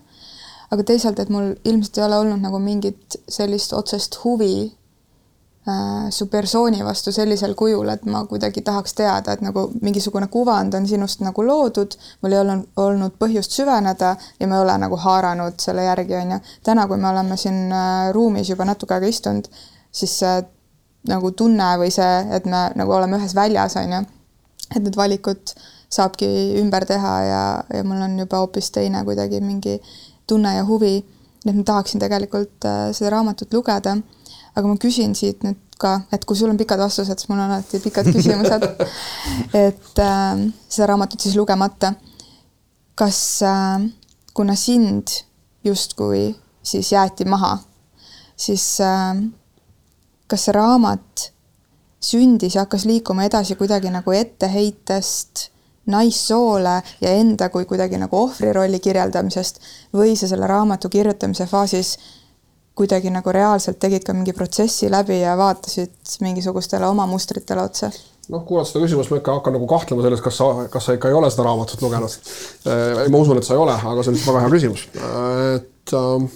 aga 0.68 0.84
teisalt, 0.84 1.20
et 1.24 1.30
mul 1.32 1.54
ilmselt 1.64 1.98
ei 1.98 2.04
ole 2.04 2.18
olnud 2.20 2.42
nagu 2.44 2.60
mingit 2.60 3.16
sellist 3.32 3.72
otsest 3.74 4.18
huvi 4.26 4.74
su 6.10 6.28
persooni 6.32 6.84
vastu 6.86 7.12
sellisel 7.12 7.54
kujul, 7.56 7.90
et 7.92 8.06
ma 8.08 8.22
kuidagi 8.30 8.62
tahaks 8.64 8.94
teada, 8.96 9.34
et 9.34 9.42
nagu 9.44 9.66
mingisugune 9.82 10.30
kuvand 10.32 10.78
on 10.78 10.88
sinust 10.88 11.20
nagu 11.26 11.44
loodud, 11.44 11.98
mul 12.24 12.36
ei 12.36 12.40
olnud, 12.40 12.68
olnud 12.80 13.18
põhjust 13.20 13.56
süveneda 13.58 14.14
ja 14.40 14.48
ma 14.48 14.60
ei 14.60 14.64
ole 14.64 14.78
nagu 14.86 15.00
haaranud 15.04 15.60
selle 15.60 15.84
järgi, 15.84 16.16
on 16.22 16.36
ju. 16.36 16.40
täna, 16.64 16.88
kui 16.88 16.98
me 16.98 17.10
oleme 17.10 17.38
siin 17.38 17.66
äh, 17.72 18.12
ruumis 18.16 18.50
juba 18.50 18.68
natuke 18.70 18.96
aega 18.96 19.12
istunud, 19.12 19.50
siis 19.92 20.14
see 20.22 20.38
nagu 21.12 21.32
tunne 21.32 21.74
või 21.82 21.92
see, 21.92 22.14
et 22.36 22.48
me 22.48 22.68
nagu 22.80 22.96
oleme 22.96 23.20
ühes 23.20 23.36
väljas, 23.36 23.76
on 23.82 23.98
ju, 23.98 24.04
et 24.70 24.82
need 24.82 24.96
valikud 24.96 25.56
saabki 25.92 26.28
ümber 26.62 26.86
teha 26.88 27.14
ja, 27.24 27.44
ja 27.74 27.84
mul 27.88 28.02
on 28.08 28.16
juba 28.20 28.40
hoopis 28.44 28.72
teine 28.76 29.04
kuidagi 29.08 29.44
mingi 29.44 29.82
tunne 30.28 30.56
ja 30.56 30.66
huvi. 30.68 31.00
nii 31.46 31.54
et 31.54 31.60
ma 31.60 31.64
tahaksin 31.64 32.02
tegelikult 32.02 32.66
äh, 32.66 32.90
seda 32.96 33.12
raamatut 33.14 33.54
lugeda, 33.54 33.98
aga 34.58 34.68
ma 34.68 34.78
küsin 34.82 35.14
siit 35.18 35.44
nüüd 35.46 35.60
ka, 35.78 35.94
et 36.14 36.26
kui 36.26 36.38
sul 36.38 36.50
on 36.50 36.58
pikad 36.58 36.82
vastused, 36.82 37.14
siis 37.20 37.30
mul 37.30 37.40
on 37.40 37.52
alati 37.52 37.80
pikad 37.84 38.10
küsimused. 38.10 38.66
et 39.68 40.02
äh, 40.02 40.44
seda 40.66 40.90
raamatut 40.92 41.22
siis 41.22 41.38
lugemata. 41.38 41.94
kas 42.98 43.44
äh, 43.46 43.84
kuna 44.34 44.56
sind 44.56 45.08
justkui 45.64 46.36
siis 46.64 46.92
jäeti 46.92 47.26
maha, 47.26 47.58
siis 48.36 48.80
äh, 48.82 49.22
kas 50.28 50.48
see 50.48 50.56
raamat 50.56 51.28
sündis 52.04 52.56
ja 52.56 52.66
hakkas 52.66 52.86
liikuma 52.86 53.28
edasi 53.28 53.56
kuidagi 53.56 53.92
nagu 53.94 54.12
etteheitest 54.12 55.50
naissoole 55.88 56.82
ja 57.02 57.14
enda 57.16 57.50
kui 57.50 57.66
kuidagi 57.66 57.98
nagu 57.98 58.18
ohvri 58.18 58.52
rolli 58.54 58.80
kirjeldamisest 58.84 59.62
või 59.96 60.16
sa 60.20 60.28
selle 60.28 60.48
raamatu 60.50 60.90
kirjutamise 60.92 61.48
faasis 61.48 61.96
kuidagi 62.78 63.12
nagu 63.14 63.34
reaalselt 63.34 63.80
tegid 63.82 64.06
ka 64.06 64.16
mingi 64.16 64.36
protsessi 64.38 64.92
läbi 64.92 65.22
ja 65.22 65.36
vaatasid 65.40 66.20
mingisugustele 66.24 66.88
oma 66.88 67.08
mustritele 67.10 67.66
otsa? 67.66 67.92
noh, 68.28 68.44
kuulates 68.44 68.74
seda 68.74 68.84
küsimust 68.84 69.12
ma 69.12 69.22
ikka 69.22 69.38
hakkan 69.38 69.56
nagu 69.56 69.68
kahtlema 69.72 70.04
selles, 70.04 70.22
kas 70.24 70.40
sa, 70.40 70.50
kas 70.72 70.88
sa 70.88 70.98
ikka 70.98 71.12
ei 71.12 71.16
ole 71.16 71.30
seda 71.32 71.46
raamatut 71.48 71.84
lugenud. 71.84 72.18
Äh, 72.68 73.06
ma 73.14 73.22
usun, 73.22 73.40
et 73.40 73.48
sa 73.48 73.56
ei 73.56 73.62
ole, 73.62 73.76
aga 73.78 74.04
see 74.04 74.12
on 74.12 74.18
lihtsalt 74.18 74.34
väga 74.34 74.42
hea 74.44 74.52
küsimus. 74.52 74.84
et 75.56 75.96
ähm,, 75.96 76.28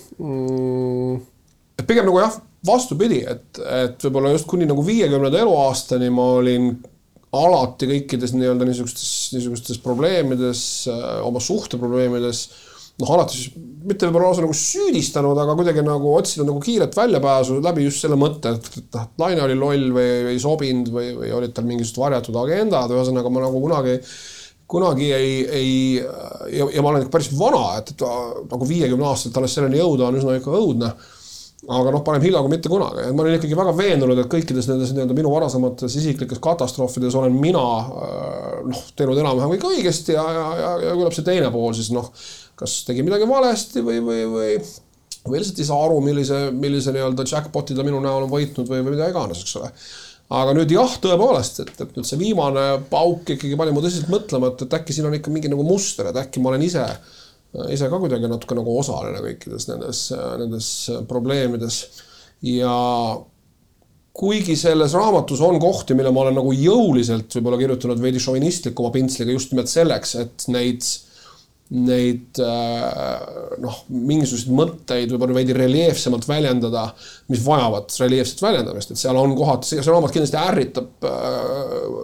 et 1.75 1.87
pigem 1.89 2.07
nagu 2.07 2.21
jah, 2.21 2.37
vastupidi, 2.67 3.19
et, 3.27 3.59
et 3.59 4.07
võib-olla 4.07 4.31
just 4.35 4.47
kuni 4.49 4.69
nagu 4.69 4.85
viiekümnenda 4.87 5.43
eluaastani 5.43 6.09
ma 6.13 6.29
olin 6.37 6.71
alati 7.35 7.87
kõikides 7.87 8.33
nii-öelda 8.35 8.67
niisugustes, 8.67 9.11
niisugustes 9.35 9.79
probleemides, 9.83 10.63
äh, 10.91 11.19
oma 11.27 11.43
suhteprobleemides 11.43 12.45
noh, 13.01 13.13
alati 13.17 13.37
siis 13.37 13.53
mitte 13.81 14.05
võib-olla 14.07 14.29
lausa 14.29 14.43
nagu 14.43 14.55
süüdistanud, 14.57 15.39
aga 15.41 15.55
kuidagi 15.57 15.83
nagu 15.85 16.11
otsinud 16.13 16.51
nagu 16.51 16.59
kiiret 16.61 16.93
väljapääsu 16.97 17.57
läbi 17.65 17.87
just 17.87 18.03
selle 18.03 18.17
mõtte, 18.19 18.53
et, 18.57 18.67
et 18.77 18.97
noh, 18.97 19.07
naine 19.23 19.45
oli 19.47 19.55
loll 19.57 19.87
või 19.95 20.11
ei 20.35 20.41
sobinud 20.41 20.91
või, 20.93 21.07
või 21.17 21.31
olid 21.39 21.55
tal 21.57 21.65
mingisugused 21.69 22.03
varjatud 22.03 22.37
agendad, 22.43 22.93
ühesõnaga 22.93 23.33
ma 23.33 23.47
nagu 23.47 23.63
kunagi 23.63 23.97
kunagi 24.71 25.09
ei, 25.11 25.31
ei 25.51 25.71
ja, 26.55 26.67
ja 26.71 26.83
ma 26.83 26.93
olen 26.93 27.03
ikka 27.03 27.15
päris 27.17 27.31
vana, 27.35 27.65
et, 27.81 27.91
et 27.91 28.05
nagu 28.53 28.67
viiekümne 28.69 29.09
aastaselt 29.09 29.41
alles 29.41 29.57
selleni 29.57 29.81
jõuda 29.81 30.07
on 30.07 30.21
üsna 30.21 30.37
ikka 30.39 30.53
õudne. 30.61 30.93
Aga 31.61 31.91
noh, 31.93 32.01
parem 32.01 32.23
hilja 32.23 32.39
kui 32.41 32.49
mitte 32.49 32.71
kunagi, 32.71 33.03
et 33.05 33.13
ma 33.13 33.21
olin 33.21 33.35
ikkagi 33.37 33.57
väga 33.57 33.73
veendunud, 33.77 34.17
et 34.17 34.29
kõikides 34.31 34.65
nendes 34.65 34.95
nii-öelda 34.95 35.13
minu 35.13 35.29
varasemates 35.29 35.93
isiklikes 35.99 36.39
katastroofides 36.41 37.13
olen 37.19 37.35
mina 37.37 37.61
noh, 38.65 38.79
teinud 38.97 39.19
enam-vähem 39.21 39.53
kõik 39.53 39.67
õigesti 39.69 40.15
ja, 40.15 40.23
ja, 40.25 40.47
ja, 40.57 40.71
ja 40.87 40.95
küllap 40.97 41.13
see 41.13 41.27
teine 41.27 41.51
pool 41.53 41.75
siis 41.77 41.91
noh, 41.93 42.07
kas 42.61 42.77
tegi 42.87 43.03
midagi 43.05 43.27
valesti 43.29 43.83
või, 43.85 43.99
või, 44.05 44.23
või 44.29 44.55
või 45.27 45.41
lihtsalt 45.41 45.59
ei 45.61 45.67
saa 45.67 45.83
aru, 45.85 45.99
millise, 46.03 46.39
millise 46.55 46.93
nii-öelda 46.95 47.25
jackpot'i 47.29 47.77
ta 47.77 47.85
minu 47.85 47.99
näol 48.01 48.25
on 48.25 48.31
võitnud 48.31 48.69
või, 48.69 48.81
või 48.81 48.95
mida 48.95 49.09
iganes, 49.11 49.43
eks 49.43 49.57
ole. 49.59 49.69
aga 50.41 50.53
nüüd 50.57 50.71
jah, 50.73 50.93
tõepoolest, 51.03 51.59
et, 51.65 51.73
et 51.83 51.97
nüüd 51.97 52.07
see 52.07 52.19
viimane 52.21 52.65
pauk 52.89 53.29
ikkagi 53.35 53.57
pani 53.59 53.75
mu 53.75 53.83
tõsiselt 53.83 54.09
mõtlema, 54.13 54.49
et, 54.53 54.63
et 54.65 54.77
äkki 54.79 54.95
siin 54.97 55.09
on 55.09 55.17
ikka 55.17 55.33
mingi 55.33 55.51
nagu 55.51 55.65
muster, 55.67 56.09
et 56.09 56.21
äkki 56.23 56.41
ma 56.41 56.53
olen 56.53 56.65
ise, 56.65 56.85
ise 57.69 57.89
ka 57.91 57.99
kuidagi 58.01 58.31
natuke 58.31 58.57
nagu 58.57 58.77
osaline 58.81 59.21
kõikides 59.27 59.67
nendes, 59.69 60.07
nendes 60.41 60.71
probleemides. 61.11 61.83
ja 62.47 62.73
kuigi 64.17 64.57
selles 64.59 64.95
raamatus 64.97 65.41
on 65.45 65.59
kohti, 65.61 65.95
mille 65.95 66.11
ma 66.11 66.25
olen 66.25 66.39
nagu 66.39 66.51
jõuliselt 66.55 67.37
võib-olla 67.37 67.61
kirjutanud 67.61 68.01
veidi 68.01 68.19
šovinistlikuma 68.19 68.91
pintsliga 68.95 69.35
just 69.35 69.53
nimelt 69.53 69.69
selleks, 69.71 70.15
et 70.23 70.49
neid 70.51 70.81
neid 71.71 72.39
äh, 72.43 73.59
noh, 73.63 73.77
mingisuguseid 73.87 74.51
mõtteid 74.55 75.11
võib-olla 75.13 75.37
veidi 75.37 75.55
reljeefsemalt 75.55 76.25
väljendada, 76.27 76.89
mis 77.31 77.43
vajavad 77.45 77.93
reljeefset 78.01 78.43
väljendamist, 78.43 78.91
et 78.91 78.99
seal 78.99 79.19
on 79.19 79.35
kohad, 79.37 79.63
see 79.67 79.83
raamat 79.85 80.11
kindlasti 80.11 80.39
ärritab, 80.41 80.89
äh, 81.07 82.01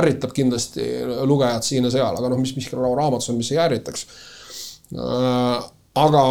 ärritab 0.00 0.34
kindlasti 0.34 0.88
lugejat 1.28 1.66
siin 1.66 1.86
ja 1.86 1.92
seal, 1.94 2.18
aga 2.18 2.32
noh, 2.32 2.40
mis 2.42 2.54
miski 2.56 2.78
raamatus 2.78 3.30
on, 3.30 3.38
mis 3.38 3.52
ei 3.54 3.60
ärritaks. 3.62 4.02
Äh, 4.98 5.68
aga, 6.02 6.24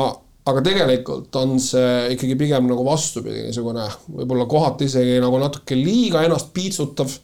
aga 0.51 0.65
tegelikult 0.67 1.39
on 1.39 1.55
see 1.63 2.11
ikkagi 2.17 2.35
pigem 2.43 2.67
nagu 2.67 2.83
vastupidi, 2.87 3.45
niisugune 3.47 3.87
võib-olla 4.19 4.49
kohati 4.51 4.91
isegi 4.91 5.15
nagu 5.23 5.39
natuke 5.39 5.79
liiga 5.79 6.27
ennast 6.27 6.51
piitsutav. 6.55 7.15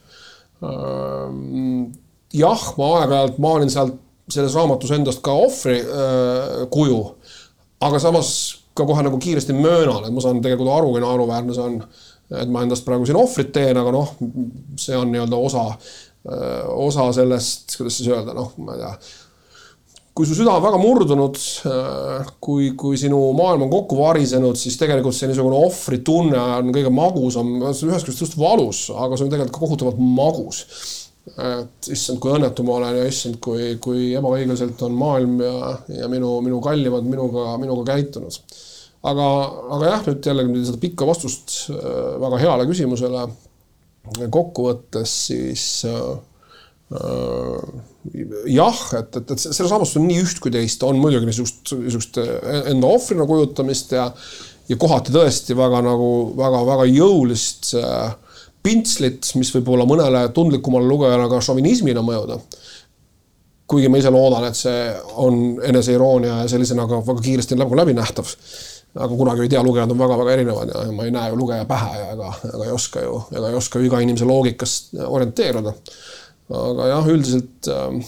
jah, 2.35 2.61
ma 2.79 2.85
aeg-ajalt 3.01 3.37
maalin 3.43 3.69
sealt 3.69 3.99
selles 4.31 4.55
raamatus 4.57 4.93
endast 4.95 5.21
ka 5.25 5.33
ohvri 5.45 5.79
äh, 5.81 6.65
kuju. 6.73 7.01
aga 7.85 7.99
samas 8.01 8.29
ka 8.75 8.85
kohe 8.87 9.03
nagu 9.05 9.19
kiiresti 9.21 9.53
möönan, 9.55 10.07
et 10.07 10.13
ma 10.13 10.23
saan 10.23 10.41
tegelikult 10.43 10.71
aru, 10.73 10.95
kui 10.95 11.03
naeruväärne 11.03 11.55
see 11.55 11.63
on. 11.63 11.77
et 12.41 12.49
ma 12.49 12.63
endast 12.65 12.85
praegu 12.87 13.05
siin 13.05 13.19
ohvrit 13.19 13.51
teen, 13.53 13.77
aga 13.77 13.91
noh, 13.93 14.15
see 14.81 14.97
on 14.97 15.11
nii-öelda 15.13 15.37
osa 15.37 15.67
äh,, 15.69 16.65
osa 16.87 17.11
sellest, 17.13 17.77
kuidas 17.77 17.99
siis 17.99 18.09
öelda, 18.09 18.33
noh, 18.33 18.55
ma 18.57 18.73
ei 18.75 18.81
tea 18.81 18.95
kui 20.15 20.23
su 20.23 20.31
süda 20.31 20.53
on 20.55 20.63
väga 20.63 20.77
murdunud, 20.79 21.37
kui, 22.39 22.69
kui 22.79 22.95
sinu 22.95 23.17
maailm 23.35 23.65
on 23.65 23.71
kokku 23.73 23.97
varisenud, 23.99 24.55
siis 24.55 24.77
tegelikult 24.79 25.17
see 25.17 25.27
niisugune 25.27 25.57
ohvritunne 25.59 26.39
on 26.39 26.71
kõige 26.71 26.91
magusam, 26.95 27.49
ühest 27.59 27.83
küljest 27.83 28.23
just 28.23 28.37
valus, 28.39 28.85
aga 28.95 29.17
see 29.17 29.27
on 29.27 29.33
tegelikult 29.33 29.57
ka 29.57 29.63
kohutavalt 29.65 29.99
magus 29.99 30.61
et 31.25 31.89
issand, 31.89 32.19
kui 32.21 32.35
õnnetu 32.35 32.63
ma 32.65 32.75
olen 32.77 32.99
ja 32.99 33.07
issand, 33.09 33.39
kui, 33.41 33.73
kui 33.81 34.11
ebaõiglaselt 34.17 34.81
on 34.85 34.93
maailm 34.97 35.39
ja, 35.41 35.71
ja 36.03 36.09
minu, 36.11 36.37
minu 36.45 36.59
kallimad 36.61 37.07
minuga, 37.07 37.55
minuga 37.61 37.95
käitunud. 37.95 38.37
aga, 39.09 39.25
aga 39.77 39.89
jah, 39.89 40.05
nüüd 40.05 40.29
jällegi 40.29 40.61
seda 40.67 40.81
pikka 40.81 41.07
vastust 41.09 41.57
äh, 41.73 42.13
väga 42.21 42.41
heale 42.43 42.69
küsimusele 42.69 43.25
kokkuvõttes 44.31 45.13
siis 45.31 45.65
äh, 45.89 46.11
äh, 46.93 47.79
jah, 48.53 48.81
et, 48.99 49.17
et, 49.17 49.31
et 49.31 49.41
selles 49.41 49.71
raamatus 49.71 49.95
on 49.97 50.05
nii 50.05 50.21
üht 50.21 50.41
kui 50.43 50.53
teist, 50.53 50.85
on 50.85 51.01
muidugi 51.01 51.25
niisugust, 51.25 51.73
niisugust 51.79 52.21
enda 52.21 52.91
ohvrina 52.93 53.25
kujutamist 53.25 53.97
ja, 53.97 54.11
ja 54.69 54.77
kohati 54.77 55.15
tõesti 55.15 55.57
väga 55.57 55.81
nagu 55.89 56.11
väga-väga 56.37 56.85
jõulist 56.91 57.73
äh, 57.81 58.13
pintslit, 58.65 59.31
mis 59.39 59.51
võib 59.55 59.73
olla 59.75 59.87
mõnele 59.89 60.25
tundlikumale 60.35 60.87
lugejale 60.89 61.27
ka 61.31 61.41
šovinismina 61.43 62.03
mõjuda. 62.05 62.39
kuigi 63.65 63.89
ma 63.89 63.97
ise 63.97 64.11
loodan, 64.13 64.43
et 64.45 64.57
see 64.57 64.81
on 65.21 65.37
eneseiroonia 65.65 66.43
ja 66.43 66.49
sellisena 66.49 66.85
ka 66.85 66.99
väga 67.07 67.23
kiiresti 67.25 67.57
läbi, 67.57 67.77
läbinähtav. 67.81 68.33
aga 68.95 69.15
kunagi 69.15 69.41
ei 69.43 69.49
tea, 69.51 69.63
lugejad 69.63 69.91
on 69.91 69.99
väga-väga 69.99 70.31
erinevad 70.31 70.69
ja 70.71 70.83
ma 70.95 71.05
ei 71.05 71.11
näe 71.11 71.29
ju 71.29 71.39
lugeja 71.39 71.65
pähe 71.67 71.97
ja 71.99 72.11
ega, 72.13 72.33
ega 72.53 72.65
ei 72.65 72.71
oska 72.71 73.01
ju, 73.01 73.23
ega 73.31 73.49
ei 73.49 73.57
oska 73.59 73.79
ju 73.79 73.89
iga 73.89 73.99
inimese 73.99 74.25
loogikas 74.25 74.75
orienteeruda. 75.07 75.73
aga 76.61 76.87
jah, 76.93 77.09
üldiselt 77.09 77.69
äh, 77.73 77.99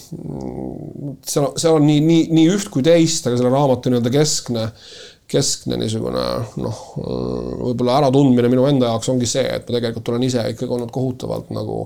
seal, 1.26 1.52
seal 1.58 1.80
on 1.80 1.88
nii, 1.90 2.02
nii, 2.06 2.24
nii 2.38 2.50
üht 2.54 2.70
kui 2.74 2.86
teist, 2.86 3.28
aga 3.28 3.40
selle 3.40 3.52
raamatu 3.54 3.92
nii-öelda 3.92 4.14
keskne 4.14 4.70
keskne 5.28 5.76
niisugune 5.80 6.24
noh, 6.64 6.84
võib-olla 6.98 7.98
äratundmine 8.02 8.52
minu 8.52 8.64
enda 8.70 8.94
jaoks 8.94 9.10
ongi 9.12 9.28
see, 9.28 9.44
et 9.44 9.68
ma 9.68 9.76
tegelikult 9.76 10.14
olen 10.14 10.24
ise 10.24 10.46
ikkagi 10.54 10.72
olnud 10.72 10.94
kohutavalt 10.96 11.52
nagu 11.56 11.82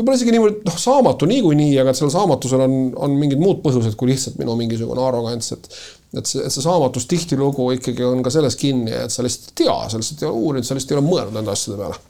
võib-olla 0.00 0.18
isegi 0.18 0.34
niivõrd 0.34 0.60
noh, 0.66 0.76
saamatu 0.80 1.28
niikuinii, 1.30 1.76
aga 1.82 1.92
et 1.92 1.98
sellel 1.98 2.14
saamatusel 2.14 2.64
on, 2.64 2.76
on 3.06 3.16
mingid 3.20 3.40
muud 3.42 3.60
põhjused 3.64 3.96
kui 4.00 4.10
lihtsalt 4.10 4.40
minu 4.40 4.56
mingisugune 4.58 5.02
arrogants, 5.04 5.52
et 5.56 5.70
et 6.18 6.26
see, 6.26 6.42
et 6.42 6.50
see 6.50 6.64
saamatus 6.64 7.06
tihtilugu 7.06 7.68
ikkagi 7.76 8.02
on 8.02 8.24
ka 8.26 8.32
selles 8.34 8.56
kinni, 8.58 8.90
et 8.90 9.14
sa 9.14 9.22
lihtsalt 9.22 9.52
ei 9.52 9.60
tea, 9.62 9.76
sa 9.92 10.00
lihtsalt 10.00 10.24
ei 10.24 10.30
ole 10.30 10.40
uurinud, 10.40 10.66
sa 10.66 10.74
lihtsalt 10.74 10.96
ei 10.96 10.98
ole 10.98 11.06
mõelnud 11.06 11.36
nende 11.38 11.52
asjade 11.54 11.78
peale. 11.78 12.00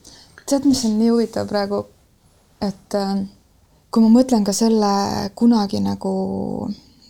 tead, 0.49 0.65
mis 0.65 0.85
on 0.89 0.95
nii 0.97 1.11
huvitav 1.13 1.51
praegu, 1.51 1.83
et 2.65 2.97
äh, 2.97 3.19
kui 3.93 4.07
ma 4.07 4.15
mõtlen 4.15 4.47
ka 4.47 4.55
selle 4.57 4.95
kunagi 5.37 5.83
nagu 5.85 6.15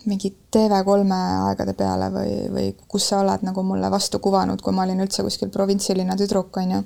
mingi 0.09 0.31
TV3 0.53 1.19
aegade 1.49 1.73
peale 1.77 2.09
või, 2.13 2.33
või 2.53 2.67
kus 2.87 3.07
sa 3.11 3.21
oled 3.21 3.45
nagu 3.45 3.63
mulle 3.63 3.91
vastu 3.91 4.19
kuvanud, 4.19 4.61
kui 4.61 4.73
ma 4.73 4.85
olin 4.87 5.03
üldse 5.03 5.23
kuskil 5.25 5.51
provintsilinna 5.53 6.17
tüdruk, 6.19 6.57
on 6.57 6.75
ju, 6.75 6.83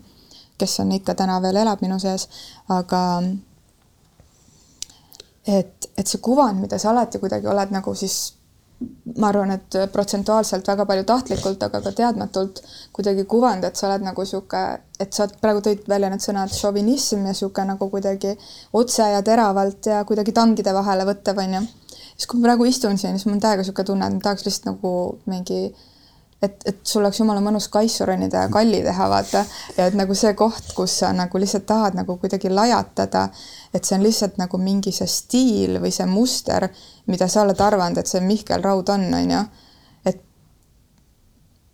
kes 0.59 0.79
on 0.83 0.91
ikka 0.95 1.15
täna 1.15 1.39
veel 1.43 1.61
elab 1.63 1.83
minu 1.83 1.99
sees, 1.99 2.27
aga 2.71 3.01
et, 5.47 5.91
et 5.95 6.07
see 6.07 6.23
kuvand, 6.23 6.59
mida 6.63 6.79
sa 6.81 6.91
alati 6.91 7.21
kuidagi 7.21 7.47
oled 7.51 7.71
nagu 7.75 7.95
siis 7.95 8.33
ma 9.19 9.29
arvan, 9.29 9.53
et 9.55 9.77
protsentuaalselt 9.93 10.67
väga 10.67 10.85
palju 10.87 11.05
tahtlikult, 11.07 11.63
aga 11.63 11.79
ka 11.81 11.93
teadmatult 11.95 12.59
kuidagi 12.95 13.23
kuvand, 13.31 13.63
et 13.63 13.79
sa 13.79 13.87
oled 13.87 14.03
nagu 14.03 14.25
niisugune, 14.25 14.81
et 14.99 15.15
sa 15.15 15.27
praegu 15.41 15.61
tõid 15.63 15.85
välja 15.87 16.09
need 16.11 16.23
sõnad 16.23 16.51
šovinism 16.51 17.23
ja 17.23 17.31
niisugune 17.31 17.71
nagu 17.71 17.87
kuidagi 17.91 18.35
otse 18.75 19.07
ja 19.13 19.21
teravalt 19.23 19.87
ja 19.91 20.03
kuidagi 20.07 20.35
tangide 20.35 20.75
vahele 20.75 21.07
võttev, 21.07 21.39
on 21.45 21.57
ju 21.59 21.63
siis 22.15 22.29
kui 22.29 22.39
ma 22.39 22.49
praegu 22.49 22.69
istun 22.69 22.97
siin, 22.97 23.17
siis 23.17 23.27
mul 23.27 23.37
on 23.37 23.43
täiega 23.43 23.63
niisugune 23.63 23.91
tunne, 23.91 24.07
et 24.07 24.17
ma 24.17 24.23
tahaks 24.23 24.47
lihtsalt 24.47 24.71
nagu 24.71 24.93
mingi 25.29 25.59
et, 26.45 26.55
et 26.65 26.79
sul 26.83 27.03
oleks 27.03 27.19
jumala 27.19 27.41
mõnus 27.43 27.67
kaisu 27.71 28.05
ronida 28.07 28.45
ja 28.45 28.51
kalli 28.51 28.81
teha, 28.85 29.07
vaata. 29.09 29.43
ja 29.77 29.87
et 29.89 29.97
nagu 29.97 30.15
see 30.17 30.33
koht, 30.37 30.71
kus 30.77 30.99
sa 31.01 31.11
nagu 31.15 31.39
lihtsalt 31.41 31.65
tahad 31.69 31.97
nagu 31.97 32.17
kuidagi 32.21 32.51
lajatada, 32.51 33.27
et 33.73 33.83
see 33.83 33.97
on 33.97 34.05
lihtsalt 34.05 34.39
nagu 34.41 34.59
mingi 34.61 34.93
see 34.95 35.07
stiil 35.11 35.79
või 35.83 35.93
see 35.95 36.07
muster, 36.09 36.67
mida 37.11 37.27
sa 37.31 37.43
oled 37.43 37.61
arvanud, 37.61 37.99
et 37.99 38.11
see 38.11 38.23
Mihkel 38.23 38.63
Raud 38.63 38.91
on, 38.93 39.07
on 39.19 39.35
ju. 39.35 39.41
et 40.11 40.21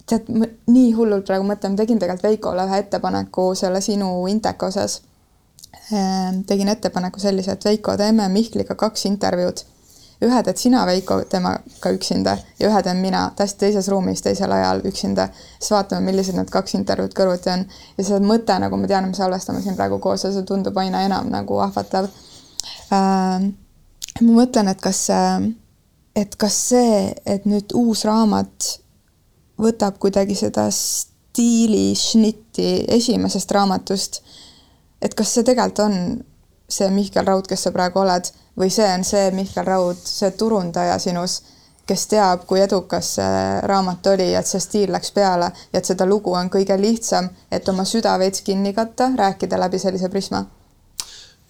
tead, 0.10 0.32
nii 0.72 0.92
hullult 0.98 1.28
praegu 1.28 1.48
mõtlen, 1.48 1.78
tegin 1.80 2.02
tegelikult 2.02 2.30
Veikole 2.30 2.68
ühe 2.70 2.82
ettepaneku 2.86 3.52
selle 3.58 3.82
sinu 3.82 4.14
Inteka 4.32 4.72
osas. 4.72 5.02
Ehm, 5.92 6.42
tegin 6.48 6.70
ettepaneku 6.72 7.20
sellise, 7.20 7.56
et 7.56 7.66
Veiko, 7.66 7.96
teeme 7.98 8.28
Mihkliga 8.30 8.76
kaks 8.80 9.06
intervjuud 9.10 9.64
ühe 10.22 10.42
teed 10.46 10.60
sina, 10.62 10.84
Veiko, 10.86 11.22
temaga 11.30 11.92
üksinda 11.96 12.36
ja 12.60 12.70
ühe 12.70 12.82
teen 12.86 13.00
mina 13.02 13.24
täiesti 13.38 13.66
teises 13.66 13.88
ruumis 13.90 14.22
teisel 14.22 14.52
ajal 14.52 14.84
üksinda. 14.86 15.28
siis 15.60 15.72
vaatame, 15.74 16.06
millised 16.06 16.38
need 16.38 16.52
kaks 16.54 16.76
intervjuud 16.78 17.16
kõrvuti 17.18 17.50
on 17.54 17.66
ja 17.98 18.06
see 18.06 18.20
mõte, 18.26 18.58
nagu 18.62 18.78
me 18.78 18.90
teame, 18.92 19.10
me 19.10 19.18
salvestame 19.18 19.62
siin 19.62 19.78
praegu 19.80 20.00
koos 20.00 20.26
ja 20.26 20.34
see 20.34 20.46
tundub 20.48 20.78
aina 20.78 21.04
enam 21.08 21.32
nagu 21.34 21.60
ahvatlev 21.66 22.10
äh,. 22.94 23.50
ma 24.22 24.32
mõtlen, 24.32 24.70
et 24.70 24.82
kas, 24.82 25.08
et 26.16 26.36
kas 26.38 26.62
see, 26.70 27.10
et 27.26 27.48
nüüd 27.50 27.74
uus 27.78 28.06
raamat 28.06 28.76
võtab 29.62 29.98
kuidagi 30.02 30.36
seda 30.38 30.68
stiili, 30.74 31.94
šnitti 31.96 32.86
esimesest 32.92 33.52
raamatust, 33.56 34.22
et 35.02 35.14
kas 35.18 35.34
see 35.34 35.48
tegelikult 35.48 35.86
on 35.86 35.96
see 36.72 36.90
Mihkel 36.94 37.28
Raud, 37.28 37.48
kes 37.50 37.68
sa 37.68 37.74
praegu 37.76 38.02
oled 38.02 38.30
või 38.60 38.70
see 38.74 38.88
on 38.88 39.04
see 39.08 39.32
Mihkel 39.36 39.68
Raud, 39.68 40.00
see 40.00 40.32
turundaja 40.40 40.98
sinus, 41.00 41.42
kes 41.88 42.08
teab, 42.12 42.46
kui 42.48 42.62
edukas 42.64 43.16
see 43.18 43.44
raamat 43.68 44.08
oli, 44.14 44.32
et 44.38 44.48
see 44.48 44.64
stiil 44.64 44.94
läks 44.96 45.12
peale 45.16 45.52
ja 45.74 45.82
et 45.82 45.88
seda 45.88 46.08
lugu 46.08 46.34
on 46.38 46.50
kõige 46.54 46.78
lihtsam, 46.80 47.30
et 47.52 47.70
oma 47.70 47.86
süda 47.88 48.16
veits 48.22 48.46
kinni 48.48 48.74
katta, 48.78 49.12
rääkida 49.18 49.60
läbi 49.60 49.80
sellise 49.82 50.10
prisma 50.10 50.46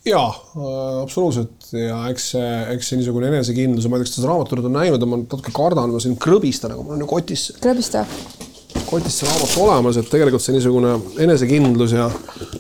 jaa 0.05 0.29
äh,, 0.29 1.01
absoluutselt 1.01 1.73
ja 1.77 1.99
eks 2.09 2.31
see, 2.33 2.53
eks 2.73 2.87
see 2.89 3.01
niisugune 3.01 3.29
enesekindlus, 3.29 3.85
ma 3.85 3.99
ei 3.99 4.01
tea, 4.01 4.09
kas 4.09 4.15
te 4.15 4.21
seda 4.21 4.31
raamatut 4.31 4.57
olete 4.57 4.71
näinud, 4.73 5.05
ma 5.05 5.19
natuke 5.21 5.53
kardan, 5.53 5.93
ma 5.93 6.01
siin 6.01 6.17
krõbistan, 6.21 6.73
aga 6.73 6.85
mul 6.85 6.97
on 6.97 7.05
ju 7.05 7.09
kotis. 7.11 7.51
krõbista 7.61 8.05
kotis 8.91 9.21
see 9.21 9.29
raamat 9.29 9.53
olemas, 9.63 9.97
et 9.99 10.09
tegelikult 10.11 10.43
see 10.43 10.55
niisugune 10.55 10.91
enesekindlus 11.23 11.93
ja 11.95 12.09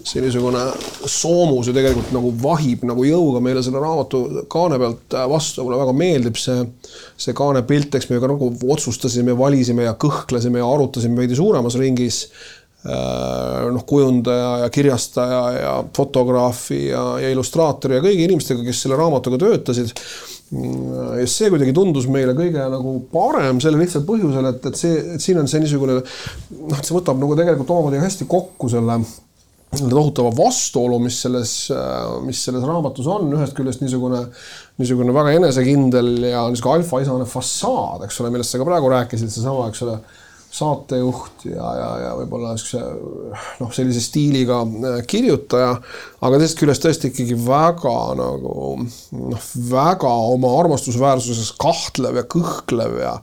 see 0.07 0.23
niisugune 0.23 0.61
soomus 1.09 1.67
ju 1.67 1.75
tegelikult 1.75 2.13
nagu 2.15 2.31
vahib 2.43 2.85
nagu 2.87 3.05
jõuga 3.05 3.41
meile 3.43 3.63
selle 3.65 3.81
raamatu 3.83 4.45
kaane 4.51 4.79
pealt 4.81 5.17
vastu, 5.31 5.65
mulle 5.65 5.81
väga 5.81 5.95
meeldib 5.97 6.39
see, 6.39 6.63
see 7.19 7.35
kaane 7.37 7.65
pilt, 7.67 7.99
eks 7.99 8.09
me 8.09 8.21
ka 8.23 8.31
nagu 8.31 8.51
otsustasime, 8.75 9.35
valisime 9.37 9.87
ja 9.89 9.97
kõhklesime 9.99 10.63
ja 10.63 10.71
arutasime 10.71 11.19
veidi 11.19 11.37
suuremas 11.37 11.75
ringis 11.81 12.23
äh, 12.87 13.67
noh, 13.75 13.83
kujundaja 13.87 14.51
ja 14.63 14.73
kirjastaja 14.73 15.41
ja 15.59 15.77
fotograafi 15.97 16.85
ja, 16.89 17.05
ja 17.25 17.33
illustraatori 17.35 17.99
ja 17.99 18.05
kõigi 18.07 18.29
inimestega, 18.29 18.63
kes 18.67 18.85
selle 18.85 18.99
raamatuga 18.99 19.41
töötasid 19.41 19.91
ja 20.51 21.25
see 21.31 21.47
kuidagi 21.51 21.71
tundus 21.75 22.09
meile 22.11 22.35
kõige 22.35 22.63
nagu 22.73 22.97
parem 23.13 23.61
sellel 23.63 23.85
lihtsal 23.85 24.03
põhjusel, 24.07 24.49
et, 24.49 24.65
et 24.67 24.79
see, 24.79 24.97
et 25.15 25.23
siin 25.23 25.39
on 25.39 25.47
see 25.47 25.61
niisugune 25.63 26.01
noh, 26.01 26.77
et 26.77 26.83
see 26.83 26.95
võtab 26.95 27.21
nagu 27.21 27.37
tegelikult 27.39 27.71
omamoodi 27.71 28.01
hästi 28.03 28.27
kokku 28.31 28.71
selle 28.71 28.99
tohutava 29.71 30.33
vastuolu, 30.35 30.97
mis 30.99 31.21
selles, 31.23 31.53
mis 32.25 32.41
selles 32.43 32.65
raamatus 32.67 33.07
on, 33.07 33.29
ühest 33.37 33.55
küljest 33.55 33.83
niisugune, 33.83 34.25
niisugune 34.81 35.15
väga 35.15 35.37
enesekindel 35.37 36.11
ja 36.27 36.43
niisugune 36.51 36.81
alfaisane 36.81 37.27
fassaad, 37.31 38.03
eks 38.07 38.19
ole, 38.19 38.33
millest 38.35 38.51
sa 38.51 38.59
ka 38.59 38.67
praegu 38.67 38.91
rääkisid, 38.91 39.31
seesama, 39.31 39.69
eks 39.71 39.85
ole 39.87 39.95
saatejuht 40.51 41.45
ja, 41.47 41.67
ja, 41.79 41.89
ja 42.05 42.11
võib-olla 42.19 42.51
niisuguse 42.55 42.81
noh, 43.61 43.71
sellise 43.75 44.01
stiiliga 44.03 44.59
äh, 44.65 44.97
kirjutaja, 45.07 45.77
aga 46.19 46.41
teisest 46.41 46.59
küljest 46.59 46.83
tõesti 46.85 47.11
ikkagi 47.11 47.37
väga 47.45 47.95
nagu 48.19 48.55
noh, 48.81 49.47
väga 49.71 50.11
oma 50.35 50.51
armastusväärsuses 50.59 51.53
kahtlev 51.61 52.19
ja 52.19 52.27
kõhklev 52.35 52.99
ja 52.99 53.15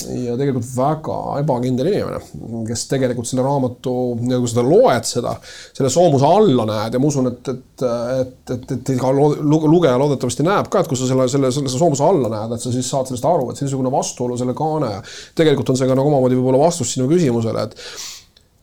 ja 0.00 0.34
tegelikult 0.40 0.68
väga 0.72 1.16
ebakindel 1.42 1.90
inimene, 1.90 2.20
kes 2.64 2.86
tegelikult 2.88 3.28
selle 3.28 3.44
raamatu, 3.44 3.92
kui 4.22 4.48
sa 4.48 4.54
seda 4.54 4.64
loed, 4.64 5.08
seda, 5.08 5.34
selle 5.76 5.90
soomuse 5.92 6.24
alla 6.28 6.64
näed 6.68 6.96
ja 6.96 7.02
ma 7.02 7.10
usun, 7.10 7.28
et, 7.28 7.50
et, 7.52 7.84
et, 8.22 8.54
et, 8.54 8.72
et 8.78 8.92
ka 9.00 9.10
lugeja 9.12 9.98
loodetavasti 10.00 10.46
näeb 10.46 10.70
ka, 10.72 10.80
et 10.80 10.88
kui 10.88 10.96
sa 10.96 11.10
selle, 11.10 11.28
selle, 11.28 11.52
selle 11.52 11.74
soomuse 11.74 12.06
alla 12.06 12.32
näed, 12.32 12.56
et 12.56 12.64
sa 12.64 12.72
siis 12.72 12.88
saad 12.88 13.10
sellest 13.10 13.28
aru, 13.28 13.50
et 13.50 13.60
see 13.60 13.68
niisugune 13.68 13.92
vastuolu 13.92 14.38
selle 14.40 14.56
kaane 14.56 14.90
ja 14.94 15.04
tegelikult 15.38 15.74
on 15.74 15.78
see 15.80 15.90
ka 15.90 15.98
nagu 15.98 16.08
omamoodi 16.08 16.40
võib-olla 16.40 16.64
vastus 16.64 16.94
sinu 16.96 17.10
küsimusele, 17.10 17.66
et 17.68 17.76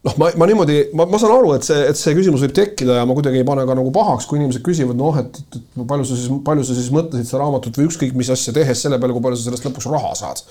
noh, 0.09 0.15
ma, 0.17 0.31
ma 0.33 0.47
niimoodi, 0.49 0.79
ma, 0.97 1.05
ma 1.11 1.19
saan 1.21 1.35
aru, 1.35 1.53
et 1.59 1.67
see, 1.67 1.83
et 1.91 1.99
see 1.99 2.15
küsimus 2.17 2.41
võib 2.47 2.55
tekkida 2.57 2.97
ja 2.97 3.03
ma 3.05 3.13
kuidagi 3.17 3.43
ei 3.43 3.45
pane 3.45 3.67
ka 3.69 3.75
nagu 3.77 3.93
pahaks, 3.93 4.25
kui 4.25 4.41
inimesed 4.41 4.65
küsivad, 4.65 4.97
noh, 4.97 5.21
et, 5.21 5.43
et, 5.43 5.59
et 5.61 5.85
palju 5.93 6.09
sa 6.09 6.17
siis, 6.17 6.33
palju 6.47 6.65
sa 6.65 6.77
siis 6.79 6.89
mõtlesid 6.95 7.29
seda 7.29 7.43
raamatut 7.43 7.77
või 7.77 7.91
ükskõik 7.91 8.17
mis 8.17 8.33
asja 8.33 8.55
tehes 8.55 8.81
selle 8.81 8.97
peale, 8.97 9.13
kui 9.13 9.27
palju 9.27 9.37
sa 9.37 9.51
sellest 9.51 9.69
lõpuks 9.69 9.91
raha 9.93 10.15
saad 10.17 10.41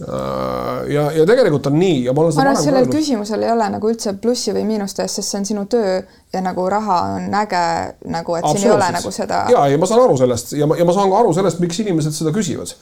ja, 0.00 1.04
ja 1.12 1.26
tegelikult 1.26 1.66
on 1.66 1.78
nii 1.78 2.04
ja 2.04 2.12
ma 2.12 2.24
olen 2.24 2.34
ma 2.34 2.42
arvan, 2.46 2.62
sellel 2.62 2.82
öelnud. 2.82 2.96
küsimusel 2.96 3.42
ei 3.44 3.52
ole 3.52 3.68
nagu 3.76 3.90
üldse 3.90 4.14
plussi 4.18 4.54
või 4.56 4.64
miinust 4.66 4.98
ees, 5.02 5.18
sest 5.18 5.34
see 5.34 5.40
on 5.42 5.48
sinu 5.52 5.64
töö 5.70 6.00
ja 6.32 6.40
nagu 6.44 6.66
raha 6.70 6.98
on 7.16 7.34
äge 7.42 7.62
nagu, 8.12 8.36
et 8.38 8.48
siin 8.52 8.66
ei 8.66 8.74
ole 8.74 8.88
nagu 8.96 9.12
seda. 9.14 9.44
ja, 9.52 9.66
ja 9.68 9.78
ma 9.78 9.88
saan 9.88 10.04
aru 10.04 10.16
sellest 10.20 10.54
ja 10.58 10.68
ma, 10.68 10.78
ja 10.80 10.86
ma 10.88 10.94
saan 10.96 11.12
ka 11.12 11.20
aru 11.20 11.34
sellest, 11.36 11.60
miks 11.62 11.78
inimesed 11.84 12.16
seda 12.16 12.32
küsivad. 12.34 12.72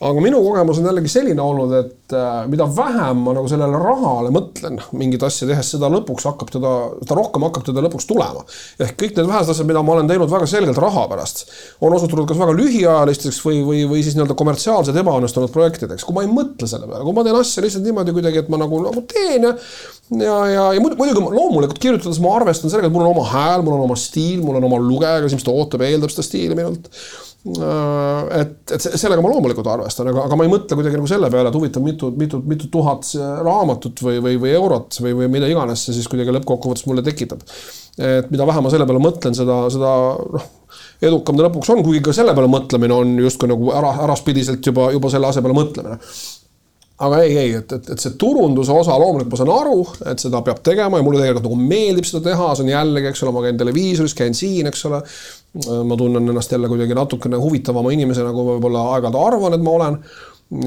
aga 0.00 0.24
minu 0.24 0.40
kogemus 0.44 0.80
on 0.80 0.88
jällegi 0.90 1.12
selline 1.12 1.42
olnud, 1.42 1.74
et 1.80 2.16
äh, 2.16 2.42
mida 2.50 2.66
vähem 2.76 3.22
ma 3.26 3.36
nagu 3.36 3.48
sellele 3.52 3.80
rahale 3.82 4.32
mõtlen 4.34 4.80
mingit 4.96 5.22
asja 5.28 5.48
tehes, 5.50 5.70
seda 5.76 5.90
lõpuks 5.92 6.26
hakkab 6.30 6.52
teda, 6.56 6.74
seda 7.04 7.20
rohkem 7.20 7.46
hakkab 7.48 7.68
teda 7.70 7.84
lõpuks 7.86 8.08
tulema. 8.08 8.44
ehk 8.80 8.98
kõik 9.04 9.16
need 9.20 9.30
vähesed 9.30 9.54
asjad, 9.54 9.70
mida 9.70 9.84
ma 9.84 9.96
olen 9.96 10.10
teinud 10.10 10.32
väga 10.32 10.48
selgelt 10.50 10.80
raha 10.82 11.06
pärast, 11.12 11.46
on 11.80 11.96
osutunud 11.96 12.28
kas 12.28 12.40
väga 12.40 12.56
lühiajalisteks 12.56 13.40
või, 13.44 13.62
või, 13.70 13.84
või 13.92 14.02
siis 14.02 14.16
nii-öelda 14.16 14.36
kommertsiaalsed 14.38 14.96
ebaõnnestunud 15.04 15.52
projektideks, 15.52 16.04
kui 16.04 16.16
ma 16.16 16.24
ei 16.24 16.32
mõtle 16.32 16.56
mõtle 16.56 16.70
selle 16.70 16.88
peale, 16.88 17.04
kui 17.04 17.16
ma 17.16 17.24
teen 17.26 17.38
asja 17.38 17.64
lihtsalt 17.64 17.84
niimoodi 17.86 18.14
kuidagi, 18.16 18.42
et 18.42 18.50
ma 18.52 18.60
nagu, 18.60 18.80
nagu 18.84 19.02
teen 19.10 19.46
ja 19.46 19.52
ja, 20.14 20.34
ja, 20.50 20.64
ja 20.76 20.82
muidugi 20.82 21.22
loomulikult 21.22 21.80
kirjutades 21.82 22.18
ma 22.22 22.34
arvestan 22.38 22.72
sellega, 22.72 22.90
et 22.90 22.94
mul 22.94 23.06
on 23.06 23.14
oma 23.14 23.26
hääl, 23.30 23.64
mul 23.66 23.78
on 23.78 23.86
oma 23.88 23.96
stiil, 23.98 24.42
mul 24.44 24.58
on 24.60 24.66
oma 24.68 24.80
lugeja, 24.82 25.22
kes 25.22 25.34
ilmselt 25.34 25.54
ootab 25.54 25.82
ja 25.82 25.94
eeldab 25.94 26.12
seda 26.12 26.26
stiili 26.26 26.58
minult. 26.58 26.90
Äh, 27.46 28.40
et, 28.40 28.56
et 28.74 28.86
sellega 28.86 29.22
ma 29.22 29.30
loomulikult 29.30 29.68
arvestan, 29.70 30.10
aga, 30.10 30.26
aga 30.26 30.38
ma 30.38 30.46
ei 30.46 30.52
mõtle 30.52 30.78
kuidagi 30.78 30.98
nagu 30.98 31.10
selle 31.10 31.30
peale, 31.32 31.50
et 31.50 31.58
huvitav, 31.58 31.84
mitu, 31.86 32.10
mitu, 32.18 32.42
mitu 32.54 32.70
tuhat 32.72 33.10
raamatut 33.46 34.02
või, 34.02 34.20
või, 34.24 34.38
või 34.42 34.54
eurot 34.58 35.00
või, 35.04 35.14
või 35.22 35.30
mida 35.38 35.50
iganes 35.50 35.86
see 35.86 35.94
siis 35.98 36.10
kuidagi 36.10 36.34
lõppkokkuvõttes 36.34 36.86
mulle 36.90 37.06
tekitab. 37.06 37.42
et 37.96 38.30
mida 38.30 38.46
vähem 38.46 38.66
ma 38.66 38.72
selle 38.72 38.86
peale 38.88 39.02
mõtlen, 39.02 39.34
seda, 39.38 39.62
seda 39.72 39.92
noh 40.36 40.52
edukam 41.04 41.36
ta 41.36 41.46
lõpuks 41.46 41.70
on, 41.72 41.82
kuigi 41.84 42.02
ka 42.04 42.14
selle 42.16 42.34
peale 42.36 42.48
mõtlemine 42.50 42.96
on 42.96 43.14
justkui 43.20 43.50
nagu 43.50 43.70
ära, 43.76 43.92
äraspidiselt 44.06 44.64
juba, 44.64 44.90
juba 44.94 45.10
selle 45.12 45.28
asja 45.30 45.44
peale 45.44 45.56
mõtlemine 45.56 45.98
aga 47.04 47.18
ei, 47.24 47.32
ei, 47.36 47.48
et, 47.58 47.72
et, 47.76 47.88
et 47.92 48.00
see 48.00 48.14
turunduse 48.20 48.72
osa 48.72 48.94
loomulikult 49.00 49.34
ma 49.34 49.40
saan 49.40 49.50
aru, 49.52 49.80
et 50.12 50.22
seda 50.22 50.40
peab 50.44 50.62
tegema 50.64 51.00
ja 51.00 51.04
mulle 51.04 51.20
tegelikult 51.20 51.48
nagu 51.50 51.58
meeldib 51.60 52.08
seda 52.08 52.22
teha, 52.30 52.52
see 52.56 52.64
on 52.64 52.70
jällegi, 52.72 53.10
eks 53.10 53.24
ole, 53.24 53.34
ma 53.36 53.42
käin 53.44 53.60
televiisoris, 53.60 54.14
käin 54.16 54.36
siin, 54.36 54.70
eks 54.70 54.86
ole. 54.88 55.02
ma 55.88 55.96
tunnen 55.96 56.28
ennast 56.28 56.52
jälle 56.52 56.68
kuidagi 56.68 56.96
natukene 56.96 57.38
huvitavama 57.40 57.92
inimesena, 57.92 58.32
kui 58.36 58.48
võib-olla 58.48 58.82
aeg-ajalt 58.94 59.20
arvan, 59.20 59.56
et 59.56 59.62
ma 59.64 59.76
olen. 59.76 60.00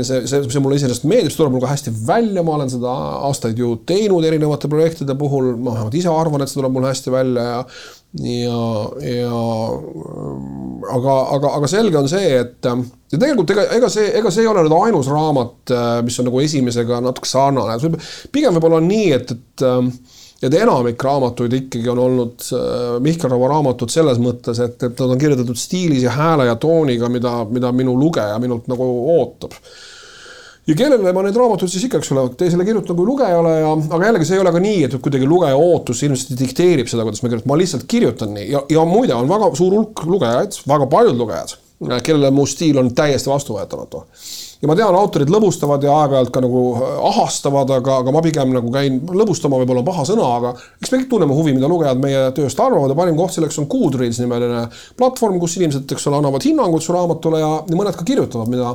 see, 0.03 0.21
see, 0.27 0.41
see 0.43 0.61
mulle 0.61 0.75
iseenesest 0.75 1.05
meeldib, 1.07 1.31
see 1.31 1.39
tuleb 1.39 1.53
mul 1.55 1.63
ka 1.63 1.71
hästi 1.71 1.93
välja, 2.05 2.43
ma 2.45 2.57
olen 2.57 2.69
seda 2.73 2.93
aastaid 3.29 3.57
ju 3.57 3.77
teinud 3.89 4.25
erinevate 4.27 4.69
projektide 4.69 5.15
puhul, 5.17 5.53
ma 5.55 5.77
vähemalt 5.77 5.97
ise 5.97 6.11
arvan, 6.13 6.43
et 6.43 6.51
see 6.51 6.59
tuleb 6.59 6.75
mul 6.75 6.89
hästi 6.89 7.13
välja 7.13 7.45
ja 7.47 7.61
ja, 8.17 8.61
ja 9.05 9.41
aga, 10.95 11.17
aga, 11.35 11.51
aga 11.59 11.67
selge 11.69 11.99
on 11.99 12.09
see, 12.09 12.29
et 12.39 12.65
ja 12.65 13.17
tegelikult 13.17 13.53
ega, 13.53 13.67
ega 13.77 13.89
see, 13.93 14.07
ega 14.17 14.31
see 14.33 14.45
ei 14.45 14.49
ole 14.49 14.63
nüüd 14.65 14.77
ainus 14.79 15.11
raamat, 15.11 15.75
mis 16.05 16.17
on 16.21 16.29
nagu 16.29 16.41
esimesega 16.41 17.03
natuke 17.05 17.29
sarnane, 17.29 17.77
pigem 18.33 18.57
võib-olla 18.57 18.81
on 18.81 18.89
nii, 18.89 19.11
et, 19.19 19.35
et 19.35 19.67
et 20.39 20.53
enamik 20.55 21.03
raamatuid 21.03 21.51
ikkagi 21.57 21.89
on 21.91 21.99
olnud 21.99 22.45
Mihkel 23.03 23.31
Raua 23.33 23.49
raamatud 23.51 23.91
selles 23.91 24.21
mõttes, 24.23 24.61
et, 24.63 24.77
et 24.87 25.01
nad 25.03 25.11
on 25.11 25.19
kirjutatud 25.19 25.59
stiilis 25.59 26.05
ja 26.05 26.13
hääle 26.15 26.45
ja 26.47 26.55
tooniga, 26.55 27.09
mida, 27.11 27.41
mida 27.51 27.73
minu 27.75 27.97
lugeja 27.99 28.37
minult 28.39 28.69
nagu 28.71 28.87
ootab 29.17 29.57
ja 30.69 30.75
kellele 30.77 31.13
ma 31.15 31.23
neid 31.25 31.37
raamatuid 31.39 31.71
siis 31.71 31.87
ikka, 31.87 32.01
eks 32.01 32.11
ole, 32.13 32.25
teisele 32.37 32.65
kirjutan 32.67 32.97
kui 32.97 33.07
lugejale 33.07 33.53
ja, 33.61 33.71
aga 33.89 34.09
jällegi 34.09 34.27
see 34.29 34.37
ei 34.37 34.43
ole 34.43 34.53
ka 34.53 34.61
nii, 34.63 34.83
et 34.85 34.97
kuidagi 35.01 35.29
lugeja 35.29 35.57
ootus 35.57 36.03
ilmselt 36.05 36.35
dikteerib 36.39 36.91
seda, 36.91 37.05
kuidas 37.07 37.23
ma 37.23 37.31
kirjutan, 37.31 37.49
ma 37.49 37.57
lihtsalt 37.59 37.87
kirjutan 37.89 38.35
nii. 38.37 38.51
Ja, 38.53 38.61
ja 38.75 38.85
muide 38.89 39.17
on 39.17 39.31
väga 39.31 39.49
suur 39.57 39.73
hulk 39.79 40.05
lugejaid, 40.05 40.59
väga 40.69 40.89
paljud 40.91 41.17
lugejad, 41.17 41.55
kellele 42.05 42.29
mu 42.35 42.45
stiil 42.49 42.77
on 42.81 42.93
täiesti 42.95 43.31
vastuvõetamatu. 43.31 44.03
Ja 44.59 44.67
ma 44.67 44.75
tean, 44.75 44.91
autorid 44.99 45.29
lõbustavad 45.31 45.85
ja 45.87 45.93
aeg-ajalt 46.01 46.33
ka 46.35 46.41
nagu 46.43 46.61
äh, 46.75 46.95
ahastavad, 47.09 47.69
aga, 47.71 48.01
aga 48.03 48.11
ma 48.11 48.21
pigem 48.25 48.49
nagu 48.51 48.67
käin, 48.73 48.97
lõbustama 49.07 49.61
võib-olla 49.61 49.85
paha 49.87 50.03
sõna, 50.09 50.25
aga 50.35 50.51
eks 50.81 50.91
me 50.91 50.97
kõik 50.99 51.07
tunneme 51.13 51.37
huvi, 51.37 51.53
mida 51.55 51.69
lugejad 51.71 52.01
meie 52.03 52.25
tööst 52.35 52.59
arvavad. 52.59 52.91
Ja 52.91 52.97
parim 52.99 53.15
koht 53.15 53.37
selleks 53.37 53.55
on 53.61 53.69
Goodreads 53.71 54.19
nimeline 54.19 54.65
platvorm, 54.99 55.39
kus 55.39 55.55
inimesed, 55.61 55.87
eks 55.95 56.09
ole, 56.11 56.19
annavad 56.19 56.43
hinnangut 56.43 56.83
su 56.83 56.91
raamatule 56.91 57.39
ja, 57.39 57.53
ja 57.71 57.79
mõned 57.79 57.95
ka 57.95 58.03
kirjutavad, 58.03 58.51
mida 58.51 58.73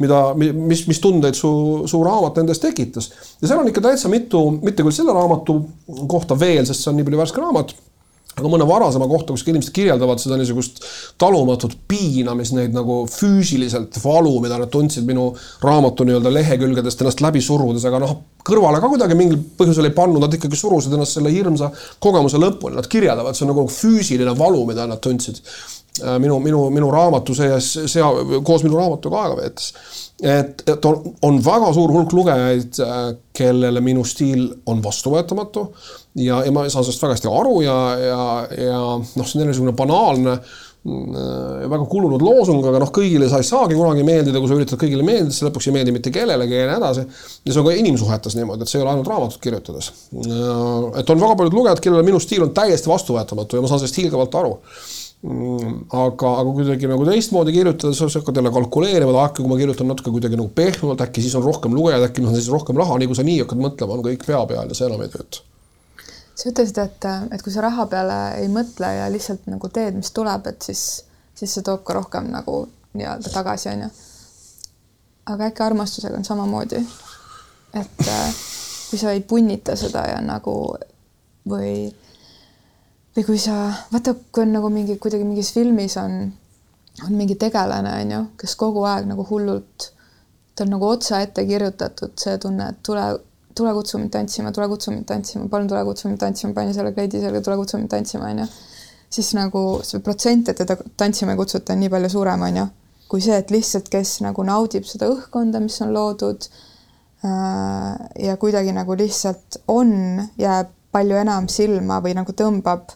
mida, 0.00 0.22
mis, 0.36 0.86
mis 0.88 1.00
tundeid 1.02 1.36
su, 1.38 1.50
su 1.90 2.00
raamat 2.04 2.40
endas 2.42 2.62
tekitas. 2.62 3.10
ja 3.40 3.50
seal 3.50 3.60
on 3.62 3.70
ikka 3.70 3.84
täitsa 3.84 4.10
mitu, 4.12 4.42
mitte 4.62 4.86
küll 4.86 4.96
selle 4.96 5.14
raamatu 5.16 5.60
kohta 6.08 6.38
veel, 6.40 6.64
sest 6.66 6.84
see 6.84 6.92
on 6.92 7.00
nii 7.00 7.08
palju 7.08 7.22
värske 7.22 7.44
raamat 7.44 7.76
aga 8.38 8.50
mõne 8.50 8.66
varasema 8.68 9.08
kohta, 9.10 9.34
kus 9.34 9.42
inimesed 9.48 9.72
kirjeldavad 9.74 10.20
seda 10.22 10.36
niisugust 10.38 10.80
talumatut 11.20 11.74
piinamist, 11.90 12.54
neid 12.56 12.74
nagu 12.74 13.02
füüsiliselt 13.10 13.98
valu, 14.04 14.36
mida 14.44 14.58
nad 14.60 14.70
tundsid 14.72 15.06
minu 15.08 15.30
raamatu 15.64 16.06
nii-öelda 16.06 16.32
lehekülgedest 16.36 17.02
ennast 17.02 17.24
läbi 17.24 17.42
surudes, 17.44 17.84
aga 17.88 18.00
noh, 18.04 18.14
kõrvale 18.46 18.80
ka 18.80 18.90
kuidagi 18.92 19.18
mingil 19.18 19.40
põhjusel 19.58 19.90
ei 19.90 19.96
pannud, 19.96 20.22
nad 20.22 20.38
ikkagi 20.38 20.58
surusid 20.58 20.94
ennast 20.96 21.18
selle 21.18 21.32
hirmsa 21.34 21.72
kogemuse 22.02 22.40
lõpuni, 22.40 22.78
nad 22.78 22.88
kirjeldavad, 22.90 23.36
see 23.36 23.48
on 23.48 23.52
nagu 23.54 23.66
füüsiline 23.74 24.36
valu, 24.38 24.62
mida 24.70 24.86
nad 24.88 25.02
tundsid 25.04 25.42
minu, 25.98 26.38
minu, 26.40 26.62
minu 26.72 26.90
raamatu 26.92 27.34
sees, 27.36 27.72
sea, 27.90 28.10
koos 28.46 28.64
minu 28.64 28.78
raamatuga 28.78 29.24
aega 29.24 29.40
veetes. 29.40 29.72
et, 30.22 30.62
et 30.68 30.88
on, 30.88 31.02
on 31.26 31.42
väga 31.44 31.72
suur 31.76 31.92
hulk 31.94 32.14
lugejaid, 32.16 32.80
äh, 32.84 33.04
kellele 33.36 33.82
minu 33.84 34.04
stiil 34.06 34.46
on 34.70 34.82
vastuvõetamatu 34.84 35.66
ja, 36.20 36.42
ja 36.46 36.54
ma 36.54 36.66
saan 36.68 36.84
sellest 36.84 37.04
väga 37.04 37.18
hästi 37.18 37.30
aru 37.32 37.60
ja, 37.64 37.78
ja, 38.00 38.24
ja 38.68 38.80
noh, 39.00 39.06
see 39.24 39.38
on 39.38 39.42
jälle 39.42 39.50
niisugune 39.50 39.74
banaalne 39.76 40.36
mm, 40.36 41.66
väga 41.72 41.88
kulunud 41.90 42.22
loosung, 42.24 42.62
aga 42.70 42.84
noh, 42.84 42.94
kõigile 42.94 43.28
sa 43.32 43.42
ei 43.42 43.48
saagi 43.48 43.78
kunagi 43.78 44.06
meeldida, 44.06 44.40
kui 44.40 44.52
sa 44.52 44.60
üritad 44.60 44.80
kõigile 44.80 45.06
meeldida, 45.06 45.34
siis 45.34 45.48
lõpuks 45.48 45.68
ei 45.70 45.76
meeldi 45.78 45.96
mitte 45.96 46.14
kellelegi 46.14 46.58
ja 46.60 46.70
nii 46.70 46.78
edasi. 46.78 47.06
ja 47.44 47.52
see 47.52 47.64
on 47.64 47.68
ka 47.68 47.76
inimsuhetes 47.82 48.38
niimoodi, 48.38 48.64
et 48.64 48.72
see 48.72 48.80
ei 48.80 48.86
ole 48.86 48.94
ainult 48.94 49.10
raamatut 49.10 49.42
kirjutades. 49.42 49.92
et 50.14 51.14
on 51.16 51.26
väga 51.26 51.36
paljud 51.42 51.60
lugejad, 51.60 51.82
kellele 51.82 52.06
minu 52.06 52.22
stiil 52.22 52.46
on 52.46 52.54
täiesti 52.56 52.92
vastuvõetamatu 52.92 53.58
ja 53.58 53.64
ma 53.64 53.72
saan 53.72 53.82
sellest 53.82 54.02
hiilgavalt 54.04 54.42
aru 54.44 54.58
aga, 55.20 56.30
aga 56.40 56.52
kuidagi 56.56 56.88
nagu 56.88 57.04
teistmoodi 57.04 57.52
kirjutada, 57.52 57.92
sa 57.92 58.08
hakkad 58.08 58.40
jälle 58.40 58.52
kalkuleerima, 58.54 59.12
et 59.12 59.20
äkki 59.26 59.42
kui 59.42 59.52
ma 59.52 59.58
kirjutan 59.60 59.90
natuke 59.92 60.14
kuidagi 60.14 60.38
nagu 60.40 60.48
pehmemalt, 60.56 61.04
äkki 61.04 61.24
siis 61.26 61.36
on 61.36 61.44
rohkem 61.44 61.76
lugejaid, 61.76 62.06
äkki 62.08 62.24
ma 62.24 62.32
saan 62.32 62.40
siis 62.40 62.52
rohkem 62.52 62.80
raha, 62.80 62.96
nii 62.96 63.10
kui 63.10 63.18
sa 63.18 63.26
nii 63.26 63.42
hakkad 63.42 63.60
mõtlema, 63.60 63.98
on 63.98 64.04
kõik 64.06 64.24
pea 64.24 64.40
peal 64.48 64.72
ja 64.72 64.78
see 64.78 64.88
enam 64.88 65.04
ei 65.04 65.12
tööta 65.12 65.44
sa 66.40 66.48
ütlesid, 66.48 66.78
et, 66.80 67.06
et 67.34 67.42
kui 67.44 67.52
sa 67.52 67.64
raha 67.66 67.84
peale 67.90 68.18
ei 68.40 68.48
mõtle 68.52 68.88
ja 68.96 69.08
lihtsalt 69.12 69.48
nagu 69.50 69.68
teed, 69.72 69.98
mis 69.98 70.12
tuleb, 70.16 70.46
et 70.48 70.68
siis, 70.70 70.84
siis 71.36 71.52
see 71.52 71.66
toob 71.66 71.82
ka 71.84 71.98
rohkem 71.98 72.30
nagu 72.32 72.62
nii-öelda 72.96 73.32
tagasi, 73.32 73.68
onju. 73.74 73.90
aga 75.34 75.50
äkki 75.50 75.64
armastusega 75.66 76.16
on 76.16 76.24
samamoodi. 76.24 76.80
et 77.76 78.06
kui 78.90 78.98
sa 78.98 79.12
ei 79.12 79.20
punnita 79.20 79.76
seda 79.76 80.06
ja 80.08 80.20
nagu 80.24 80.54
või, 81.48 81.90
või 83.16 83.24
kui 83.26 83.38
sa, 83.42 83.70
vaata, 83.92 84.14
kui 84.30 84.44
on 84.44 84.54
nagu 84.54 84.70
mingi, 84.72 84.98
kuidagi 85.02 85.26
mingis 85.26 85.52
filmis 85.54 85.96
on, 86.00 86.20
on 87.06 87.16
mingi 87.16 87.36
tegelane, 87.40 87.96
onju, 88.04 88.20
kes 88.40 88.54
kogu 88.60 88.84
aeg 88.88 89.08
nagu 89.10 89.26
hullult, 89.30 89.90
ta 90.54 90.66
on 90.66 90.74
nagu 90.76 90.86
otse 90.90 91.18
ette 91.18 91.44
kirjutatud 91.48 92.14
see 92.20 92.38
tunne, 92.42 92.70
et 92.70 92.80
tule 92.86 93.08
tule 93.54 93.72
kutsu 93.74 93.98
mind 93.98 94.10
tantsima, 94.10 94.52
tule 94.52 94.68
kutsu 94.68 94.90
mind 94.90 95.06
tantsima, 95.06 95.48
palun 95.48 95.68
tule 95.68 95.82
kutsu 95.84 96.08
mind 96.08 96.20
tantsima, 96.20 96.54
pani 96.54 96.74
selle 96.74 96.92
kleidi 96.94 97.20
selga, 97.20 97.42
tule 97.44 97.56
kutsu 97.60 97.78
mind 97.78 97.90
tantsima, 97.90 98.30
onju. 98.30 98.46
siis 99.10 99.32
nagu 99.34 99.62
see 99.82 99.98
protsent, 100.06 100.48
et 100.52 100.60
teda 100.62 100.76
tantsima 100.96 101.34
ei 101.34 101.40
kutsuta, 101.40 101.74
on 101.74 101.82
nii 101.82 101.90
palju 101.90 102.12
suurem, 102.12 102.44
onju, 102.46 102.66
kui 103.10 103.24
see, 103.24 103.38
et 103.42 103.50
lihtsalt, 103.50 103.90
kes 103.90 104.20
nagu 104.22 104.44
naudib 104.46 104.86
seda 104.86 105.08
õhkkonda, 105.10 105.62
mis 105.64 105.80
on 105.82 105.90
loodud 105.96 106.46
äh, 107.26 107.96
ja 108.28 108.36
kuidagi 108.38 108.74
nagu 108.76 108.94
lihtsalt 108.98 109.64
on, 109.74 109.92
jääb 110.38 110.70
palju 110.94 111.18
enam 111.18 111.50
silma 111.50 112.00
või 112.02 112.14
nagu 112.18 112.34
tõmbab 112.34 112.94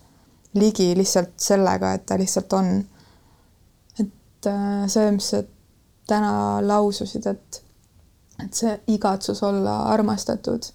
ligi 0.55 0.92
lihtsalt 0.96 1.34
sellega, 1.40 1.94
et 1.94 2.07
ta 2.07 2.18
lihtsalt 2.18 2.52
on. 2.52 2.70
et 4.00 4.48
see, 4.92 5.11
mis 5.11 5.30
sa 5.30 5.42
täna 6.07 6.61
laususid, 6.62 7.26
et 7.26 7.61
et 8.42 8.55
see 8.55 8.72
igatsus 8.90 9.42
olla 9.46 9.76
armastatud 9.92 10.66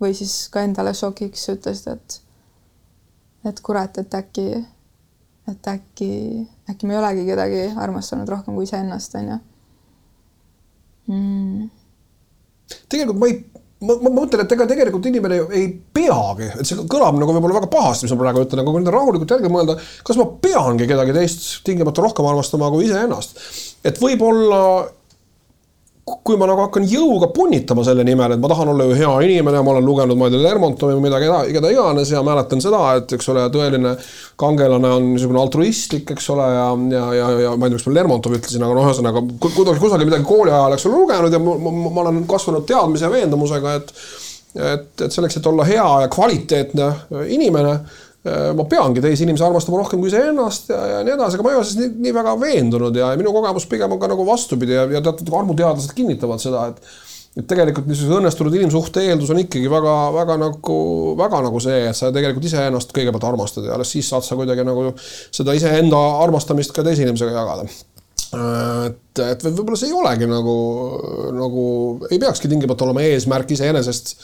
või 0.00 0.14
siis 0.16 0.48
ka 0.52 0.64
endale 0.64 0.94
šokiks 0.96 1.48
ütlesid, 1.52 1.92
et 1.92 2.18
et 3.50 3.60
kurat, 3.60 3.98
et 3.98 4.14
äkki, 4.14 4.46
et 5.50 5.68
äkki, 5.68 6.10
äkki 6.70 6.86
ma 6.86 6.94
ei 6.94 6.98
olegi 7.00 7.26
kedagi 7.26 7.62
armastanud 7.84 8.28
rohkem 8.28 8.54
kui 8.54 8.66
iseennast, 8.68 9.14
onju 9.18 9.38
mm.. 11.10 11.70
tegelikult 12.88 13.20
ma 13.20 13.30
ei, 13.30 13.38
ma, 13.86 13.96
ma 14.06 14.12
mõtlen, 14.14 14.44
et 14.44 14.54
ega 14.56 14.66
tegelikult 14.70 15.06
inimene 15.10 15.40
ei 15.58 15.66
peagi, 15.94 16.48
et 16.54 16.68
see 16.68 16.86
kõlab 16.90 17.18
nagu 17.18 17.34
võib-olla 17.34 17.60
väga 17.60 17.70
pahasti, 17.72 18.06
mis 18.06 18.14
ma 18.14 18.22
praegu 18.22 18.44
ütlen, 18.46 18.62
aga 18.62 18.74
kui 18.74 18.82
nüüd 18.82 18.94
rahulikult 18.94 19.36
järgi 19.36 19.52
mõelda, 19.52 19.76
kas 20.06 20.20
ma 20.20 20.28
peangi 20.44 20.88
kedagi 20.90 21.16
teist 21.16 21.46
tingimata 21.66 22.04
rohkem 22.04 22.28
armastama 22.30 22.70
kui 22.72 22.86
iseennast. 22.88 23.38
et 23.84 24.00
võib-olla 24.02 24.62
kui 26.22 26.38
ma 26.38 26.46
nagu 26.46 26.62
hakkan 26.62 26.84
jõuga 26.86 27.28
punnitama 27.34 27.82
selle 27.86 28.04
nimel, 28.06 28.36
et 28.36 28.40
ma 28.42 28.50
tahan 28.50 28.70
olla 28.70 28.86
ju 28.86 28.94
hea 28.94 29.10
inimene, 29.26 29.62
ma 29.66 29.72
olen 29.74 29.86
lugenud, 29.86 30.18
ma 30.18 30.28
ei 30.28 30.34
tea, 30.34 30.42
Lermontovi 30.44 30.94
või 30.94 31.08
midagi, 31.08 31.30
keda 31.56 31.72
iganes 31.74 32.12
ja 32.14 32.22
mäletan 32.26 32.62
seda, 32.62 32.82
et 33.00 33.14
eks 33.16 33.30
ole, 33.32 33.48
tõeline 33.54 33.96
kangelane 34.38 34.92
on 34.98 35.08
niisugune 35.16 35.40
altruistlik, 35.42 36.14
eks 36.14 36.28
ole, 36.34 36.46
ja, 36.54 36.68
ja, 36.94 37.06
ja, 37.18 37.30
ja 37.46 37.54
ma 37.56 37.66
ei 37.66 37.72
tea, 37.72 37.80
miks 37.80 37.88
ma 37.88 37.96
Lermontov 37.96 38.36
ütlesin, 38.38 38.62
aga 38.62 38.78
noh, 38.78 38.86
ühesõnaga 38.86 39.24
kuidagi 39.42 39.82
kusagil 39.82 40.10
midagi 40.12 40.28
kooli 40.28 40.54
ajal, 40.54 40.76
eks 40.76 40.86
ole, 40.86 41.00
lugenud 41.02 41.34
ja 41.34 41.42
ma, 41.42 41.56
ma, 41.66 41.74
ma 41.88 42.04
olen 42.06 42.22
kasvanud 42.30 42.68
teadmise 42.70 43.08
ja 43.08 43.14
veendumusega, 43.16 43.80
et 43.80 43.96
et, 44.52 44.88
et 45.00 45.08
selleks, 45.08 45.38
et 45.38 45.46
olla 45.48 45.64
hea 45.64 45.84
ja 46.02 46.08
kvaliteetne 46.12 46.88
inimene 47.32 47.78
ma 48.22 48.64
peangi 48.70 49.02
teisi 49.02 49.24
inimesi 49.26 49.42
armastama 49.42 49.80
rohkem 49.80 49.98
kui 49.98 50.10
iseennast 50.12 50.68
ja, 50.70 50.82
ja 50.92 50.98
nii 51.02 51.16
edasi, 51.16 51.38
aga 51.38 51.46
ma 51.46 51.50
ei 51.50 51.56
ole 51.58 51.66
sellest 51.66 51.80
nii, 51.80 51.94
nii 52.04 52.12
väga 52.14 52.34
veendunud 52.38 52.98
ja 53.00 53.08
minu 53.18 53.32
kogemus 53.34 53.66
pigem 53.70 53.96
on 53.96 53.98
ka 54.02 54.10
nagu 54.12 54.26
vastupidi 54.28 54.76
ja, 54.76 54.84
ja 54.94 55.00
teatud 55.02 55.32
armuteadlased 55.40 55.96
kinnitavad 55.96 56.42
seda, 56.42 56.68
et 56.70 57.10
et 57.32 57.46
tegelikult 57.48 57.86
niisuguse 57.88 58.18
õnnestunud 58.20 58.54
inimsuhte 58.58 59.06
eeldus 59.08 59.30
on 59.32 59.40
ikkagi 59.40 59.70
väga-väga 59.72 60.34
nagu, 60.36 60.76
väga 61.16 61.38
nagu 61.46 61.62
see, 61.64 61.78
et 61.88 61.96
sa 61.96 62.10
tegelikult 62.12 62.44
iseennast 62.44 62.92
kõigepealt 62.92 63.24
armastad 63.24 63.64
ja 63.68 63.78
alles 63.78 63.92
siis 63.94 64.10
saad 64.12 64.26
sa 64.26 64.36
kuidagi 64.36 64.66
nagu 64.68 64.90
seda 65.00 65.54
iseenda 65.56 66.00
armastamist 66.20 66.74
ka 66.76 66.84
teise 66.84 67.06
inimesega 67.06 67.32
jagada. 67.32 67.64
Et, 68.36 69.22
et 69.24 69.46
võib-olla 69.48 69.80
see 69.80 69.88
ei 69.88 69.96
olegi 69.96 70.28
nagu, 70.28 70.56
nagu 71.36 71.64
ei 72.10 72.20
peakski 72.20 72.52
tingimata 72.52 72.84
olema 72.84 73.04
eesmärk 73.08 73.56
iseenesest 73.56 74.14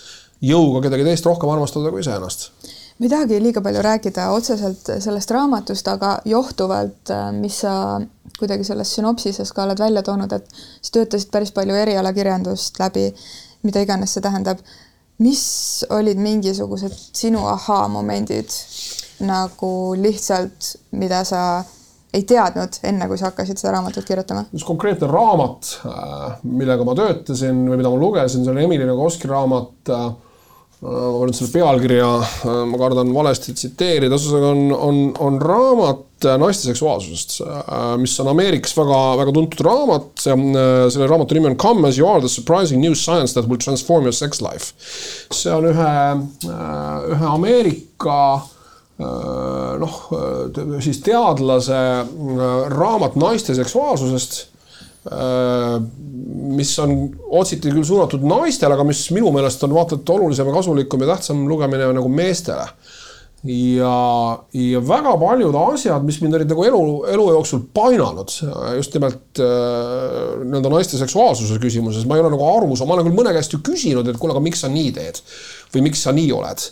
jõuga 0.45 0.85
kedagi 0.85 1.09
teist 1.09 1.27
rohkem 1.29 1.51
armastada 1.53 1.93
kui 1.93 2.05
iseennast 2.05 2.51
ma 2.99 3.07
ei 3.07 3.11
tahagi 3.13 3.41
liiga 3.43 3.63
palju 3.63 3.83
rääkida 3.83 4.31
otseselt 4.35 4.91
sellest 4.99 5.31
raamatust, 5.31 5.89
aga 5.89 6.19
johtuvalt, 6.27 7.11
äh, 7.15 7.31
mis 7.33 7.61
sa 7.63 8.01
kuidagi 8.39 8.67
selles 8.67 8.91
sünopsises 8.95 9.53
ka 9.55 9.65
oled 9.67 9.79
välja 9.79 10.03
toonud, 10.07 10.33
et 10.33 10.47
sa 10.83 10.95
töötasid 10.99 11.31
päris 11.35 11.55
palju 11.55 11.75
erialakirjandust 11.79 12.79
läbi, 12.83 13.09
mida 13.67 13.83
iganes 13.83 14.15
see 14.15 14.25
tähendab. 14.25 14.63
mis 15.19 15.85
olid 15.91 16.19
mingisugused 16.23 16.93
sinu 16.95 17.41
ahaa-momendid 17.51 18.53
nagu 19.27 19.71
lihtsalt, 19.99 20.77
mida 20.95 21.25
sa 21.27 21.65
ei 22.15 22.23
teadnud 22.23 22.79
enne, 22.87 23.09
kui 23.09 23.19
sa 23.19 23.33
hakkasid 23.33 23.59
seda 23.59 23.73
raamatut 23.75 24.07
kirjutama? 24.07 24.45
üks 24.55 24.65
konkreetne 24.67 25.09
raamat, 25.11 25.73
äh, 25.91 26.39
millega 26.47 26.87
ma 26.87 26.95
töötasin 26.99 27.65
või 27.67 27.81
mida 27.81 27.91
ma 27.91 27.99
lugesin, 27.99 28.47
see 28.47 28.55
oli 28.55 28.65
Emily 28.69 28.87
Nagoski 28.87 29.31
raamat 29.31 29.93
äh, 29.93 30.07
ma 30.83 31.13
panen 31.19 31.35
selle 31.35 31.51
pealkirja, 31.51 32.09
ma 32.71 32.79
kardan 32.79 33.11
valesti 33.15 33.55
tsiteerida, 33.57 34.15
ühesõnaga 34.15 34.51
on, 34.53 34.61
on, 34.73 35.01
on 35.27 35.39
raamat 35.43 36.27
naiste 36.39 36.69
seksuaalsusest, 36.71 37.39
mis 37.99 38.15
on 38.23 38.31
Ameerikas 38.31 38.75
väga, 38.79 38.99
väga 39.21 39.35
tuntud 39.35 39.63
raamat. 39.67 40.13
selle 40.23 41.09
raamatu 41.11 41.35
nimi 41.35 41.51
on 41.51 41.59
Come 41.59 41.89
as 41.89 41.99
you 41.99 42.07
are 42.07 42.21
the 42.23 42.31
surprising 42.31 42.81
new 42.81 42.95
science 42.95 43.35
that 43.35 43.49
will 43.49 43.59
transform 43.59 44.07
your 44.07 44.15
sex 44.15 44.41
life. 44.41 44.73
see 45.35 45.51
on 45.51 45.67
ühe, 45.67 45.95
ühe 46.47 47.33
Ameerika 47.33 48.21
noh, 48.99 49.99
siis 50.83 51.03
teadlase 51.07 51.83
raamat 52.75 53.19
naiste 53.19 53.55
seksuaalsusest 53.59 54.41
Äh, 54.43 54.58
mis 56.59 56.79
on 56.83 56.95
otsiti 57.41 57.73
küll 57.73 57.87
suunatud 57.87 58.25
naistele, 58.29 58.77
aga 58.77 58.87
mis 58.87 59.05
minu 59.15 59.33
meelest 59.35 59.63
on 59.67 59.75
vaata 59.77 59.99
et 59.99 60.15
olulisem 60.15 60.49
ja 60.49 60.57
kasulikum 60.57 61.05
ja 61.05 61.13
tähtsam 61.15 61.45
lugemine 61.49 61.91
nagu 61.97 62.09
meestele. 62.13 62.67
ja, 63.47 63.93
ja 64.59 64.81
väga 64.83 65.13
paljud 65.21 65.55
asjad, 65.61 66.03
mis 66.03 66.19
mind 66.21 66.35
olid 66.35 66.51
nagu 66.51 66.65
elu, 66.67 66.81
elu 67.15 67.27
jooksul 67.37 67.61
painanud 67.75 68.33
just 68.77 68.97
nimelt 68.99 69.39
äh, 69.39 70.41
nii-öelda 70.43 70.73
naiste 70.75 70.99
seksuaalsuse 70.99 71.61
küsimuses, 71.63 72.07
ma 72.07 72.19
ei 72.19 72.25
ole 72.25 72.33
nagu 72.35 72.49
aru 72.49 72.73
saanud, 72.75 72.89
ma 72.91 72.99
olen 72.99 73.07
küll 73.07 73.21
mõne 73.21 73.37
käest 73.37 73.55
ju 73.55 73.63
küsinud, 73.63 74.11
et 74.11 74.19
kuule, 74.19 74.35
aga 74.35 74.43
miks 74.43 74.65
sa 74.67 74.73
nii 74.73 74.91
teed 74.97 75.23
või 75.75 75.87
miks 75.87 76.03
sa 76.03 76.17
nii 76.17 76.35
oled 76.35 76.67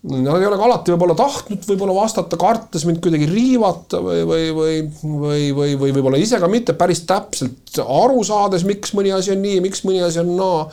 Nad 0.00 0.40
ei 0.40 0.46
ole 0.48 0.56
ka 0.56 0.64
alati 0.64 0.94
võib-olla 0.94 1.12
tahtnud 1.12 1.66
võib-olla 1.68 1.92
vastata, 1.92 2.38
kartes 2.40 2.86
mind 2.88 3.02
kuidagi 3.04 3.26
riivata 3.28 3.98
või, 4.00 4.22
või, 4.24 4.46
või, 4.56 4.78
või, 5.04 5.42
või, 5.52 5.74
või 5.82 5.92
võib-olla 5.98 6.20
ise 6.22 6.40
ka 6.40 6.48
mitte 6.48 6.72
päris 6.78 7.02
täpselt 7.04 7.82
aru 7.84 8.22
saades, 8.24 8.64
miks 8.64 8.94
mõni 8.96 9.12
asi 9.12 9.34
on 9.34 9.42
nii, 9.44 9.58
miks 9.66 9.84
mõni 9.84 10.00
asi 10.06 10.22
on 10.22 10.32
naa. 10.38 10.64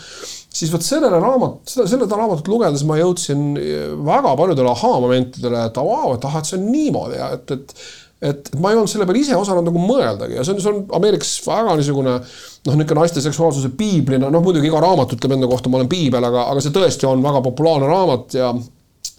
siis 0.48 0.72
vot 0.72 0.86
sellele 0.86 1.20
raamat, 1.20 1.60
seda, 1.68 1.90
selle 1.92 2.08
raamatut 2.08 2.48
lugedes 2.48 2.86
ma 2.88 2.96
jõudsin 3.02 3.60
väga 4.08 4.32
paljudele 4.40 4.72
ahaa-momentidele, 4.72 5.66
et 5.74 5.82
vau, 5.90 6.14
et 6.16 6.30
ah, 6.30 6.40
et 6.40 6.48
see 6.48 6.60
on 6.62 6.70
niimoodi 6.72 7.20
ja 7.20 7.34
et, 7.36 7.58
et 7.58 7.80
et 8.18 8.48
ma 8.58 8.72
ei 8.72 8.80
olnud 8.80 8.90
selle 8.90 9.06
peale 9.06 9.20
ise 9.22 9.36
osanud 9.38 9.68
nagu 9.68 9.82
mõeldagi 9.82 10.40
ja 10.40 10.46
see 10.46 10.56
on, 10.56 10.62
see 10.64 10.72
on 10.72 10.80
Ameerikas 10.98 11.36
väga 11.46 11.76
niisugune 11.78 12.16
noh, 12.16 12.24
niisugune 12.72 12.98
naiste 12.98 13.22
seksuaalsuse 13.22 13.70
piiblina, 13.78 14.32
noh 14.34 14.42
muidugi 14.42 14.72
iga 14.72 14.82
raamat 14.82 15.14
ütleb 15.14 15.36
enda 15.36 15.52
kohta, 15.52 15.70
ma 15.70 15.78
olen 15.78 15.92
piibel, 15.92 16.26
aga, 16.26 16.48
aga 16.56 16.64
see 16.64 16.74
tõesti 16.74 17.06
on 17.12 17.22
väga 17.22 17.44
populaarne 17.46 17.92
raamat 17.92 18.40
ja 18.40 18.56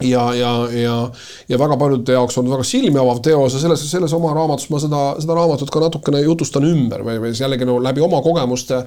ja, 0.03 0.33
ja, 0.35 0.51
ja, 0.71 0.95
ja 1.49 1.59
väga 1.59 1.77
paljude 1.77 2.13
jaoks 2.15 2.37
on 2.39 2.47
väga 2.51 2.63
silmi 2.63 2.99
avav 3.01 3.19
teos 3.23 3.55
ja 3.55 3.59
selles, 3.59 3.83
selles 3.91 4.13
oma 4.15 4.31
raamatus 4.35 4.69
ma 4.71 4.79
seda, 4.79 5.01
seda 5.19 5.35
raamatut 5.35 5.71
ka 5.73 5.81
natukene 5.83 6.21
jutustan 6.23 6.67
ümber 6.69 7.03
või, 7.03 7.17
või 7.23 7.33
jällegi 7.35 7.67
no 7.67 7.79
läbi 7.83 8.03
oma 8.05 8.21
kogemuste, 8.23 8.85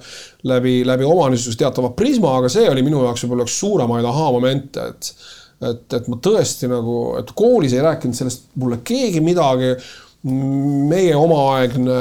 läbi, 0.49 0.81
läbi 0.89 1.09
oma 1.09 1.29
niisuguse 1.33 1.61
teatava 1.61 1.93
prisma, 1.97 2.39
aga 2.41 2.49
see 2.53 2.65
oli 2.71 2.85
minu 2.87 3.05
jaoks 3.05 3.27
võib-olla 3.27 3.49
üks 3.49 3.59
suuremaid 3.61 4.09
ahaa-momente, 4.09 4.89
et 4.95 5.15
et, 5.63 5.95
et 5.95 6.09
ma 6.11 6.17
tõesti 6.19 6.67
nagu, 6.71 6.97
et 7.21 7.29
koolis 7.39 7.75
ei 7.77 7.85
rääkinud 7.85 8.17
sellest 8.19 8.49
mulle 8.59 8.81
keegi 8.83 9.23
midagi. 9.25 9.77
Meie 10.23 11.17
omaaegne 11.19 11.95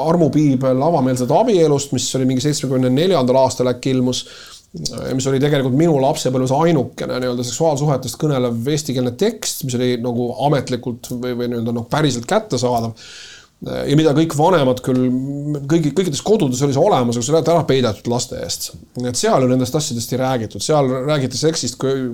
armupiibel 0.00 0.78
avameelsed 0.86 1.32
abielust, 1.36 1.90
mis 1.92 2.06
oli 2.16 2.24
mingi 2.30 2.40
seitsmekümne 2.40 2.88
neljandal 2.88 3.42
aastal 3.42 3.68
äkki 3.68 3.92
ilmus 3.92 4.22
mis 4.76 5.26
oli 5.30 5.40
tegelikult 5.40 5.76
minu 5.78 5.94
lapsepõlves 6.02 6.52
ainukene 6.52 7.16
nii-öelda 7.22 7.46
seksuaalsuhetest 7.46 8.18
kõnelev 8.20 8.68
eestikeelne 8.68 9.14
tekst, 9.18 9.64
mis 9.64 9.78
oli 9.78 9.94
nagu 10.04 10.28
ametlikult 10.44 11.08
või, 11.14 11.32
või 11.38 11.48
nii-öelda 11.48 11.72
noh, 11.76 11.86
päriselt 11.88 12.28
kättesaadav 12.28 12.92
ja 13.66 13.96
mida 13.98 14.12
kõik 14.14 14.36
vanemad 14.38 14.78
küll, 14.86 15.08
kõigi, 15.66 15.90
kõikides 15.96 16.20
kodudes 16.22 16.60
oli 16.62 16.74
see 16.76 16.82
olemas, 16.82 17.16
aga 17.18 17.26
see 17.26 17.34
oli 17.34 17.40
ära 17.42 17.64
peidetud 17.66 18.10
laste 18.12 18.38
eest. 18.38 18.68
et 19.02 19.18
seal 19.18 19.42
ju 19.42 19.48
nendest 19.50 19.74
asjadest 19.74 20.14
ei 20.14 20.20
räägitud, 20.20 20.62
seal 20.62 20.86
räägiti 21.08 21.40
seksist 21.40 21.74
kui, 21.80 22.12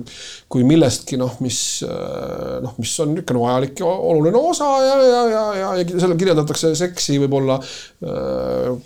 kui 0.49 0.65
millestki 0.65 1.19
noh, 1.21 1.35
mis 1.45 1.59
noh, 1.85 2.73
mis 2.81 2.95
on 3.03 3.13
niisugune 3.13 3.43
vajalik 3.43 3.83
ja 3.83 3.91
oluline 3.93 4.41
osa 4.41 4.71
ja, 4.81 4.95
ja, 5.03 5.21
ja, 5.29 5.43
ja, 5.59 5.69
ja 5.83 5.85
seal 5.93 6.17
kirjeldatakse 6.17 6.73
seksi 6.79 7.19
võib-olla 7.21 7.59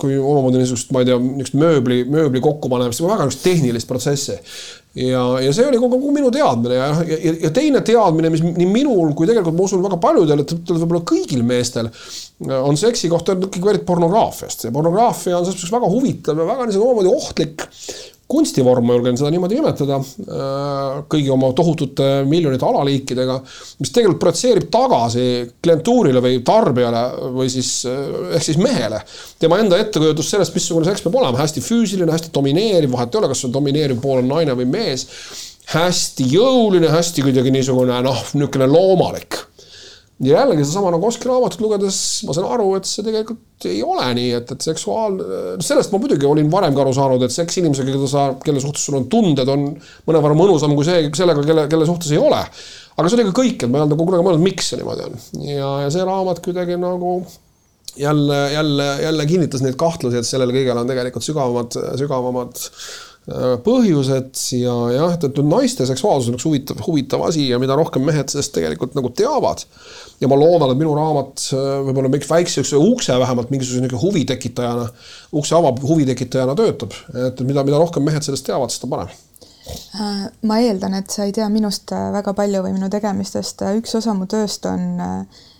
kui 0.02 0.20
omamoodi 0.20 0.60
niisugust, 0.60 0.92
ma 0.92 1.06
ei 1.06 1.14
tea, 1.14 1.20
niisugust 1.20 1.60
mööbli, 1.64 2.04
mööbli 2.12 2.44
kokkupanemist, 2.44 3.06
väga 3.06 3.22
niisugust 3.24 3.46
tehnilist 3.48 3.88
protsessi 3.88 4.36
ja, 5.00 5.24
ja 5.46 5.56
see 5.56 5.68
oli 5.70 5.80
kogu, 5.80 5.96
kogu 5.96 6.12
minu 6.16 6.32
teadmine 6.34 6.76
ja, 6.76 6.92
ja, 7.08 7.38
ja 7.46 7.52
teine 7.56 7.80
teadmine, 7.88 8.32
mis 8.34 8.44
nii 8.44 8.68
minul 8.68 9.14
kui 9.16 9.30
tegelikult 9.30 9.56
ma 9.56 9.70
usun 9.70 9.86
väga 9.86 10.00
paljudel, 10.02 10.44
et 10.44 10.56
võib-olla 10.74 11.08
kõigil 11.08 11.48
meestel 11.48 11.88
on 12.48 12.78
seksi 12.80 13.10
kohta 13.12 13.36
ikkagi 13.36 13.66
pärit 13.66 13.86
pornograafiast 13.88 14.64
ja 14.64 14.72
pornograafia 14.72 15.38
on 15.38 15.44
selles 15.46 15.60
mõttes 15.60 15.76
väga 15.76 15.90
huvitav 15.92 16.40
ja 16.40 16.48
väga 16.48 16.70
niisugune 16.70 16.94
omamoodi 16.94 17.12
ohtlik 17.12 17.68
kunstivorm, 18.30 18.86
ma 18.86 18.94
julgen 18.94 19.18
seda 19.18 19.32
niimoodi 19.34 19.58
nimetada, 19.58 19.98
äh, 19.98 21.00
kõigi 21.10 21.32
oma 21.34 21.50
tohutute 21.58 22.10
miljonite 22.30 22.68
alaliikidega, 22.68 23.40
mis 23.82 23.94
tegelikult 23.96 24.22
projitseerib 24.22 24.68
tagasi 24.74 25.24
klientuurile 25.66 26.22
või 26.22 26.38
tarbijale 26.46 27.02
või 27.34 27.50
siis 27.50 27.72
äh, 27.90 27.98
ehk 28.38 28.46
siis 28.46 28.62
mehele. 28.62 29.02
tema 29.42 29.58
enda 29.64 29.82
ettekujutus 29.82 30.30
sellest, 30.36 30.54
missugune 30.54 30.86
seks 30.86 31.02
peab 31.06 31.18
olema, 31.18 31.42
hästi 31.42 31.66
füüsiline, 31.66 32.14
hästi 32.14 32.30
domineeriv, 32.36 32.94
vahet 32.94 33.16
ei 33.16 33.24
ole, 33.24 33.34
kas 33.34 33.46
on 33.50 33.56
domineeriv 33.58 34.02
pool 34.04 34.22
on 34.22 34.30
naine 34.30 34.54
või 34.62 34.70
mees. 34.78 35.08
hästi 35.74 36.30
jõuline, 36.30 36.90
hästi 36.90 37.26
kuidagi 37.26 37.54
niisugune 37.54 37.98
noh, 38.06 38.26
niisugune 38.38 38.70
loomalik 38.70 39.42
ja 40.20 40.42
jällegi 40.42 40.66
seesama 40.66 40.92
nagu 40.92 41.10
raamatut 41.10 41.62
lugedes 41.64 42.00
ma 42.28 42.36
saan 42.36 42.50
aru, 42.52 42.74
et 42.78 42.88
see 42.90 43.06
tegelikult 43.06 43.68
ei 43.70 43.80
ole 43.84 44.06
nii, 44.18 44.34
et, 44.40 44.52
et 44.56 44.68
seksuaal, 44.70 45.18
sellest 45.64 45.94
ma 45.94 46.02
muidugi 46.02 46.28
olin 46.28 46.52
varemgi 46.52 46.84
aru 46.84 46.94
saanud, 46.96 47.24
et 47.24 47.36
seks 47.36 47.60
inimesega, 47.62 47.94
keda 47.96 48.12
sa, 48.12 48.26
kelle 48.44 48.64
suhtes 48.64 48.86
sul 48.88 49.00
on 49.00 49.08
tunded, 49.12 49.52
on 49.52 49.66
mõnevõrra 50.10 50.38
mõnusam 50.38 50.76
kui 50.76 50.88
see, 50.88 51.08
sellega, 51.16 51.44
kelle, 51.48 51.68
kelle 51.72 51.88
suhtes 51.88 52.12
ei 52.16 52.22
ole. 52.22 52.40
aga 52.96 53.08
see 53.08 53.20
oli 53.20 53.30
ka 53.30 53.36
kõik, 53.42 53.62
et 53.64 53.70
ma 53.72 53.80
ei 53.80 53.86
olnud 53.86 53.96
nagu 53.96 54.10
kunagi 54.10 54.28
mõelnud, 54.28 54.48
miks 54.48 54.72
see 54.72 54.80
niimoodi 54.82 55.08
on. 55.08 55.22
ja, 55.48 55.70
ja 55.86 55.94
see 55.96 56.08
raamat 56.08 56.44
kuidagi 56.44 56.80
nagu 56.80 57.20
jälle, 58.00 58.40
jälle, 58.54 58.90
jälle 59.02 59.26
kinnitas 59.26 59.64
neid 59.64 59.80
kahtlusi, 59.80 60.20
et 60.20 60.28
sellel 60.28 60.52
kõigel 60.56 60.80
on 60.80 60.88
tegelikult 60.88 61.26
sügavamad, 61.26 61.80
sügavamad 62.00 62.68
põhjused 63.64 64.42
ja 64.58 64.74
jah, 64.94 65.14
et, 65.14 65.26
et 65.28 65.40
naiste 65.46 65.86
seksuaalsus 65.86 66.32
on 66.32 66.38
üks 66.38 66.46
huvitav, 66.48 66.82
huvitav 66.86 67.24
asi 67.28 67.48
ja 67.50 67.60
mida 67.62 67.76
rohkem 67.78 68.06
mehed 68.08 68.32
sellest 68.32 68.54
tegelikult 68.56 68.96
nagu 68.98 69.12
teavad. 69.16 69.66
ja 70.20 70.28
ma 70.28 70.38
loodan, 70.40 70.74
et 70.74 70.80
minu 70.80 70.96
raamat 70.98 71.46
äh, 71.54 71.68
võib-olla 71.88 72.12
mingi 72.12 72.30
väikse 72.30 72.64
ukse 72.78 73.18
vähemalt 73.22 73.52
mingisuguse 73.54 73.84
niisugune 73.86 74.02
huvitekitajana, 74.02 74.88
ukse 75.40 75.56
avab 75.56 75.82
huvitekitajana 75.84 76.56
töötab, 76.60 76.96
et 77.28 77.44
mida, 77.46 77.64
mida 77.68 77.82
rohkem 77.82 78.08
mehed 78.08 78.26
sellest 78.26 78.48
teavad, 78.50 78.74
seda 78.74 78.90
parem. 78.92 79.14
Äh, 80.00 80.26
ma 80.50 80.60
eeldan, 80.64 80.98
et 80.98 81.14
sa 81.14 81.28
ei 81.28 81.36
tea 81.36 81.48
minust 81.54 81.94
väga 81.94 82.34
palju 82.38 82.66
või 82.66 82.76
minu 82.76 82.90
tegemistest, 82.92 83.62
üks 83.78 83.96
osa 84.00 84.18
mu 84.18 84.28
tööst 84.32 84.66
on, 84.70 84.96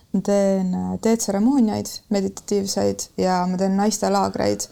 ma 0.10 0.24
teen 0.26 0.74
teetseremooniaid, 1.04 1.92
meditatiivseid 2.10 3.12
ja 3.22 3.44
ma 3.46 3.60
teen 3.62 3.78
naistelaagreid 3.78 4.66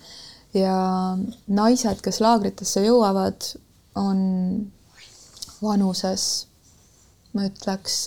ja 0.54 1.18
naised, 1.48 2.02
kes 2.04 2.22
laagritesse 2.24 2.84
jõuavad, 2.86 3.50
on 3.98 4.20
vanuses, 5.62 6.48
ma 7.34 7.48
ütleks 7.50 8.06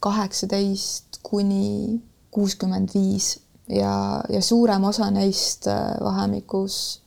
kaheksateist 0.00 1.20
kuni 1.26 1.98
kuuskümmend 2.34 2.94
viis 2.94 3.34
ja, 3.68 4.22
ja 4.28 4.42
suurem 4.42 4.84
osa 4.84 5.10
neist 5.10 5.66
äh, 5.66 5.96
vahemikus 6.04 7.00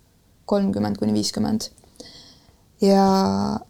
kolmkümmend 0.45 0.97
kuni 0.99 1.13
viiskümmend. 1.13 1.69
ja 2.81 3.05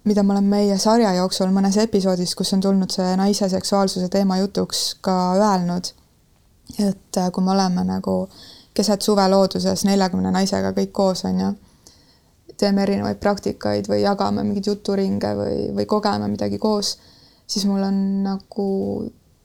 mida 0.03 0.23
ma 0.23 0.33
olen 0.33 0.47
meie 0.49 0.77
sarja 0.79 1.13
jooksul 1.13 1.51
mõnes 1.51 1.77
episoodis, 1.77 2.35
kus 2.35 2.53
on 2.55 2.61
tulnud 2.63 2.91
see 2.91 3.15
naise 3.19 3.49
seksuaalsuse 3.49 4.07
teema 4.09 4.37
jutuks, 4.39 4.95
ka 5.01 5.15
öelnud, 5.35 5.91
et 6.79 7.17
äh, 7.19 7.31
kui 7.31 7.43
me 7.43 7.51
oleme 7.51 7.83
nagu 7.85 8.15
äh, 8.23 8.60
keset 8.81 9.01
suve 9.05 9.27
looduses 9.29 9.85
neljakümne 9.85 10.31
naisega 10.33 10.73
kõik 10.77 10.91
koos, 10.95 11.25
on 11.29 11.39
ju. 11.45 11.51
teeme 12.61 12.83
erinevaid 12.83 13.17
praktikaid 13.17 13.87
või 13.89 14.03
jagame 14.03 14.43
mingeid 14.45 14.67
juturinge 14.69 15.31
või, 15.37 15.55
või 15.73 15.85
kogeme 15.89 16.27
midagi 16.29 16.59
koos, 16.61 16.91
siis 17.47 17.65
mul 17.65 17.81
on 17.87 17.97
nagu 18.25 18.67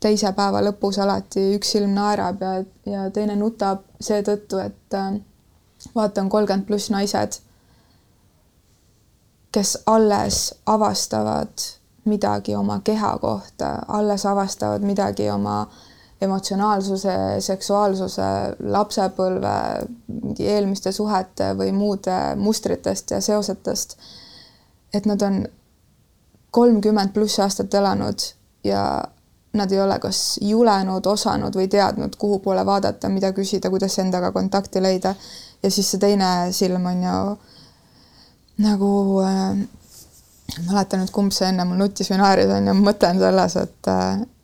teise 0.01 0.33
päeva 0.37 0.61
lõpus 0.65 0.99
alati 1.01 1.47
üks 1.57 1.71
silm 1.77 1.95
naerab 1.97 2.43
ja, 2.45 2.53
ja 2.85 3.07
teine 3.11 3.37
nutab 3.41 3.87
seetõttu, 4.01 4.61
et 4.61 4.97
äh, 4.97 5.17
vaatan 5.97 6.29
kolmkümmend 6.29 6.69
pluss 6.69 6.93
naised, 6.93 7.41
kes 9.53 9.79
alles 9.89 10.43
avastavad 10.67 11.69
midagi 12.05 12.55
oma 12.55 12.83
keha 12.85 13.17
kohta, 13.19 13.79
alles 13.89 14.27
avastavad 14.29 14.85
midagi 14.85 15.31
oma 15.33 15.63
äh, 15.63 15.86
emotsionaalsuse, 16.21 17.15
seksuaalsuse, 17.45 18.29
lapsepõlve, 18.73 19.57
mingi 20.23 20.47
eelmiste 20.49 20.93
suhete 20.93 21.51
või 21.59 21.75
muude 21.77 22.17
mustritest 22.41 23.11
ja 23.11 23.21
seosetest. 23.21 23.97
et 24.95 25.07
nad 25.07 25.23
on 25.23 25.43
kolmkümmend 26.51 27.13
pluss 27.13 27.41
aastat 27.41 27.75
elanud 27.75 28.23
ja 28.65 29.05
nad 29.53 29.73
ei 29.73 29.81
ole 29.81 29.99
kas 29.99 30.39
julenud, 30.41 31.07
osanud 31.07 31.57
või 31.57 31.69
teadnud, 31.69 32.17
kuhu 32.17 32.39
poole 32.45 32.65
vaadata, 32.67 33.09
mida 33.09 33.33
küsida, 33.37 33.71
kuidas 33.71 33.99
endaga 33.99 34.33
kontakti 34.33 34.83
leida. 34.83 35.15
ja 35.63 35.71
siis 35.71 35.91
see 35.91 36.01
teine 36.01 36.53
silm 36.53 36.87
on 36.87 37.03
ju 37.03 37.37
nagu 38.65 38.91
äh, 40.53 40.59
mäleta 40.67 40.99
nüüd, 41.01 41.11
kumb 41.15 41.35
see 41.35 41.49
enne 41.51 41.67
mul 41.69 41.81
nutis 41.81 42.11
või 42.13 42.21
naeris, 42.21 42.51
on 42.55 42.71
ju, 42.71 42.75
mõtlen 42.81 43.21
selles, 43.23 43.57
et, 43.63 43.91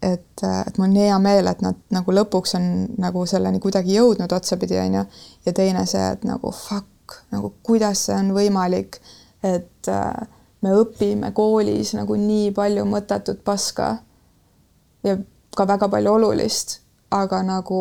et, 0.03 0.45
et 0.45 0.79
mul 0.79 0.89
on 0.89 0.97
hea 0.99 1.19
meel, 1.23 1.51
et 1.51 1.63
nad 1.65 1.79
nagu 1.95 2.15
lõpuks 2.19 2.57
on 2.59 2.69
nagu 3.03 3.25
selleni 3.31 3.63
kuidagi 3.63 3.97
jõudnud 3.99 4.33
otsapidi, 4.33 4.79
on 4.83 5.01
ju, 5.01 5.05
ja 5.47 5.57
teine 5.57 5.87
see, 5.91 6.05
et 6.17 6.25
nagu 6.29 6.53
fuck, 6.57 7.19
nagu 7.35 7.53
kuidas 7.67 8.07
see 8.09 8.17
on 8.19 8.33
võimalik, 8.37 8.99
et 9.47 9.91
me 10.63 10.75
õpime 10.79 11.33
koolis 11.35 11.95
nagu 11.99 12.17
nii 12.19 12.51
palju 12.55 12.87
mõttetut 12.89 13.43
paska 13.45 13.97
ja 15.07 15.17
ka 15.57 15.67
väga 15.69 15.89
palju 15.93 16.13
olulist, 16.17 16.79
aga 17.13 17.43
nagu 17.45 17.81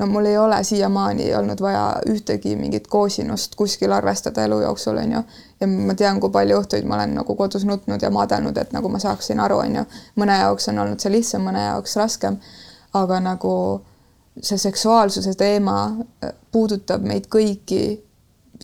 no 0.00 0.06
mul 0.06 0.24
ei 0.30 0.38
ole 0.38 0.64
siiamaani 0.64 1.34
olnud 1.34 1.60
vaja 1.60 1.84
ühtegi 2.08 2.54
mingit 2.56 2.86
koosinust 2.88 3.54
kuskil 3.54 3.92
arvestada 3.92 4.44
elu 4.48 4.60
jooksul, 4.60 4.96
on 4.96 5.12
ju. 5.12 5.22
ja 5.60 5.66
ma 5.66 5.94
tean, 5.94 6.20
kui 6.20 6.32
palju 6.32 6.62
õhtuid 6.62 6.88
ma 6.88 6.96
olen 6.96 7.14
nagu 7.20 7.36
kodus 7.36 7.66
nutnud 7.68 8.02
ja 8.02 8.10
madanud, 8.10 8.56
et 8.56 8.72
nagu 8.72 8.88
ma 8.88 8.98
saaksin 8.98 9.40
aru, 9.40 9.60
on 9.66 9.76
ju. 9.80 9.84
mõne 10.16 10.40
jaoks 10.40 10.72
on 10.72 10.80
olnud 10.84 11.04
see 11.04 11.12
lihtsam, 11.12 11.44
mõne 11.44 11.66
jaoks 11.66 11.96
raskem. 12.00 12.40
aga 12.94 13.20
nagu 13.20 13.54
see 14.42 14.58
seksuaalsuse 14.58 15.34
teema 15.34 15.76
äh, 16.24 16.32
puudutab 16.52 17.04
meid 17.04 17.28
kõiki 17.28 18.00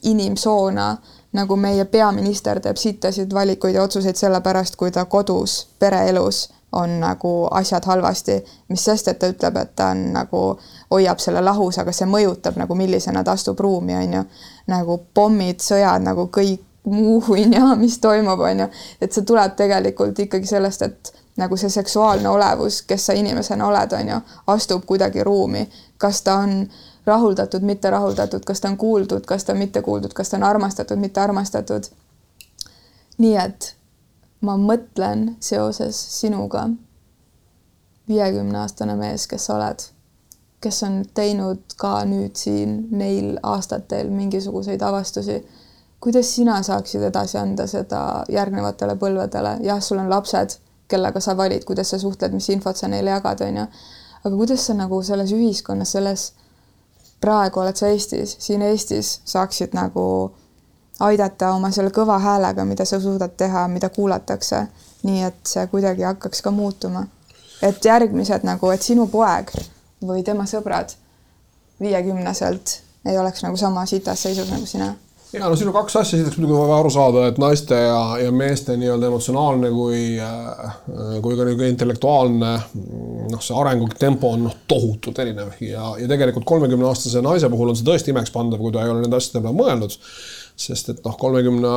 inimsoona, 0.03 0.97
nagu 1.37 1.57
meie 1.57 1.85
peaminister 1.85 2.61
teeb 2.65 2.77
sittasid 2.81 3.33
valikuid 3.35 3.75
ja 3.75 3.83
otsuseid 3.83 4.17
sellepärast, 4.17 4.77
kui 4.77 4.91
ta 4.91 5.05
kodus 5.05 5.67
pereelus 5.79 6.47
on 6.73 7.01
nagu 7.01 7.49
asjad 7.51 7.85
halvasti, 7.85 8.45
mis 8.69 8.85
sest, 8.85 9.09
et 9.09 9.19
ta 9.19 9.31
ütleb, 9.33 9.57
et 9.61 9.73
ta 9.77 9.91
on 9.95 10.03
nagu, 10.13 10.43
hoiab 10.91 11.19
selle 11.19 11.41
lahus, 11.41 11.79
aga 11.79 11.93
see 11.93 12.07
mõjutab 12.11 12.59
nagu, 12.61 12.75
millisena 12.75 13.25
ta 13.25 13.35
astub 13.37 13.61
ruumi, 13.61 13.95
on 13.97 14.15
ju. 14.19 14.25
nagu 14.71 15.01
pommid, 15.15 15.61
sõjad, 15.63 16.03
nagu 16.07 16.29
kõik 16.33 16.63
muu 16.87 17.21
hunnia, 17.29 17.75
mis 17.77 17.99
toimub, 17.99 18.41
on 18.41 18.65
ju. 18.65 18.69
et 19.01 19.13
see 19.13 19.27
tuleb 19.27 19.57
tegelikult 19.59 20.19
ikkagi 20.19 20.47
sellest, 20.47 20.83
et 20.83 21.13
nagu 21.37 21.57
see 21.57 21.71
seksuaalne 21.71 22.29
olevus, 22.29 22.83
kes 22.83 23.07
sa 23.07 23.17
inimesena 23.17 23.67
oled, 23.67 23.93
on 23.93 24.13
ju, 24.15 24.21
astub 24.55 24.87
kuidagi 24.87 25.25
ruumi, 25.25 25.67
kas 25.99 26.23
ta 26.23 26.39
on 26.45 26.63
rahuldatud, 27.07 27.63
mitte 27.63 27.91
rahuldatud, 27.91 28.45
kas 28.45 28.61
ta 28.61 28.69
on 28.69 28.77
kuuldud, 28.77 29.27
kas 29.27 29.45
ta 29.45 29.53
on 29.53 29.59
mitte 29.59 29.83
kuuldud, 29.83 30.15
kas 30.15 30.31
ta 30.31 30.37
on 30.37 30.43
armastatud, 30.43 30.99
mitte 30.99 31.21
armastatud. 31.21 31.91
nii 33.19 33.37
et 33.41 33.75
ma 34.45 34.57
mõtlen 34.61 35.37
seoses 35.41 35.97
sinuga, 36.21 36.69
viiekümneaastane 38.09 38.97
mees, 38.97 39.27
kes 39.27 39.47
sa 39.49 39.57
oled, 39.57 39.87
kes 40.67 40.83
on 40.83 41.05
teinud 41.15 41.79
ka 41.79 42.01
nüüd 42.09 42.35
siin 42.35 42.81
neil 42.91 43.37
aastatel 43.55 44.11
mingisuguseid 44.11 44.83
avastusi 44.83 45.39
kuidas 46.01 46.35
sina 46.35 46.63
saaksid 46.63 47.03
edasi 47.03 47.39
anda 47.39 47.67
seda 47.67 48.01
järgnevatele 48.31 48.97
põlvedele, 49.01 49.57
jah, 49.67 49.81
sul 49.83 49.99
on 49.99 50.11
lapsed, 50.11 50.59
kellega 50.89 51.21
sa 51.21 51.37
valid, 51.37 51.65
kuidas 51.67 51.91
sa 51.91 51.99
suhtled, 51.99 52.35
mis 52.37 52.49
infot 52.55 52.77
sa 52.77 52.89
neile 52.89 53.11
jagad, 53.11 53.43
on 53.43 53.63
ju. 53.63 53.67
aga 54.25 54.35
kuidas 54.37 54.67
sa 54.67 54.75
nagu 54.75 55.01
selles 55.03 55.33
ühiskonnas, 55.33 55.93
selles, 55.97 56.27
praegu 57.21 57.61
oled 57.63 57.77
sa 57.77 57.89
Eestis, 57.91 58.37
siin 58.39 58.63
Eestis 58.63 59.21
saaksid 59.25 59.75
nagu 59.75 60.07
aidata 61.01 61.53
oma 61.57 61.71
selle 61.75 61.91
kõva 61.91 62.19
häälega, 62.23 62.65
mida 62.65 62.85
sa 62.85 63.01
suudad 63.01 63.35
teha, 63.37 63.67
mida 63.69 63.89
kuulatakse, 63.89 64.67
nii 65.03 65.23
et 65.27 65.41
see 65.49 65.67
kuidagi 65.73 66.07
hakkaks 66.07 66.43
ka 66.43 66.51
muutuma. 66.51 67.07
et 67.63 67.85
järgmised 67.85 68.43
nagu, 68.45 68.71
et 68.71 68.83
sinu 68.83 69.07
poeg 69.09 69.51
või 70.05 70.25
tema 70.27 70.45
sõbrad 70.49 70.97
viiekümneselt 71.81 72.81
ei 73.07 73.19
oleks 73.19 73.45
nagu 73.47 73.57
sama 73.57 73.87
sitas 73.87 74.23
seisus 74.23 74.51
nagu 74.51 74.67
sina. 74.67 74.95
Ja 75.35 75.49
no 75.51 75.57
siin 75.59 75.69
on 75.69 75.75
kaks 75.75 75.97
asja, 75.99 76.17
esiteks 76.21 76.39
muidugi 76.39 76.55
vaja 76.55 76.77
aru 76.81 76.91
saada, 76.95 77.25
et 77.29 77.39
naiste 77.43 77.75
ja, 77.75 77.99
ja 78.23 78.31
meeste 78.33 78.77
nii-öelda 78.79 79.09
emotsionaalne 79.11 79.71
kui, 79.75 80.03
äh, 80.23 80.77
kui 81.23 81.35
ka 81.35 81.45
niisugune 81.45 81.71
intellektuaalne 81.73 82.53
noh, 83.33 83.43
see 83.43 83.57
arengutempo 83.59 84.31
on 84.37 84.47
noh, 84.47 84.55
tohutult 84.71 85.19
erinev. 85.25 85.51
Ja, 85.61 85.91
ja 85.99 86.07
tegelikult 86.09 86.47
kolmekümne 86.47 86.87
aastase 86.89 87.23
naise 87.27 87.51
puhul 87.53 87.73
on 87.73 87.79
see 87.79 87.89
tõesti 87.89 88.15
imekspandav, 88.15 88.63
kui 88.63 88.75
ta 88.75 88.87
ei 88.87 88.93
ole 88.95 89.03
nende 89.03 89.19
asjade 89.19 89.43
peale 89.43 89.59
mõelnud. 89.59 89.99
Sest 90.57 90.95
et 90.95 91.03
noh, 91.05 91.19
kolmekümne 91.21 91.73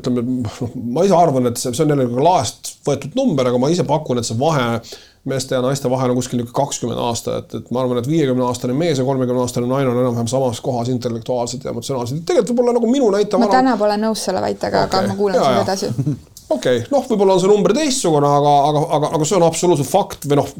ütleme, 0.00 0.26
noh, 0.42 0.74
ma 0.98 1.06
ise 1.06 1.16
arvan, 1.16 1.48
et 1.48 1.62
see, 1.62 1.72
see 1.72 1.86
on 1.86 1.94
jälle 1.94 2.10
laest 2.18 2.74
võetud 2.84 3.14
number, 3.16 3.48
aga 3.48 3.62
ma 3.62 3.70
ise 3.72 3.86
pakun, 3.88 4.20
et 4.20 4.28
see 4.28 4.36
vahe 4.42 4.82
meeste 5.24 5.54
ja 5.54 5.62
naiste 5.62 5.90
vahel 5.90 6.12
on 6.12 6.18
kuskil 6.18 6.38
niisugune 6.40 6.56
kakskümmend 6.56 7.00
aastat, 7.02 7.54
et 7.58 7.70
ma 7.74 7.82
arvan, 7.82 8.00
et 8.02 8.08
viiekümne 8.08 8.44
aastane 8.46 8.76
mees 8.76 8.98
ja 8.98 9.06
kolmekümne 9.06 9.42
aastane 9.42 9.68
naine 9.70 9.90
on 9.90 10.00
enam-vähem 10.00 10.30
samas 10.30 10.60
kohas 10.64 10.88
intellektuaalselt 10.92 11.64
ja 11.64 11.74
emotsionaalselt. 11.74 12.24
tegelikult 12.26 12.54
võib-olla 12.54 12.76
nagu 12.78 12.90
minu 12.90 13.10
näite. 13.14 13.40
ma 13.40 13.50
täna 13.52 13.76
pole 13.80 13.96
nõus 14.00 14.26
selle 14.28 14.42
väitega 14.44 14.84
okay., 14.86 15.00
aga 15.04 15.14
ma 15.14 15.18
kuulan 15.18 15.42
sulle 15.42 15.64
edasi. 15.64 15.90
okei 16.56 16.78
okay., 16.82 16.84
noh, 16.92 17.08
võib-olla 17.10 17.38
on 17.38 17.42
see 17.42 17.50
number 17.52 17.74
teistsugune, 17.76 18.36
aga, 18.40 18.54
aga, 18.70 18.84
aga, 18.98 19.10
aga 19.18 19.28
see 19.28 19.40
on 19.40 19.48
absoluutselt 19.48 19.90
fakt 19.90 20.30
või 20.30 20.40
noh 20.42 20.54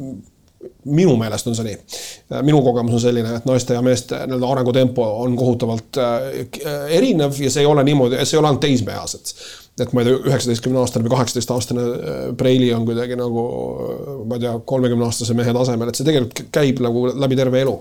minu 0.89 1.15
meelest 1.21 1.47
on 1.47 1.55
see 1.55 1.67
nii. 1.69 1.79
minu 2.43 2.61
kogemus 2.67 2.97
on 2.99 3.03
selline, 3.03 3.37
et 3.39 3.47
naiste 3.47 3.77
ja 3.77 3.83
meeste 3.85 4.19
nii-öelda 4.27 4.51
arengutempo 4.53 5.07
on 5.23 5.37
kohutavalt 5.39 6.01
äh, 6.03 6.29
erinev 6.99 7.39
ja 7.39 7.51
see 7.51 7.63
ei 7.63 7.71
ole 7.71 7.85
niimoodi, 7.87 8.19
see 8.25 8.37
ei 8.37 8.43
ole 8.43 8.51
ainult 8.51 8.65
teismeeased 8.65 9.35
et 9.83 9.95
ma 9.95 10.03
ei 10.03 10.09
tea, 10.09 10.21
üheksateistkümne 10.29 10.81
aastane 10.83 11.07
või 11.07 11.15
kaheksateist 11.15 11.53
aastane 11.55 11.85
äh, 11.85 12.21
Preili 12.39 12.71
on 12.75 12.87
kuidagi 12.89 13.19
nagu 13.19 13.45
ma 14.29 14.39
ei 14.39 14.45
tea, 14.47 14.55
kolmekümne 14.73 15.09
aastase 15.09 15.37
mehe 15.39 15.55
tasemel, 15.55 15.91
et 15.91 15.99
see 15.99 16.07
tegelikult 16.09 16.49
käib 16.55 16.83
nagu 16.85 17.09
läbi 17.15 17.39
terve 17.39 17.63
elu. 17.65 17.77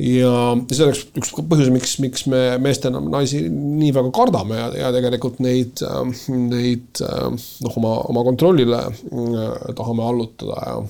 ja 0.00 0.32
see 0.70 0.84
oleks 0.86 1.02
üks 1.20 1.34
põhjus, 1.36 1.72
miks, 1.74 1.96
miks 2.00 2.24
me 2.30 2.42
meestena 2.62 3.02
naisi 3.04 3.42
nii 3.50 3.90
väga 3.96 4.12
kardame 4.16 4.56
ja, 4.56 4.70
ja 4.86 4.94
tegelikult 4.96 5.42
neid, 5.44 5.82
äh, 5.84 6.24
neid 6.30 7.04
äh, 7.04 7.28
noh, 7.66 7.76
oma, 7.82 7.98
oma 8.12 8.24
kontrollile 8.28 8.86
tahame 9.76 10.06
allutada 10.06 10.64
ja 10.64 10.80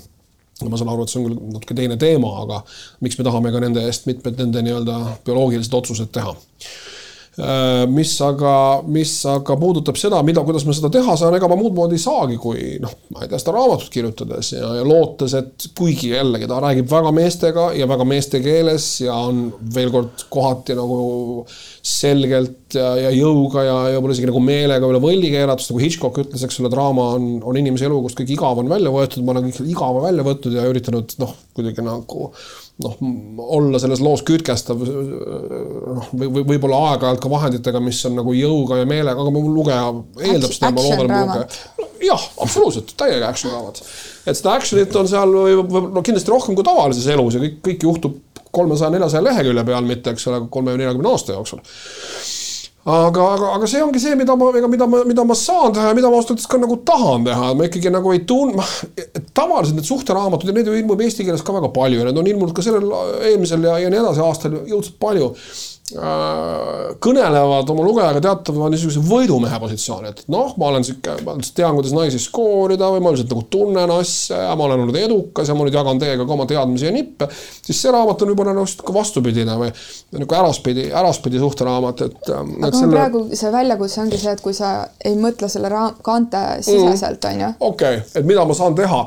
ma 0.68 0.76
saan 0.76 0.92
aru, 0.92 1.06
et 1.06 1.12
see 1.12 1.22
on 1.22 1.26
küll 1.30 1.42
natuke 1.54 1.74
teine 1.74 1.96
teema, 2.00 2.34
aga 2.42 2.60
miks 3.00 3.16
me 3.16 3.24
tahame 3.24 3.52
ka 3.54 3.62
nende 3.64 3.86
eest 3.88 4.04
mitmed 4.10 4.42
nende 4.42 4.60
nii-öelda 4.66 4.98
bioloogilised 5.24 5.76
otsused 5.78 6.12
teha 6.12 6.34
Äh, 6.34 6.99
mis 7.38 8.12
aga, 8.26 8.52
mis 8.90 9.12
aga 9.30 9.54
puudutab 9.56 9.98
seda, 10.00 10.18
mida, 10.26 10.42
kuidas 10.44 10.64
ma 10.66 10.74
seda 10.74 10.90
teha 10.92 11.14
saan, 11.16 11.36
ega 11.38 11.48
ma 11.48 11.56
muud 11.58 11.76
moodi 11.76 11.94
ei 11.94 12.02
saagi, 12.02 12.36
kui 12.42 12.74
noh, 12.82 12.90
ma 13.14 13.22
ei 13.22 13.30
tea, 13.30 13.38
seda 13.40 13.54
raamatut 13.54 13.92
kirjutades 13.94 14.50
ja, 14.56 14.72
ja 14.80 14.86
lootes, 14.86 15.36
et 15.38 15.68
kuigi 15.78 16.10
jällegi 16.10 16.48
ta 16.50 16.58
räägib 16.62 16.90
väga 16.90 17.12
meestega 17.14 17.68
ja 17.78 17.86
väga 17.90 18.06
meeste 18.08 18.42
keeles 18.42 18.88
ja 19.04 19.14
on 19.28 19.44
veel 19.74 19.92
kord 19.94 20.26
kohati 20.32 20.74
nagu 20.78 20.98
selgelt 21.86 22.74
ja, 22.76 22.90
ja 23.06 23.12
jõuga 23.14 23.64
ja, 23.64 23.76
ja 23.92 24.00
võib-olla 24.00 24.18
isegi 24.18 24.30
nagu 24.32 24.42
meelega 24.44 24.90
üle 24.90 25.02
võlli 25.02 25.30
keeratud, 25.32 25.70
nagu 25.70 25.84
Hitchcock 25.84 26.24
ütles, 26.24 26.44
eks 26.44 26.60
ole, 26.60 26.72
draama 26.72 27.12
on, 27.14 27.30
on 27.46 27.60
inimese 27.60 27.86
elu, 27.86 28.02
kust 28.04 28.18
kõik 28.18 28.34
igav 28.34 28.58
on 28.60 28.74
välja 28.74 28.92
võetud, 28.94 29.22
ma 29.24 29.36
olen 29.36 29.48
kõik 29.48 29.70
igava 29.70 30.02
välja 30.08 30.26
võtnud 30.26 30.58
ja 30.58 30.66
üritanud 30.66 31.14
noh, 31.22 31.38
kuidagi 31.54 31.86
nagu 31.86 32.32
noh, 32.84 32.96
olla 33.56 33.80
selles 33.82 34.02
loos 34.04 34.22
kütkestav 34.26 34.80
noh, 34.84 36.08
või, 36.12 36.28
või 36.28 36.44
võib-olla 36.54 36.80
aeg-ajalt 36.90 37.22
ka 37.22 37.32
vahenditega, 37.32 37.82
mis 37.84 38.00
on 38.08 38.18
nagu 38.20 38.34
jõuga 38.36 38.80
ja 38.80 38.88
meelega, 38.88 39.16
aga 39.20 39.34
mu 39.34 39.44
lugeja 39.48 39.92
eeldab 40.26 40.56
seda, 40.56 40.72
ma 40.76 40.86
loodan, 40.86 41.06
et 41.06 41.14
mu 41.14 41.20
lugeja. 41.28 41.92
jah, 42.10 42.26
absoluutselt, 42.46 42.94
täiega 43.00 43.30
action 43.30 43.54
raamat. 43.54 43.82
et 44.24 44.40
seda 44.40 44.56
action'it 44.56 45.00
on 45.00 45.10
seal 45.10 45.38
no 45.96 46.04
kindlasti 46.06 46.34
rohkem 46.34 46.58
kui 46.58 46.66
tavalises 46.66 47.08
elus 47.14 47.38
ja 47.38 47.44
kõik, 47.44 47.60
kõik 47.68 47.88
juhtub 47.88 48.20
kolmesaja, 48.50 48.90
neljasaja 48.94 49.22
lehekülje 49.24 49.64
peal, 49.66 49.86
mitte 49.86 50.14
eks 50.14 50.26
ole, 50.30 50.44
kolme 50.50 50.74
või 50.74 50.82
neljakümne 50.82 51.12
aasta 51.14 51.36
jooksul 51.36 51.62
aga, 52.84 53.24
aga, 53.34 53.48
aga 53.56 53.68
see 53.68 53.82
ongi 53.84 54.00
see, 54.00 54.14
mida 54.16 54.36
ma, 54.40 54.48
ega 54.56 54.68
mida 54.70 54.86
ma, 54.88 55.02
mida 55.04 55.24
ma 55.28 55.36
saan 55.36 55.74
teha 55.76 55.90
ja 55.90 55.96
mida 55.96 56.08
ma 56.08 56.16
ausalt 56.16 56.32
öeldes 56.32 56.48
ka 56.48 56.60
nagu 56.60 56.78
tahan 56.88 57.26
teha, 57.28 57.50
ma 57.58 57.66
ikkagi 57.68 57.92
nagu 57.92 58.14
ei 58.14 58.22
tunne, 58.28 58.64
tavaliselt 59.36 59.76
need 59.76 59.88
suhteraamatud 59.88 60.48
ja 60.48 60.56
need 60.56 60.70
ju 60.70 60.78
ilmub 60.78 61.02
eesti 61.04 61.26
keeles 61.26 61.44
ka 61.44 61.56
väga 61.58 61.68
palju 61.76 62.00
ja 62.00 62.08
need 62.08 62.22
on 62.22 62.30
ilmunud 62.32 62.56
ka 62.56 62.64
sellel 62.64 62.88
eelmisel 63.28 63.68
ja, 63.68 63.76
ja 63.84 63.92
nii 63.92 64.00
edasi 64.00 64.24
aastal 64.24 64.56
jõudnud 64.62 64.96
palju 65.02 65.34
kõnelevad 65.90 67.70
oma 67.72 67.84
lugejaga 67.84 68.20
teatava 68.22 68.68
niisuguse 68.70 69.02
võidumehe 69.04 69.58
positsiooni, 69.62 70.12
et 70.12 70.22
noh, 70.32 70.52
ma 70.60 70.68
olen 70.70 70.86
sihuke, 70.86 71.16
ma 71.26 71.34
tean, 71.40 71.74
kuidas 71.78 71.94
naisi 71.96 72.20
skoorida 72.22 72.90
või 72.94 73.02
ma 73.04 73.12
üldiselt 73.14 73.32
nagu 73.34 73.44
tunnen 73.52 73.94
asja 73.96 74.42
ja 74.44 74.54
ma 74.58 74.66
olen 74.68 74.84
olnud 74.84 74.98
edukas 75.00 75.50
ja 75.50 75.56
ma 75.56 75.66
nüüd 75.66 75.78
jagan 75.78 76.00
teiega 76.02 76.26
ka 76.26 76.36
oma 76.36 76.46
teadmisi 76.50 76.88
ja 76.88 76.94
nippe. 76.94 77.28
siis 77.32 77.82
see 77.82 77.94
raamat 77.94 78.22
on 78.22 78.32
võib-olla 78.32 78.54
nagu 78.56 78.94
vastupidine 79.00 79.56
või 79.60 79.72
nagu 80.20 80.38
äraspidi, 80.42 80.88
äraspidi 81.02 81.42
suhteraamat, 81.42 82.06
et. 82.06 82.32
Ähm, 82.34 82.54
aga 82.60 82.72
selle... 82.76 82.94
praegu 82.96 83.24
see 83.32 83.52
väljakutse 83.54 84.02
ongi 84.04 84.20
see, 84.20 84.36
et 84.36 84.44
kui 84.44 84.56
sa 84.56 84.74
ei 85.04 85.18
mõtle 85.18 85.50
selle 85.52 85.72
raam-, 85.72 85.98
kaante 86.06 86.44
siseselt, 86.66 87.24
on 87.32 87.44
ju. 87.46 87.52
okei 87.72 88.00
okay., 88.02 88.20
et 88.20 88.28
mida 88.28 88.46
ma 88.46 88.56
saan 88.56 88.78
teha 88.78 89.04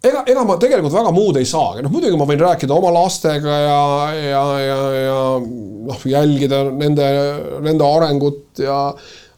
ega, 0.00 0.24
ega 0.24 0.44
ma 0.48 0.56
tegelikult 0.60 0.94
väga 0.96 1.14
muud 1.14 1.40
ei 1.40 1.48
saagi, 1.48 1.84
noh 1.84 1.92
muidugi 1.92 2.18
ma 2.18 2.28
võin 2.28 2.44
rääkida 2.44 2.76
oma 2.76 2.92
lastega 2.94 3.56
ja, 3.66 3.80
ja, 4.16 4.44
ja, 4.64 4.78
ja 4.96 5.18
noh, 5.90 6.06
jälgida 6.08 6.64
nende, 6.72 7.08
nende 7.64 7.88
arengut 7.88 8.62
ja 8.64 8.78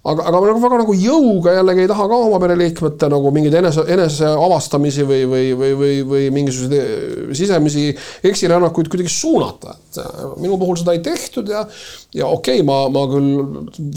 aga, 0.03 0.27
aga 0.29 0.37
ma 0.37 0.45
nagu 0.47 0.63
väga 0.63 0.79
nagu 0.85 0.95
jõuga 0.99 1.57
jällegi 1.57 1.85
ei 1.85 1.91
taha 1.91 2.07
ka 2.11 2.21
oma 2.29 2.39
pereliikmete 2.43 3.11
nagu 3.11 3.35
mingeid 3.35 3.59
enese, 3.59 3.85
eneseavastamisi 3.97 5.07
või, 5.09 5.21
või, 5.35 5.45
või, 5.59 5.75
või, 5.83 5.99
või 6.15 6.31
mingisuguseid 6.39 7.35
sisemisi 7.39 7.89
eksirännakuid 8.31 8.91
kuidagi 8.93 9.11
suunata, 9.11 9.75
et 9.75 10.01
äh, 10.03 10.25
minu 10.43 10.63
puhul 10.63 10.79
seda 10.79 10.95
ei 10.95 11.03
tehtud 11.03 11.51
ja 11.51 11.67
ja 12.15 12.31
okei 12.31 12.63
okay,, 12.63 12.67
ma, 12.67 12.85
ma 12.93 13.07
küll 13.11 13.31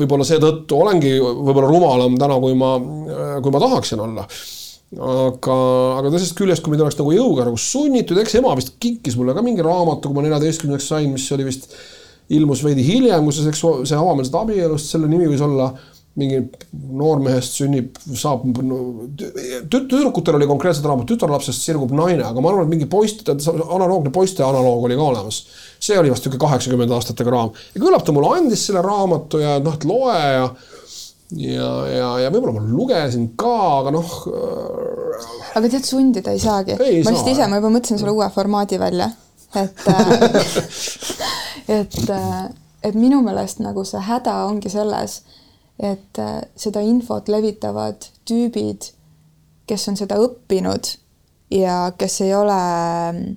võib-olla 0.01 0.25
seetõttu 0.25 0.81
olengi 0.81 1.17
võib-olla 1.21 1.69
rumalam 1.69 2.17
täna, 2.21 2.41
kui 2.41 2.57
ma, 2.57 2.75
kui 3.37 3.53
ma 3.53 3.65
tahaksin 3.69 4.05
olla 4.09 4.29
aga, 4.95 5.57
aga 5.99 6.13
teisest 6.13 6.37
küljest, 6.37 6.63
kui 6.63 6.73
mind 6.73 6.85
oleks 6.85 6.99
nagu 6.99 7.13
jõuga 7.15 7.47
nagu 7.47 7.59
sunnitud, 7.59 8.19
eks 8.21 8.37
ema 8.39 8.53
vist 8.59 8.75
kinkis 8.81 9.17
mulle 9.19 9.35
ka 9.35 9.43
mingi 9.45 9.65
raamatu, 9.65 10.09
kui 10.09 10.17
ma 10.17 10.25
neljateistkümneks 10.27 10.87
sain, 10.91 11.11
mis 11.13 11.27
oli 11.35 11.47
vist, 11.47 11.67
ilmus 12.35 12.63
veidi 12.65 12.85
hiljem, 12.85 13.27
kus 13.27 13.39
see 13.39 13.49
seksu-, 13.49 13.81
see 13.87 13.97
avameelsed 13.99 14.37
abielust, 14.39 14.89
selle 14.91 15.09
nimi 15.11 15.29
võis 15.29 15.43
olla 15.45 15.73
mingi 16.15 16.39
noormehest 16.95 17.57
sünnib, 17.59 17.97
saab 18.15 18.45
no,, 18.63 18.77
tüdrukutel 19.67 20.37
oli 20.37 20.47
konkreetselt 20.47 20.87
raamat, 20.87 21.09
tütarlapsest 21.09 21.65
sirgub 21.65 21.91
naine, 21.95 22.23
aga 22.23 22.43
ma 22.43 22.53
arvan, 22.53 22.69
et 22.69 22.71
mingi 22.71 22.87
poist, 22.91 23.27
analoogne 23.27 24.13
poiste 24.15 24.45
analoog 24.45 24.87
oli 24.87 24.95
ka 24.95 25.09
olemas. 25.09 25.41
see 25.85 25.97
oli 25.99 26.09
vast 26.09 26.23
niisugune 26.23 26.39
kaheksakümnenda 26.45 26.95
aastatega 26.95 27.33
raam 27.33 27.51
ja 27.75 27.81
küllap 27.83 28.05
ta 28.07 28.15
mulle 28.15 28.31
andis 28.37 28.63
selle 28.69 28.81
raamatu 28.81 29.43
ja 29.43 29.57
noh, 29.59 29.75
et 29.75 29.83
loe 29.85 30.15
ja 30.15 30.47
ja, 31.33 31.69
ja, 31.89 32.09
ja 32.21 32.31
võib-olla 32.33 32.59
ma 32.59 32.63
lugesin 32.69 33.31
ka, 33.39 33.53
aga 33.81 33.93
noh. 33.95 34.11
aga 35.57 35.69
tead, 35.71 35.85
sundida 35.87 36.33
ei 36.35 36.41
saagi. 36.41 36.77
ma 36.77 37.13
lihtsalt 37.13 37.31
ise, 37.31 37.47
ma 37.49 37.59
juba 37.59 37.71
mõtlesin 37.73 38.01
selle 38.01 38.13
uue 38.13 38.27
formaadi 38.33 38.79
välja, 38.81 39.09
et 39.57 39.87
äh, 39.93 40.19
et, 41.79 41.97
äh, 42.09 42.43
et 42.85 42.97
minu 42.97 43.23
meelest 43.25 43.63
nagu 43.63 43.85
see 43.87 44.03
häda 44.05 44.43
ongi 44.49 44.69
selles, 44.73 45.23
et 45.81 46.21
äh, 46.21 46.43
seda 46.59 46.83
infot 46.85 47.31
levitavad 47.31 48.05
tüübid, 48.29 48.91
kes 49.65 49.87
on 49.89 49.97
seda 49.97 50.19
õppinud 50.21 50.91
ja 51.55 51.87
kes 51.97 52.19
ei 52.21 52.35
ole 52.37 52.59
mm, 53.15 53.33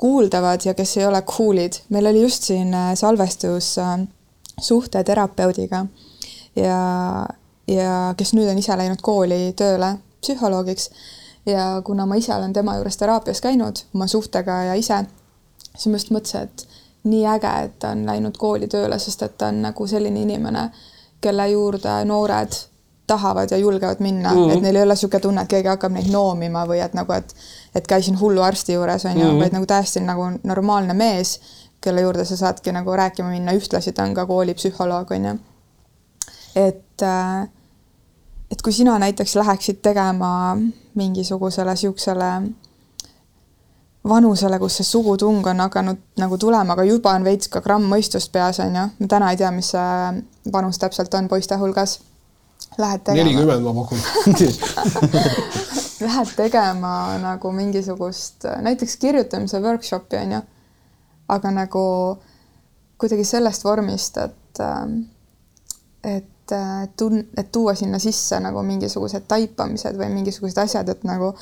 kuuldavad 0.00 0.64
ja 0.64 0.72
kes 0.74 0.96
ei 0.96 1.04
ole 1.06 1.20
cool'id. 1.28 1.82
meil 1.92 2.08
oli 2.08 2.24
just 2.24 2.48
siin 2.48 2.72
salvestus 2.96 3.76
suhteterapeudiga 4.62 5.84
ja, 6.56 7.26
ja 7.68 8.14
kes 8.16 8.34
nüüd 8.34 8.50
on 8.50 8.58
ise 8.58 8.76
läinud 8.78 9.02
kooli 9.02 9.52
tööle 9.56 9.96
psühholoogiks 10.22 10.90
ja 11.46 11.82
kuna 11.84 12.06
ma 12.06 12.14
ise 12.14 12.34
olen 12.34 12.52
tema 12.52 12.76
juures 12.76 12.96
teraapias 12.96 13.40
käinud 13.40 13.84
oma 13.94 14.06
suhtega 14.06 14.62
ja 14.70 14.74
ise, 14.74 15.04
siis 15.76 15.86
ma 15.86 15.98
just 16.00 16.12
mõtlesin, 16.14 16.48
et 16.48 16.66
nii 17.04 17.24
äge, 17.26 17.52
et 17.64 17.78
ta 17.82 17.94
on 17.96 18.04
läinud 18.06 18.36
kooli 18.38 18.68
tööle, 18.70 18.98
sest 18.98 19.22
et 19.26 19.38
ta 19.38 19.50
on 19.50 19.62
nagu 19.62 19.86
selline 19.86 20.22
inimene, 20.22 20.68
kelle 21.22 21.48
juurde 21.50 21.96
noored 22.06 22.54
tahavad 23.06 23.50
ja 23.50 23.56
julgevad 23.58 23.96
minna 23.98 24.30
mm, 24.32 24.36
-hmm. 24.36 24.52
et 24.56 24.62
neil 24.62 24.76
ei 24.76 24.82
ole 24.82 24.92
niisugune 24.92 25.20
tunne, 25.20 25.42
et 25.42 25.48
keegi 25.48 25.68
hakkab 25.68 25.92
neid 25.92 26.10
noomima 26.10 26.64
või 26.66 26.78
et 26.84 26.94
nagu, 26.94 27.12
et 27.12 27.34
et 27.74 27.86
käisin 27.86 28.20
hulluarsti 28.20 28.72
juures 28.72 29.04
onju 29.04 29.24
mm, 29.24 29.30
-hmm. 29.30 29.40
vaid 29.40 29.52
nagu 29.52 29.66
täiesti 29.66 30.00
nagu 30.00 30.30
normaalne 30.44 30.94
mees, 30.94 31.40
kelle 31.80 32.00
juurde 32.00 32.24
sa 32.24 32.36
saadki 32.36 32.72
nagu 32.72 32.96
rääkima 32.96 33.28
minna, 33.28 33.52
ühtlasi 33.52 33.92
ta 33.92 34.02
on 34.02 34.14
ka 34.14 34.26
koolipsühholoog 34.26 35.10
onju. 35.10 35.34
Et 36.56 37.02
äh, 37.02 37.48
et 38.52 38.62
kui 38.62 38.72
sina 38.72 38.98
näiteks 38.98 39.36
läheksid 39.36 39.80
tegema 39.82 40.56
mingisugusele 40.94 41.72
niisugusele 41.72 42.32
vanusele, 44.08 44.58
kus 44.58 44.76
see 44.80 44.86
sugutung 44.86 45.46
on 45.46 45.60
hakanud 45.62 46.00
nagu 46.18 46.38
tulema, 46.38 46.74
aga 46.74 46.84
juba 46.84 47.14
on 47.16 47.24
veits 47.24 47.48
ka 47.48 47.62
gramm 47.62 47.86
mõistust 47.90 48.32
peas, 48.34 48.58
on 48.60 48.74
ju. 48.76 48.86
ma 48.98 49.08
täna 49.08 49.30
ei 49.30 49.38
tea, 49.40 49.50
mis 49.54 49.70
see 49.74 50.22
vanus 50.52 50.80
täpselt 50.82 51.14
on 51.14 51.28
poiste 51.30 51.56
hulgas. 51.56 52.00
Lähed 52.78 53.02
tegema. 53.04 53.24
nelikümmend 53.24 53.62
ma 53.66 53.72
pakun 53.74 53.98
Lähed 56.06 56.34
tegema 56.36 56.92
nagu 57.20 57.52
mingisugust 57.52 58.46
näiteks 58.64 58.96
kirjutamise 58.96 59.60
workshopi, 59.60 60.16
on 60.16 60.36
ju. 60.36 60.42
aga 61.28 61.50
nagu 61.54 61.86
kuidagi 62.98 63.24
sellest 63.24 63.64
vormist, 63.64 64.18
et, 64.18 64.62
et 66.04 66.28
et 66.56 66.96
tun-, 66.98 67.24
et 67.38 67.52
tuua 67.52 67.74
sinna 67.78 68.00
sisse 68.02 68.38
nagu 68.40 68.62
mingisugused 68.66 69.28
taipamised 69.28 69.98
või 69.98 70.10
mingisugused 70.14 70.58
asjad, 70.64 70.88
et 70.92 71.04
nagu 71.08 71.32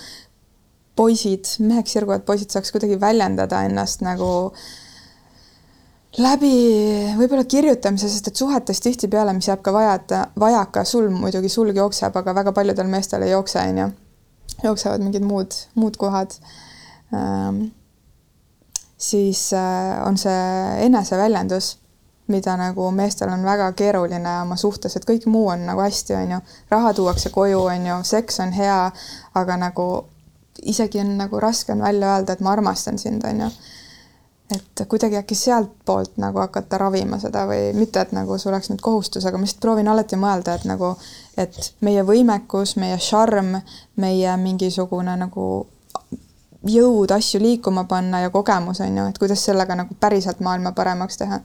poisid, 0.96 1.48
meheks 1.64 1.96
sirguvad 1.96 2.24
poisid 2.28 2.52
saaks 2.52 2.72
kuidagi 2.74 2.98
väljendada 3.00 3.62
ennast 3.68 4.04
nagu 4.04 4.30
läbi 6.18 6.52
võib-olla 7.18 7.46
kirjutamise, 7.46 8.08
sest 8.10 8.30
et 8.30 8.40
suhetes 8.40 8.82
tihtipeale, 8.82 9.32
mis 9.36 9.48
jääb 9.48 9.62
ka 9.64 9.72
vajata, 9.74 10.24
vajaka, 10.40 10.84
sul 10.84 11.10
muidugi 11.14 11.50
sulg 11.52 11.76
jookseb, 11.76 12.16
aga 12.16 12.34
väga 12.40 12.54
paljudel 12.56 12.90
meestel 12.90 13.26
ei 13.26 13.34
jookse, 13.34 13.62
on 13.62 13.82
ju. 13.84 13.90
jooksevad 14.64 15.04
mingid 15.04 15.24
muud, 15.24 15.54
muud 15.74 15.96
kohad 15.96 16.34
ähm,. 17.14 17.70
siis 18.98 19.52
äh, 19.56 20.02
on 20.06 20.18
see 20.18 20.40
eneseväljendus 20.84 21.79
mida 22.30 22.56
nagu 22.56 22.90
meestel 22.94 23.32
on 23.32 23.42
väga 23.44 23.72
keeruline 23.78 24.36
oma 24.42 24.56
suhtes, 24.56 24.96
et 24.96 25.06
kõik 25.08 25.26
muu 25.26 25.48
on 25.50 25.66
nagu 25.66 25.82
hästi, 25.82 26.14
on 26.14 26.36
ju, 26.36 26.38
raha 26.70 26.94
tuuakse 26.94 27.32
koju, 27.34 27.64
on 27.72 27.86
ju, 27.86 27.98
seks 28.06 28.40
on 28.44 28.54
hea, 28.54 28.80
aga 29.34 29.56
nagu 29.60 29.90
isegi 30.62 31.00
on 31.00 31.16
nagu 31.18 31.40
raske 31.40 31.72
on 31.72 31.82
välja 31.82 32.14
öelda, 32.14 32.32
et 32.32 32.40
ma 32.40 32.52
armastan 32.52 32.98
sind, 32.98 33.24
on 33.24 33.40
ju. 33.40 33.50
et 34.50 34.82
kuidagi 34.88 35.14
äkki 35.16 35.34
sealtpoolt 35.38 36.16
nagu 36.18 36.40
hakata 36.42 36.78
ravima 36.78 37.20
seda 37.22 37.44
või 37.46 37.68
mitte, 37.74 38.00
et 38.02 38.12
nagu 38.12 38.38
see 38.38 38.48
oleks 38.50 38.70
nüüd 38.72 38.80
kohustus, 38.82 39.26
aga 39.26 39.38
ma 39.38 39.46
lihtsalt 39.46 39.62
proovin 39.62 39.88
alati 39.88 40.18
mõelda, 40.18 40.56
et 40.58 40.64
nagu, 40.66 40.96
et 41.38 41.58
meie 41.86 42.02
võimekus, 42.06 42.74
meie 42.76 42.98
šarm, 42.98 43.54
meie 43.96 44.36
mingisugune 44.42 45.14
nagu 45.20 45.44
jõud 46.66 47.14
asju 47.14 47.40
liikuma 47.40 47.84
panna 47.84 48.24
ja 48.24 48.30
kogemus 48.30 48.80
on 48.80 48.98
ju, 48.98 49.06
et 49.06 49.18
kuidas 49.18 49.44
sellega 49.44 49.76
nagu 49.78 49.94
päriselt 50.00 50.42
maailma 50.42 50.72
paremaks 50.72 51.22
teha 51.22 51.40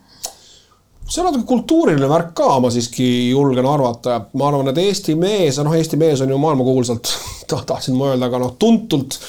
see 1.06 1.22
on 1.22 1.30
natuke 1.30 1.46
kultuuriline 1.50 2.10
värk 2.10 2.34
ka, 2.38 2.50
ma 2.62 2.72
siiski 2.74 3.06
julgen 3.30 3.68
arvata. 3.70 4.20
ma 4.34 4.50
arvan, 4.50 4.72
et 4.72 4.82
Eesti 4.82 5.16
mees, 5.20 5.60
noh, 5.62 5.76
Eesti 5.78 6.00
mees 6.02 6.24
on 6.26 6.34
ju 6.34 6.42
maailmakuulsalt 6.42 7.14
tahtsin 7.72 7.98
ma 7.98 8.12
öelda, 8.14 8.30
aga 8.30 8.42
noh, 8.42 8.56
tuntult 8.60 9.20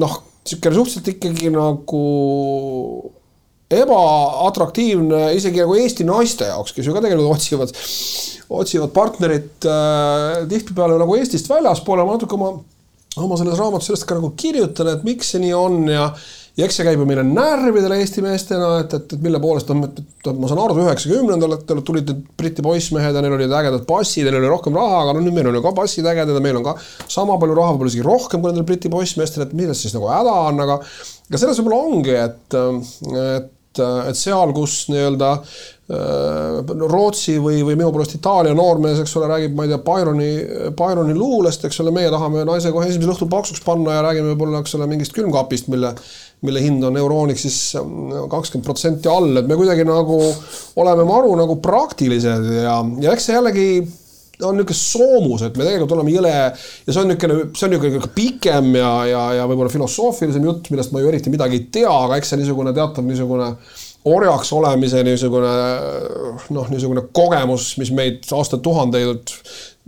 noh, 0.00 0.18
niisugune 0.40 0.78
suhteliselt 0.80 1.10
ikkagi 1.14 1.52
nagu 1.52 2.02
ebaatraktiivne 3.70 5.28
isegi 5.36 5.62
nagu 5.62 5.76
Eesti 5.78 6.06
naiste 6.08 6.48
jaoks, 6.48 6.74
kes 6.74 6.88
ju 6.88 6.96
ka 6.96 7.04
tegelikult 7.04 7.36
otsivad, 7.36 7.74
otsivad 8.62 8.92
partnerit 8.96 9.68
äh, 9.68 10.42
tihtipeale 10.50 10.98
nagu 10.98 11.14
Eestist 11.18 11.50
väljaspool 11.52 12.00
ja 12.00 12.08
ma 12.08 12.16
natuke 12.16 12.38
oma, 12.38 12.54
oma 13.20 13.38
selles 13.38 13.60
raamatus 13.60 13.90
sellest 13.90 14.08
ka 14.08 14.18
nagu 14.18 14.32
kirjutan, 14.40 14.90
et 14.94 15.06
miks 15.06 15.34
see 15.34 15.44
nii 15.44 15.54
on 15.54 15.84
ja 15.92 16.08
ja 16.58 16.66
eks 16.66 16.80
see 16.80 16.86
käib 16.86 17.02
ju 17.02 17.06
meile 17.08 17.24
närvidele 17.26 18.00
Eesti 18.02 18.24
meestena, 18.24 18.72
et, 18.82 18.94
et, 18.96 19.14
et 19.16 19.22
mille 19.22 19.40
poolest 19.42 19.70
on, 19.74 19.84
ma 19.84 20.50
saan 20.50 20.62
aru, 20.64 20.78
üheksakümnendatel 20.84 21.84
tulid 21.86 22.10
need 22.10 22.24
Briti 22.40 22.64
poissmehed 22.64 23.16
ja 23.16 23.22
neil 23.24 23.36
olid 23.36 23.54
ägedad 23.60 23.86
passid 23.88 24.26
ja 24.26 24.34
neil 24.34 24.42
oli 24.42 24.52
rohkem 24.52 24.76
raha, 24.76 25.04
aga 25.04 25.14
no 25.16 25.24
nüüd 25.24 25.36
meil 25.36 25.52
on 25.52 25.60
ju 25.60 25.64
ka 25.66 25.74
passid 25.76 26.10
ägedad 26.10 26.36
ja 26.36 26.42
meil 26.44 26.58
on 26.60 26.66
ka 26.66 26.76
sama 27.06 27.38
palju 27.40 27.56
raha, 27.58 27.76
võib-olla 27.76 27.94
isegi 27.94 28.08
rohkem 28.08 28.42
kui 28.42 28.52
nendel 28.52 28.68
Briti 28.68 28.92
poissmeestel, 28.92 29.46
et 29.46 29.56
milles 29.56 29.80
siis 29.84 29.96
nagu 29.96 30.10
häda 30.10 30.36
on, 30.50 30.60
aga 30.66 30.80
aga 31.30 31.40
selles 31.40 31.62
võib-olla 31.62 31.82
ongi, 31.86 32.18
et, 32.18 32.60
et 33.30 33.56
et 33.78 34.18
seal, 34.18 34.50
kus 34.54 34.88
nii-öelda 34.90 35.28
äh, 35.38 36.72
Rootsi 36.90 37.36
või, 37.38 37.60
või 37.66 37.76
minu 37.78 37.92
poolest 37.94 38.16
Itaalia 38.18 38.54
noormees, 38.56 38.98
eks 39.02 39.14
ole, 39.18 39.28
räägib, 39.30 39.54
ma 39.54 39.66
ei 39.66 39.70
tea, 39.70 39.78
Byroni, 39.86 40.30
Byroni 40.76 41.14
luulest, 41.14 41.64
eks 41.68 41.78
ole, 41.84 41.92
meie 41.94 42.10
tahame 42.10 42.42
naise 42.48 42.72
kohe 42.74 42.88
esimesel 42.90 43.14
õhtul 43.14 43.30
paksuks 43.30 43.62
panna 43.66 43.94
ja 43.94 44.02
räägime 44.08 44.32
võib-olla, 44.32 44.64
eks 44.64 44.74
ole, 44.78 44.90
mingist 44.90 45.14
külmkapist, 45.14 45.70
mille 45.70 45.94
mille 46.46 46.62
hind 46.64 46.84
on 46.88 46.96
eurooniks 46.96 47.42
siis 47.46 47.58
mm, 47.80 48.28
kakskümmend 48.32 48.66
protsenti 48.66 49.10
all, 49.12 49.34
et 49.40 49.48
me 49.48 49.58
kuidagi 49.60 49.84
nagu 49.88 50.20
oleme 50.80 51.04
maru 51.08 51.34
nagu 51.38 51.58
praktilised 51.62 52.52
ja, 52.62 52.78
ja 53.02 53.16
eks 53.16 53.28
see 53.28 53.36
jällegi 53.36 53.66
on 54.40 54.56
niisugune 54.56 54.76
soomus, 54.78 55.42
et 55.44 55.58
me 55.58 55.66
tegelikult 55.66 55.92
oleme 55.98 56.14
jõle 56.14 56.32
ja 56.32 56.48
see 56.56 57.02
on 57.02 57.10
niisugune, 57.10 57.50
see 57.52 57.66
on 57.66 57.74
niisugune 57.74 58.10
pikem 58.16 58.72
ja, 58.78 58.92
ja, 59.10 59.22
ja 59.40 59.46
võib-olla 59.50 59.72
filosoofilisem 59.72 60.48
jutt, 60.48 60.70
millest 60.72 60.94
ma 60.94 61.02
ju 61.02 61.10
eriti 61.12 61.32
midagi 61.32 61.58
ei 61.58 61.66
tea, 61.80 61.92
aga 61.92 62.16
eks 62.16 62.32
see 62.32 62.40
niisugune 62.40 62.72
teatav 62.76 63.04
niisugune 63.04 63.50
orjaks 64.10 64.52
olemise 64.56 65.02
niisugune 65.04 65.50
noh, 66.56 66.70
niisugune 66.72 67.04
kogemus, 67.16 67.74
mis 67.80 67.92
meid 67.92 68.24
aastatuhandeid 68.32 69.34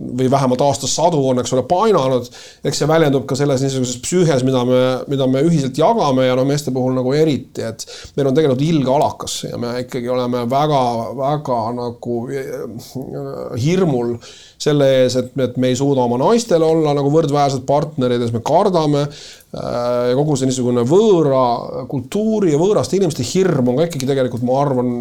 või 0.03 0.30
vähemalt 0.30 0.62
aastasadu 0.64 1.20
on, 1.28 1.40
eks 1.42 1.53
ole, 1.57 1.64
painanud. 1.68 2.28
eks 2.64 2.82
see 2.82 2.88
väljendub 2.90 3.26
ka 3.28 3.36
selles 3.38 3.62
niisuguses 3.64 4.00
psüühes, 4.03 4.44
mida 4.46 4.64
me, 4.68 4.80
mida 5.11 5.26
me 5.30 5.42
ühiselt 5.46 5.78
jagame 5.78 6.26
ja 6.26 6.36
no 6.38 6.46
meeste 6.48 6.74
puhul 6.74 6.96
nagu 6.96 7.14
eriti, 7.16 7.64
et 7.66 7.86
meil 8.16 8.30
on 8.30 8.38
tegelikult 8.38 8.64
ilge 8.66 8.92
alakas 8.92 9.36
ja 9.48 9.61
me 9.61 9.74
ikkagi 9.84 10.11
oleme 10.12 10.44
väga-väga 10.50 11.61
nagu 11.78 12.18
äh, 12.32 13.61
hirmul 13.62 14.16
selle 14.62 14.88
ees, 15.03 15.18
et, 15.18 15.32
et 15.42 15.57
me 15.61 15.72
ei 15.72 15.78
suuda 15.78 16.05
oma 16.07 16.20
naistele 16.22 16.66
olla 16.66 16.94
nagu 16.96 17.11
võrdväärsed 17.12 17.64
partnerid 17.68 18.22
siis 18.22 18.34
me 18.34 18.42
kardame. 18.46 19.07
Äh, 19.53 20.12
ja 20.12 20.14
kogu 20.16 20.36
see 20.38 20.48
niisugune 20.48 20.84
võõra 20.88 21.84
kultuuri 21.90 22.55
ja 22.55 22.61
võõraste 22.61 22.96
inimeste 22.96 23.26
hirm 23.26 23.72
on 23.72 23.80
ka 23.80 23.88
ikkagi 23.90 24.09
tegelikult, 24.09 24.46
ma 24.48 24.61
arvan, 24.62 24.94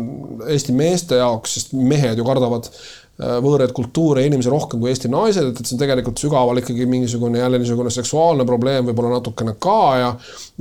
Eesti 0.52 0.74
meeste 0.76 1.22
jaoks, 1.22 1.54
sest 1.56 1.78
mehed 1.78 2.20
ju 2.20 2.26
kardavad 2.28 2.68
Äh, 2.68 3.01
võõraid 3.20 3.74
kultuure 3.76 4.24
inimesi 4.26 4.50
rohkem 4.50 4.80
kui 4.82 4.90
Eesti 4.90 5.10
naised, 5.12 5.52
et, 5.52 5.60
et 5.60 5.68
see 5.68 5.76
on 5.76 5.82
tegelikult 5.84 6.22
sügaval 6.22 6.62
ikkagi 6.62 6.88
mingisugune 6.90 7.42
jälle 7.42 7.60
niisugune 7.62 7.92
seksuaalne 7.94 8.46
probleem 8.50 8.88
võib-olla 8.88 9.18
natukene 9.18 9.54
ka 9.62 9.80
ja 10.00 10.12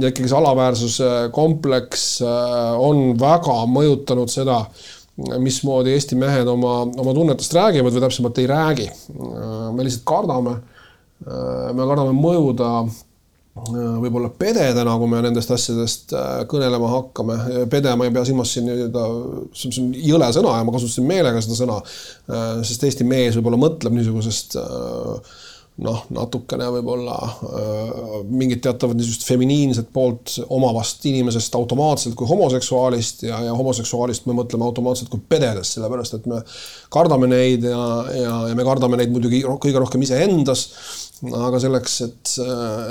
ja 0.01 0.11
ikkagi 0.11 0.29
see 0.29 0.39
alaväärsuse 0.39 1.11
kompleks 1.37 2.07
äh, 2.27 2.73
on 2.81 3.15
väga 3.21 3.61
mõjutanud 3.71 4.33
seda, 4.33 4.65
mismoodi 5.41 5.95
Eesti 5.95 6.19
mehed 6.21 6.49
oma, 6.49 6.83
oma 7.01 7.15
tunnetest 7.17 7.55
räägivad 7.57 7.97
või 7.97 8.05
täpsemalt 8.07 8.39
ei 8.41 8.51
räägi. 8.51 8.89
Äh, 8.91 9.71
me 9.77 9.87
lihtsalt 9.87 10.07
kardame, 10.09 10.59
me 11.21 11.87
kardame 11.87 12.15
mõjuda 12.17 12.71
võib-olla 13.59 14.31
pededena, 14.39 14.95
kui 14.99 15.11
me 15.11 15.21
nendest 15.25 15.51
asjadest 15.51 16.15
äh, 16.15 16.31
kõnelema 16.51 16.91
hakkame. 16.93 17.39
pede, 17.71 17.93
ma 17.99 18.07
ei 18.07 18.15
pea 18.15 18.25
silmas 18.29 18.55
siin 18.55 18.69
nii-öelda, 18.69 19.05
see 19.59 19.73
on 19.83 19.93
jõle 19.99 20.31
sõna 20.37 20.57
ja 20.61 20.67
ma 20.67 20.75
kasutasin 20.77 21.09
meelega 21.09 21.43
seda 21.43 21.59
sõna, 21.59 21.79
äh, 22.31 22.51
sest 22.67 22.87
Eesti 22.87 23.07
mees 23.09 23.39
võib-olla 23.39 23.59
mõtleb 23.61 23.97
niisugusest 23.97 24.55
äh, 24.61 25.37
noh, 25.81 26.03
natukene 26.13 26.67
võib-olla 26.75 27.17
mingit 28.29 28.61
teatavat 28.67 28.99
niisugust 28.99 29.25
feminiinset 29.25 29.89
poolt 29.95 30.35
omavast 30.53 31.07
inimesest 31.09 31.55
automaatselt 31.57 32.19
kui 32.19 32.29
homoseksuaalist 32.29 33.25
ja, 33.25 33.39
ja 33.49 33.55
homoseksuaalist 33.57 34.29
me 34.29 34.37
mõtleme 34.37 34.67
automaatselt 34.67 35.09
kui 35.11 35.23
pededest, 35.31 35.79
sellepärast 35.79 36.19
et 36.19 36.29
me 36.31 36.43
kardame 36.93 37.31
neid 37.33 37.65
ja, 37.65 37.85
ja, 38.13 38.35
ja 38.51 38.59
me 38.59 38.67
kardame 38.67 39.01
neid 39.01 39.15
muidugi 39.15 39.41
kõige 39.47 39.81
rohkem 39.81 40.05
iseendas 40.05 40.69
aga 41.29 41.61
selleks, 41.61 41.97
et, 42.07 42.35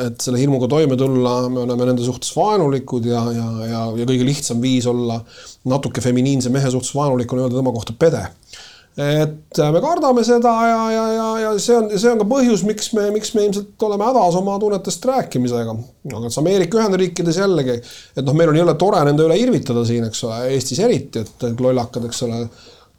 et 0.06 0.22
selle 0.22 0.40
hirmuga 0.42 0.70
toime 0.70 0.98
tulla, 1.00 1.34
me 1.50 1.64
oleme 1.64 1.90
nende 1.90 2.06
suhtes 2.06 2.30
vaenulikud 2.38 3.08
ja, 3.10 3.24
ja, 3.34 3.48
ja, 3.66 3.84
ja 3.98 4.08
kõige 4.10 4.28
lihtsam 4.28 4.62
viis 4.62 4.86
olla 4.90 5.18
natuke 5.70 6.04
feminiinse 6.04 6.52
mehe 6.54 6.70
suhtes 6.70 6.94
vaenulik 6.96 7.34
on 7.34 7.44
öelda 7.44 7.58
tema 7.58 7.74
kohta 7.74 7.96
pede. 7.98 8.22
et 9.00 9.60
me 9.74 9.82
kardame 9.82 10.24
seda 10.28 10.52
ja, 10.68 10.80
ja, 10.92 11.04
ja, 11.16 11.28
ja 11.46 11.52
see 11.62 11.78
on, 11.78 11.90
see 11.96 12.12
on 12.12 12.22
ka 12.22 12.28
põhjus, 12.30 12.66
miks 12.68 12.92
me, 12.98 13.08
miks 13.16 13.34
me 13.34 13.48
ilmselt 13.48 13.86
oleme 13.88 14.10
hädas 14.10 14.38
oma 14.38 14.58
tunnetest 14.62 15.06
rääkimisega. 15.10 15.78
aga 16.14 16.26
et 16.30 16.42
Ameerika 16.44 16.82
Ühendriikides 16.82 17.40
jällegi, 17.42 17.80
et 18.14 18.26
noh, 18.28 18.38
meil 18.38 18.54
on 18.54 18.62
jõle 18.62 18.76
tore 18.78 19.02
nende 19.08 19.26
üle 19.26 19.40
irvitada 19.42 19.86
siin, 19.88 20.06
eks 20.10 20.26
ole, 20.28 20.44
Eestis 20.54 20.84
eriti, 20.86 21.26
et 21.26 21.64
lollakad, 21.64 22.06
eks 22.12 22.28
ole 22.28 22.44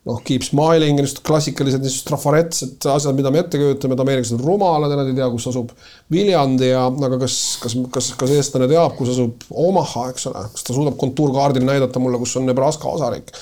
noh, 0.08 0.20
keep 0.24 0.44
smiling 0.46 0.96
niisugused 0.96 1.22
klassikalised 1.26 1.82
niisugused 1.82 2.08
trafaretsed 2.08 2.86
asjad, 2.88 3.16
mida 3.18 3.32
me 3.32 3.42
ette 3.42 3.60
kujutame, 3.60 3.96
et 3.96 4.04
ameeriklased 4.04 4.38
on 4.38 4.44
rumalad 4.46 4.92
ja 4.92 5.00
nad 5.00 5.10
ei 5.10 5.16
tea, 5.18 5.28
kus 5.34 5.48
asub 5.50 5.74
Viljandi 6.12 6.70
ja 6.70 6.86
aga 6.88 7.20
kas, 7.20 7.36
kas, 7.62 7.76
kas, 7.92 8.12
kas 8.20 8.36
eestlane 8.36 8.70
teab, 8.70 8.94
kus 8.98 9.12
asub 9.14 9.44
Omaha, 9.68 10.08
eks 10.14 10.30
ole, 10.32 10.46
kas 10.54 10.64
ta 10.66 10.76
suudab 10.76 10.96
kontuurkaardil 11.00 11.66
näidata 11.68 12.02
mulle, 12.02 12.22
kus 12.22 12.36
on 12.40 12.48
Nebraska 12.48 12.88
osariik? 12.92 13.34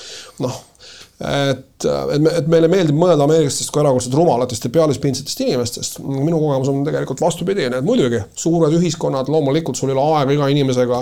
noh 0.43 0.65
et, 1.19 1.83
et, 1.83 2.21
me, 2.23 2.31
et 2.31 2.45
meile 2.47 2.69
meeldib 2.71 2.95
mõelda 2.95 3.25
ameeriklastest 3.25 3.73
kui 3.75 3.81
erakordselt 3.81 4.15
rumalatest 4.15 4.63
ja 4.63 4.71
pealispindsetest 4.71 5.41
inimestest. 5.43 5.99
minu 5.99 6.39
kogemus 6.39 6.71
on 6.71 6.79
tegelikult 6.87 7.19
vastupidine, 7.25 7.81
et 7.81 7.85
muidugi 7.85 8.21
suured 8.39 8.75
ühiskonnad, 8.77 9.27
loomulikult 9.31 9.75
sul 9.75 9.91
ei 9.91 9.97
ole 9.97 10.21
aega 10.21 10.37
iga 10.37 10.47
inimesega 10.53 11.01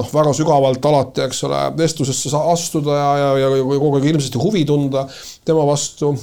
noh, 0.00 0.10
väga 0.14 0.32
sügavalt 0.38 0.90
alati, 0.90 1.26
eks 1.26 1.44
ole, 1.48 1.62
vestlusesse 1.76 2.40
astuda 2.40 2.96
ja, 2.96 3.10
ja, 3.20 3.32
ja, 3.42 3.50
ja 3.58 3.66
kogu 3.70 3.98
aeg 3.98 4.06
hirmsasti 4.08 4.40
huvi 4.40 4.64
tunda 4.68 5.04
tema 5.44 5.66
vastu 5.68 6.14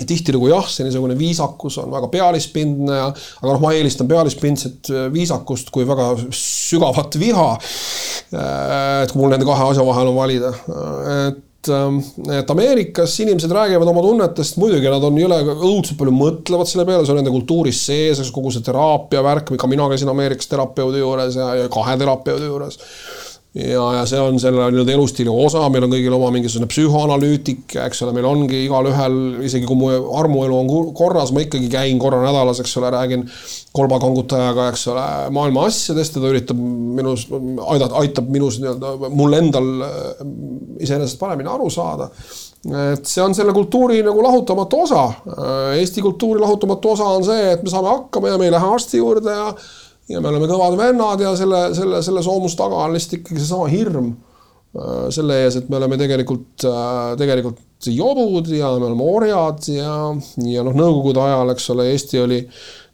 ja 0.00 0.06
tihtilugu 0.08 0.48
jah, 0.48 0.64
see 0.70 0.86
niisugune 0.86 1.18
viisakus 1.18 1.76
on 1.82 1.92
väga 1.92 2.08
pealispindne 2.14 2.96
ja, 2.96 3.10
aga 3.42 3.50
noh, 3.50 3.60
ma 3.60 3.74
eelistan 3.76 4.08
pealispindset 4.08 4.88
viisakust 5.12 5.68
kui 5.74 5.84
väga 5.84 6.14
sügavat 6.32 7.20
viha. 7.20 7.50
et 8.30 9.12
kui 9.12 9.20
mul 9.20 9.34
nende 9.34 9.44
kahe 9.44 9.68
asja 9.74 9.84
vahel 9.84 10.14
on 10.14 10.16
valida, 10.22 10.54
et 11.18 11.46
et 11.68 12.50
Ameerikas 12.50 13.18
inimesed 13.20 13.52
räägivad 13.52 13.88
oma 13.92 14.00
tunnetest, 14.04 14.56
muidugi 14.60 14.88
nad 14.88 15.04
on 15.04 15.18
jõle 15.20 15.40
õudselt 15.52 15.98
palju 16.00 16.14
mõtlevad 16.16 16.70
selle 16.70 16.86
peale, 16.88 17.04
see 17.04 17.12
on 17.12 17.20
nende 17.20 17.34
kultuuris 17.34 17.82
sees, 17.90 18.22
kogu 18.32 18.52
see 18.54 18.64
teraapia 18.64 19.20
värk, 19.26 19.52
ka 19.60 19.68
mina 19.68 19.88
käisin 19.92 20.08
Ameerikas 20.08 20.48
terapeudi 20.48 21.02
juures 21.02 21.36
ja, 21.36 21.50
ja 21.60 21.72
kahe 21.72 21.98
terapeudi 22.00 22.48
juures 22.48 22.80
ja, 23.54 23.84
ja 23.96 24.02
see 24.06 24.20
on 24.22 24.38
selle 24.42 24.68
nii-öelda 24.70 24.94
elustiili 24.94 25.30
osa, 25.32 25.64
meil 25.72 25.86
on 25.86 25.94
kõigil 25.94 26.14
oma 26.14 26.30
mingisugune 26.34 26.68
psühhoanalüütik, 26.70 27.74
eks 27.86 28.04
ole, 28.04 28.14
meil 28.14 28.28
ongi 28.28 28.64
igalühel, 28.66 29.16
isegi 29.46 29.66
kui 29.66 29.78
mu 29.80 29.90
armuelu 30.20 30.58
on 30.60 30.92
korras, 30.96 31.32
ma 31.34 31.42
ikkagi 31.42 31.70
käin 31.72 31.98
korra 32.02 32.20
nädalas, 32.22 32.62
eks 32.62 32.76
ole, 32.78 32.92
räägin 32.94 33.26
kolbakangutajaga, 33.76 34.68
eks 34.70 34.86
ole, 34.92 35.06
maailma 35.34 35.66
asjadest 35.70 36.18
ja 36.18 36.22
ta 36.22 36.30
üritab 36.30 36.60
minus, 37.00 37.26
aidata, 37.66 37.98
aitab 38.02 38.30
minus 38.30 38.60
nii-öelda, 38.62 39.10
mul 39.18 39.40
endal 39.40 39.72
äh, 39.88 40.06
iseenesest 40.86 41.18
paremini 41.20 41.50
aru 41.50 41.70
saada 41.74 42.10
et 42.60 43.08
see 43.08 43.22
on 43.24 43.32
selle 43.32 43.54
kultuuri 43.56 44.02
nagu 44.04 44.20
lahutamatu 44.20 44.82
osa. 44.84 45.06
Äh, 45.08 45.78
Eesti 45.80 46.02
kultuuri 46.04 46.42
lahutamatu 46.42 46.90
osa 46.92 47.06
on 47.16 47.24
see, 47.24 47.54
et 47.54 47.62
me 47.64 47.72
saame 47.72 47.88
hakkama 47.88 48.34
ja 48.34 48.40
me 48.40 48.50
ei 48.50 48.52
lähe 48.52 48.72
arsti 48.74 49.00
juurde 49.00 49.32
ja 49.32 49.46
ja 50.10 50.20
me 50.22 50.32
oleme 50.32 50.50
kõvad 50.50 50.76
vennad 50.80 51.22
ja 51.22 51.32
selle, 51.38 51.68
selle, 51.76 52.02
selle 52.04 52.24
soomuse 52.26 52.58
taga 52.58 52.84
on 52.84 52.96
lihtsalt 52.96 53.20
ikkagi 53.20 53.40
seesama 53.40 53.70
hirm 53.70 54.10
äh, 54.10 55.08
selle 55.14 55.40
ees, 55.44 55.60
et 55.60 55.70
me 55.70 55.78
oleme 55.78 55.98
tegelikult, 56.00 56.66
äh, 56.66 57.14
tegelikult 57.20 57.90
jobud 57.90 58.50
ja 58.52 58.74
me 58.76 58.90
oleme 58.90 59.08
orjad 59.14 59.70
ja, 59.72 59.96
ja 60.50 60.66
noh, 60.66 60.76
nõukogude 60.76 61.22
ajal, 61.24 61.54
eks 61.54 61.70
ole, 61.74 61.88
Eesti 61.94 62.22
oli 62.24 62.40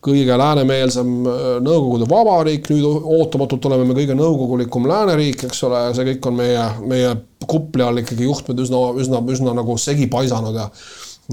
kõige 0.06 0.36
läänemeelsem 0.38 1.14
äh, 1.26 1.48
Nõukogude 1.64 2.08
Vabariik, 2.10 2.70
nüüd 2.70 2.84
ootamatult 3.16 3.66
oleme 3.70 3.88
me 3.88 3.96
kõige 3.96 4.14
nõukogulikum 4.18 4.86
lääneriik, 4.90 5.48
eks 5.48 5.64
ole, 5.66 5.82
see 5.96 6.06
kõik 6.12 6.30
on 6.30 6.38
meie, 6.42 6.68
meie 6.86 7.16
kupli 7.46 7.84
all 7.84 8.02
ikkagi 8.02 8.28
juhtmed 8.28 8.60
üsna, 8.62 8.82
üsna, 9.00 9.22
üsna 9.34 9.56
nagu 9.56 9.76
segi 9.80 10.08
paisanud 10.12 10.56
ja 10.58 10.68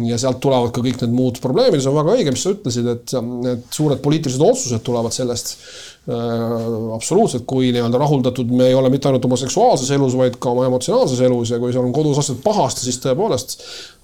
ja 0.01 0.17
sealt 0.17 0.39
tulevad 0.41 0.71
ka 0.73 0.81
kõik 0.81 1.03
need 1.03 1.13
muud 1.13 1.39
probleemid, 1.41 1.81
see 1.83 1.91
on 1.91 1.99
väga 1.99 2.15
õige, 2.15 2.31
mis 2.33 2.43
sa 2.45 2.53
ütlesid, 2.55 2.87
et 2.89 3.13
need 3.21 3.65
suured 3.73 4.01
poliitilised 4.01 4.41
otsused 4.41 4.81
tulevad 4.85 5.13
sellest 5.13 5.51
äh, 5.53 6.65
absoluutselt, 6.95 7.45
kui 7.49 7.69
nii-öelda 7.75 8.01
rahuldatud 8.01 8.49
me 8.57 8.71
ei 8.71 8.77
ole 8.77 8.89
mitte 8.93 9.11
ainult 9.11 9.27
oma 9.29 9.37
seksuaalses 9.37 9.93
elus, 9.93 10.17
vaid 10.17 10.39
ka 10.41 10.49
oma 10.55 10.65
emotsionaalses 10.71 11.21
elus 11.27 11.53
ja 11.53 11.61
kui 11.61 11.75
seal 11.75 11.85
on 11.85 11.93
kodus 11.93 12.23
asjad 12.23 12.41
pahasti, 12.45 12.87
siis 12.87 12.97
tõepoolest 13.05 13.57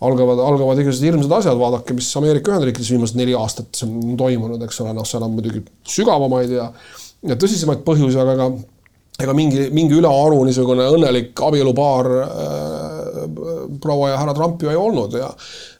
algavad, 0.05 0.43
algavad 0.45 0.83
igasugused 0.83 1.09
hirmsad 1.09 1.37
asjad, 1.41 1.57
vaadake, 1.61 1.97
mis 1.97 2.09
Ameerika 2.21 2.53
Ühendriikides 2.53 2.93
viimased 2.93 3.17
neli 3.17 3.37
aastat 3.39 3.81
on 3.87 4.13
toimunud, 4.19 4.61
eks 4.67 4.83
ole, 4.85 4.93
noh, 4.97 5.09
seal 5.09 5.25
on 5.25 5.33
muidugi 5.39 5.65
sügavamaid 5.89 6.53
ja, 6.53 6.69
ja 7.33 7.39
tõsisemaid 7.39 7.81
põhjusi, 7.87 8.21
aga 8.21 8.37
ega 8.37 8.51
ega 9.19 9.35
mingi, 9.35 9.67
mingi 9.75 9.97
ülearu 9.99 10.43
niisugune 10.47 10.85
õnnelik 10.93 11.41
abielupaar 11.43 12.09
äh, 12.23 12.88
proua 13.81 14.13
ja 14.13 14.17
härra 14.21 14.35
Trump 14.37 14.63
ju 14.63 14.71
ei 14.71 14.79
olnud 14.79 15.15
ja 15.17 15.29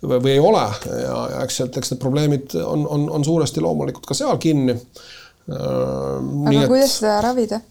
või, 0.02 0.36
ei 0.36 0.44
ole 0.44 0.66
ja, 0.86 1.18
ja 1.36 1.44
eks 1.44 1.62
sealt, 1.62 1.80
eks 1.80 1.94
need 1.94 2.02
probleemid 2.02 2.56
on, 2.64 2.86
on, 2.88 3.10
on 3.20 3.26
suuresti 3.26 3.64
loomulikult 3.64 4.08
ka 4.10 4.18
seal 4.18 4.40
kinni 4.42 4.76
äh,. 4.76 5.58
aga 5.58 6.56
et, 6.56 6.72
kuidas 6.72 7.00
seda 7.02 7.20
ravida? 7.26 7.62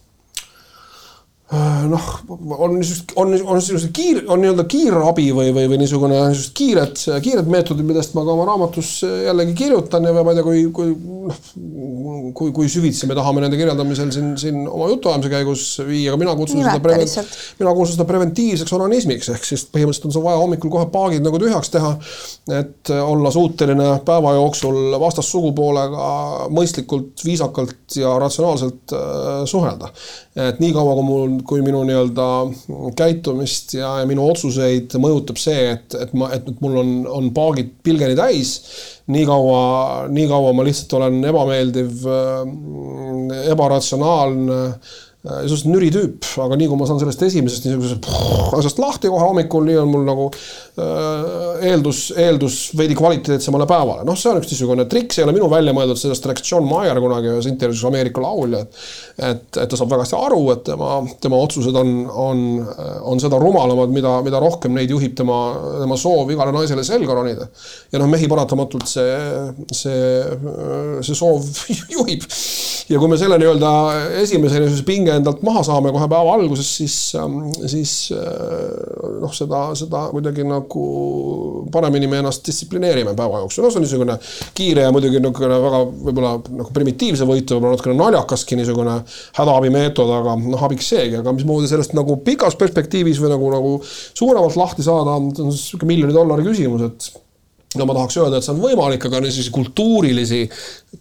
Äh, 1.48 1.84
noh, 1.88 2.06
on 2.58 2.74
niisugused, 2.76 3.14
on, 3.16 3.30
on 3.32 3.56
niisugused 3.56 3.92
kiir, 3.96 4.18
on 4.28 4.42
nii-öelda 4.42 4.66
kiirabi 4.68 5.30
või, 5.32 5.48
või, 5.56 5.64
või 5.72 5.78
niisugune 5.80 6.18
niisugused 6.28 6.52
kiired, 6.58 7.00
kiired 7.24 7.48
meetodid, 7.48 7.86
millest 7.88 8.12
ma 8.12 8.24
ka 8.26 8.34
oma 8.34 8.44
raamatus 8.50 8.90
jällegi 9.06 9.54
kirjutan 9.56 10.04
ja 10.04 10.12
ma 10.12 10.34
ei 10.34 10.36
tea, 10.36 10.44
kui, 10.44 10.66
kui 10.76 10.92
noh, 10.92 11.38
kui, 12.36 12.52
kui 12.52 12.68
süvitsi 12.68 13.08
me 13.08 13.16
tahame 13.16 13.40
nende 13.40 13.56
kirjeldamisel 13.56 14.10
siin, 14.12 14.34
siin 14.40 14.58
oma 14.66 14.90
jutuajamise 14.92 15.30
käigus 15.32 15.64
viia, 15.88 16.10
aga 16.12 16.20
mina 16.20 16.34
kutsun 16.36 16.60
Nimeta 16.60 16.76
seda 16.76 16.84
prevent-, 16.84 17.40
mina 17.62 17.74
kutsun 17.80 17.96
seda 17.96 18.08
preventiivseks 18.12 18.76
onanismiks, 18.76 19.32
ehk 19.32 19.48
siis 19.48 19.64
põhimõtteliselt 19.72 20.10
on 20.10 20.16
sul 20.18 20.26
vaja 20.28 20.42
hommikul 20.42 20.74
kohe 20.76 20.90
paagid 20.92 21.24
nagu 21.24 21.40
tühjaks 21.40 21.72
teha, 21.72 21.94
et 22.60 22.92
olla 22.98 23.32
suuteline 23.32 23.88
päeva 24.04 24.34
jooksul 24.36 24.98
vastassugupoolega 25.00 26.12
mõistlikult, 26.52 27.24
viisakalt 27.24 27.96
ja 27.96 28.12
ratsionaalselt 28.20 28.92
äh, 28.92 29.42
suhelda. 29.48 29.88
Et 30.38 30.60
niikaua, 30.62 30.94
kui 30.94 31.06
mul 31.06 31.32
kui 31.48 31.64
minu 31.66 31.80
nii-öelda 31.88 32.26
käitumist 32.98 33.74
ja, 33.78 33.96
ja 34.02 34.06
minu 34.06 34.28
otsuseid 34.30 34.94
mõjutab 35.02 35.40
see, 35.40 35.72
et, 35.74 35.96
et 35.98 36.14
ma, 36.14 36.30
et 36.36 36.46
mul 36.62 36.78
on, 36.82 36.92
on 37.20 37.32
paagid 37.34 37.72
pilgeni 37.86 38.14
täis, 38.18 38.54
nii 39.10 39.24
kaua, 39.26 39.60
nii 40.12 40.28
kaua 40.30 40.54
ma 40.54 40.66
lihtsalt 40.68 40.94
olen 41.00 41.18
ebameeldiv, 41.32 42.06
ebaratsionaalne 43.48 44.58
Äh, 44.58 44.72
suhteliselt 45.28 45.70
nüri 45.72 45.90
tüüp, 45.94 46.28
aga 46.44 46.58
nii 46.58 46.70
kui 46.70 46.80
ma 46.80 46.88
saan 46.88 47.00
sellest 47.02 47.24
esimesest 47.28 47.68
niisugusest 47.68 48.08
asjast 48.58 48.80
lahti 48.82 49.10
kohe 49.12 49.24
hommikul, 49.24 49.66
nii 49.68 49.78
on 49.82 49.92
mul 49.92 50.06
nagu 50.08 50.28
äh, 50.32 51.68
eeldus, 51.70 52.08
eeldus 52.16 52.58
veidi 52.78 52.96
kvaliteetsemale 52.98 53.68
päevale. 53.68 54.06
noh, 54.08 54.18
see 54.18 54.32
on 54.32 54.40
üks 54.42 54.52
niisugune 54.52 54.88
trikk, 54.90 55.12
see 55.14 55.24
ei 55.24 55.28
ole 55.28 55.36
minu 55.36 55.50
välja 55.52 55.74
mõeldud, 55.76 56.00
sellest 56.00 56.26
rääkis 56.30 56.52
John 56.52 56.68
Mayer 56.68 57.00
kunagi 57.02 57.32
ühes 57.34 57.50
intervjuus 57.50 57.84
Ameerika 57.90 58.24
laulja, 58.24 58.64
et 58.64 59.28
et, 59.28 59.58
et 59.62 59.70
ta 59.70 59.78
saab 59.78 59.90
väga 59.92 60.04
hästi 60.04 60.16
aru, 60.18 60.40
et 60.54 60.62
tema, 60.66 60.90
tema 61.22 61.40
otsused 61.42 61.76
on, 61.78 61.92
on, 62.08 62.42
on 63.12 63.22
seda 63.22 63.40
rumalamad, 63.40 63.92
mida, 63.94 64.14
mida 64.26 64.40
rohkem 64.42 64.76
neid 64.76 64.92
juhib 64.92 65.16
tema, 65.18 65.38
tema 65.82 65.98
soov 65.98 66.30
igale 66.32 66.54
naisele 66.54 66.84
selga 66.86 67.16
ronida. 67.18 67.48
ja 67.92 68.00
noh, 68.02 68.10
mehi 68.10 68.28
paratamatult 68.30 68.88
see, 68.90 69.18
see, 69.74 69.98
see 71.06 71.18
soov 71.18 71.46
juhib. 71.96 72.26
ja 72.88 73.00
kui 73.00 73.10
me 73.10 73.18
selle 73.20 73.40
nii-öelda 73.40 73.72
esimese 74.22 74.62
niisuguse 74.62 74.86
pinge 74.88 75.17
endalt 75.18 75.42
maha 75.46 75.62
saame 75.66 75.92
kohe 75.94 76.08
päeva 76.10 76.34
alguses, 76.38 76.70
siis, 76.80 76.96
ähm, 77.18 77.40
siis 77.68 77.92
äh, 78.14 79.18
noh, 79.22 79.32
seda, 79.34 79.62
seda 79.78 80.06
kuidagi 80.12 80.46
nagu 80.48 80.84
paremini 81.74 82.08
me 82.10 82.22
ennast 82.22 82.46
distsiplineerime 82.46 83.14
päeva 83.18 83.42
jooksul. 83.44 83.66
noh, 83.66 83.74
see 83.74 83.80
on 83.80 83.86
niisugune 83.86 84.18
kiire 84.58 84.86
ja 84.86 84.94
muidugi 84.94 85.20
niisugune 85.20 85.60
väga 85.66 85.82
võib-olla 86.08 86.34
nagu 86.62 86.74
primitiivse 86.74 87.28
võitu, 87.28 87.56
võib-olla 87.56 87.76
natukene 87.76 87.98
naljakaski 88.00 88.58
niisugune 88.58 88.98
hädaabimeetod, 89.38 90.12
aga 90.20 90.36
noh, 90.42 90.66
abiks 90.68 90.90
seegi, 90.94 91.20
aga 91.20 91.36
mismoodi 91.36 91.70
sellest 91.70 91.96
nagu 91.98 92.18
pikas 92.24 92.58
perspektiivis 92.58 93.22
või 93.22 93.32
nagu, 93.34 93.54
nagu 93.54 93.78
suuremalt 93.86 94.58
lahti 94.58 94.86
saada, 94.86 95.18
on 95.20 95.32
niisugune 95.52 95.92
miljoni 95.94 96.16
dollari 96.16 96.46
küsimus, 96.46 96.86
et 96.88 97.10
no 97.76 97.84
ma 97.84 97.94
tahaks 97.96 98.16
öelda, 98.16 98.38
et 98.38 98.46
see 98.46 98.54
on 98.54 98.62
võimalik, 98.62 99.04
aga 99.04 99.20
niisuguseid 99.20 99.52
kultuurilisi, 99.52 100.40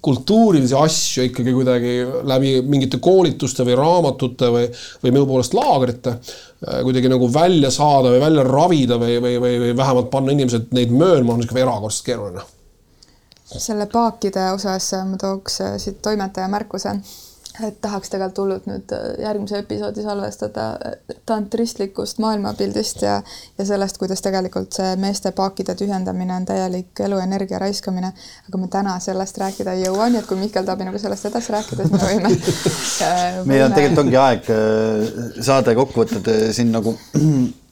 kultuurilisi 0.04 0.76
asju 0.76 1.28
ikkagi 1.30 1.54
kuidagi 1.56 1.94
läbi 2.28 2.58
mingite 2.68 3.00
koolituste 3.04 3.64
või 3.68 3.78
raamatute 3.80 4.50
või, 4.52 4.66
või 5.04 5.14
minu 5.14 5.30
poolest 5.30 5.56
laagrite 5.56 6.18
äh, 6.18 6.82
kuidagi 6.84 7.12
nagu 7.14 7.30
välja 7.32 7.72
saada 7.74 8.12
või 8.12 8.20
välja 8.26 8.44
ravida 8.48 9.00
või, 9.00 9.16
või, 9.24 9.38
või, 9.44 9.54
või 9.64 9.78
vähemalt 9.80 10.12
panna 10.12 10.36
inimesed 10.36 10.76
neid 10.76 10.92
möönma, 10.92 11.38
on 11.38 11.42
niisugune 11.44 11.64
erakordselt 11.64 12.10
keeruline. 12.10 12.44
selle 13.48 13.88
paakide 13.88 14.50
osas 14.52 14.92
ma 15.08 15.22
tooks 15.22 15.62
äh, 15.64 15.80
siit 15.80 16.02
toimetaja 16.04 16.52
märkuse 16.52 16.98
et 17.66 17.78
tahaks 17.82 18.12
tegelikult 18.12 18.42
hullult 18.42 18.68
nüüd 18.70 18.94
äh, 18.94 19.06
järgmise 19.24 19.62
episoodi 19.64 20.04
salvestada 20.06 20.68
äh, 20.86 21.18
tantristlikust 21.30 22.22
maailmapildist 22.24 23.02
ja, 23.06 23.18
ja 23.58 23.66
sellest, 23.66 23.98
kuidas 24.02 24.22
tegelikult 24.26 24.78
see 24.78 24.94
meeste 25.02 25.32
paakide 25.38 25.76
tühjendamine 25.80 26.36
on 26.38 26.48
täielik 26.48 27.04
eluenergia 27.08 27.60
raiskamine. 27.64 28.14
aga 28.50 28.62
me 28.62 28.72
täna 28.72 28.98
sellest 29.04 29.38
rääkida 29.42 29.78
ei 29.78 29.86
jõua, 29.88 30.10
nii 30.12 30.22
et 30.22 30.30
kui 30.30 30.40
Mihkel 30.40 30.66
tahab 30.66 30.84
minuga 30.86 31.02
sellest 31.02 31.30
edasi 31.32 31.56
rääkida, 31.56 31.88
siis 31.88 31.96
me 31.96 32.04
võime 32.04 32.34
äh, 33.08 33.40
meil 33.46 33.66
on 33.68 33.78
tegelikult 33.78 34.04
ongi 34.06 34.22
aeg 34.26 34.52
saade 35.46 35.78
kokkuvõtted 35.78 36.52
siin 36.58 36.76
nagu 36.76 36.96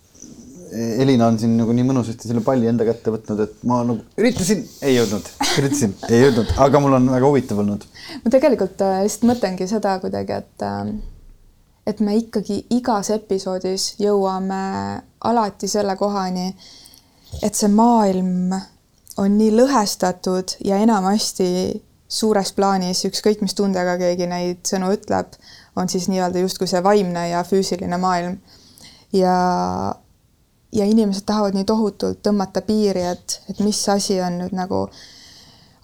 Elina 0.76 1.28
on 1.30 1.38
siin 1.40 1.54
nagu 1.56 1.74
nii 1.76 1.86
mõnusasti 1.88 2.30
selle 2.30 2.42
palli 2.44 2.68
enda 2.68 2.86
kätte 2.88 3.14
võtnud, 3.14 3.42
et 3.46 3.62
ma 3.70 3.80
nagu 3.88 4.02
üritasin, 4.20 4.64
ei 4.84 4.98
jõudnud, 4.98 5.30
üritasin, 5.62 5.94
ei 6.10 6.24
jõudnud, 6.26 6.52
aga 6.66 6.82
mul 6.84 6.98
on 6.98 7.08
väga 7.14 7.30
huvitav 7.30 7.62
olnud. 7.64 7.86
Ma 8.24 8.32
tegelikult 8.32 8.82
äh, 8.86 9.02
lihtsalt 9.04 9.28
mõtlengi 9.32 9.68
seda 9.70 9.98
kuidagi, 10.04 10.40
et 10.44 10.66
äh, 10.66 10.96
et 11.86 12.00
me 12.02 12.16
ikkagi 12.18 12.64
igas 12.74 13.12
episoodis 13.14 13.94
jõuame 14.02 15.02
alati 15.26 15.68
selle 15.70 15.96
kohani, 16.00 16.48
et 17.44 17.54
see 17.54 17.70
maailm 17.70 18.56
on 19.22 19.38
nii 19.38 19.52
lõhestatud 19.56 20.58
ja 20.66 20.80
enamasti 20.82 21.48
suures 22.08 22.52
plaanis, 22.56 23.04
ükskõik 23.08 23.42
mis 23.44 23.56
tundega 23.58 23.96
keegi 24.00 24.28
neid 24.30 24.64
sõnu 24.68 24.92
ütleb, 24.96 25.36
on 25.76 25.90
siis 25.92 26.08
nii-öelda 26.12 26.42
justkui 26.44 26.68
see 26.70 26.82
vaimne 26.84 27.30
ja 27.30 27.44
füüsiline 27.48 27.98
maailm. 28.02 28.38
ja, 29.14 29.36
ja 30.72 30.86
inimesed 30.86 31.24
tahavad 31.26 31.56
nii 31.56 31.66
tohutult 31.66 32.22
tõmmata 32.26 32.62
piiri, 32.66 33.06
et, 33.14 33.42
et 33.50 33.60
mis 33.64 33.80
asi 33.90 34.20
on 34.22 34.42
nüüd 34.42 34.56
nagu, 34.56 34.88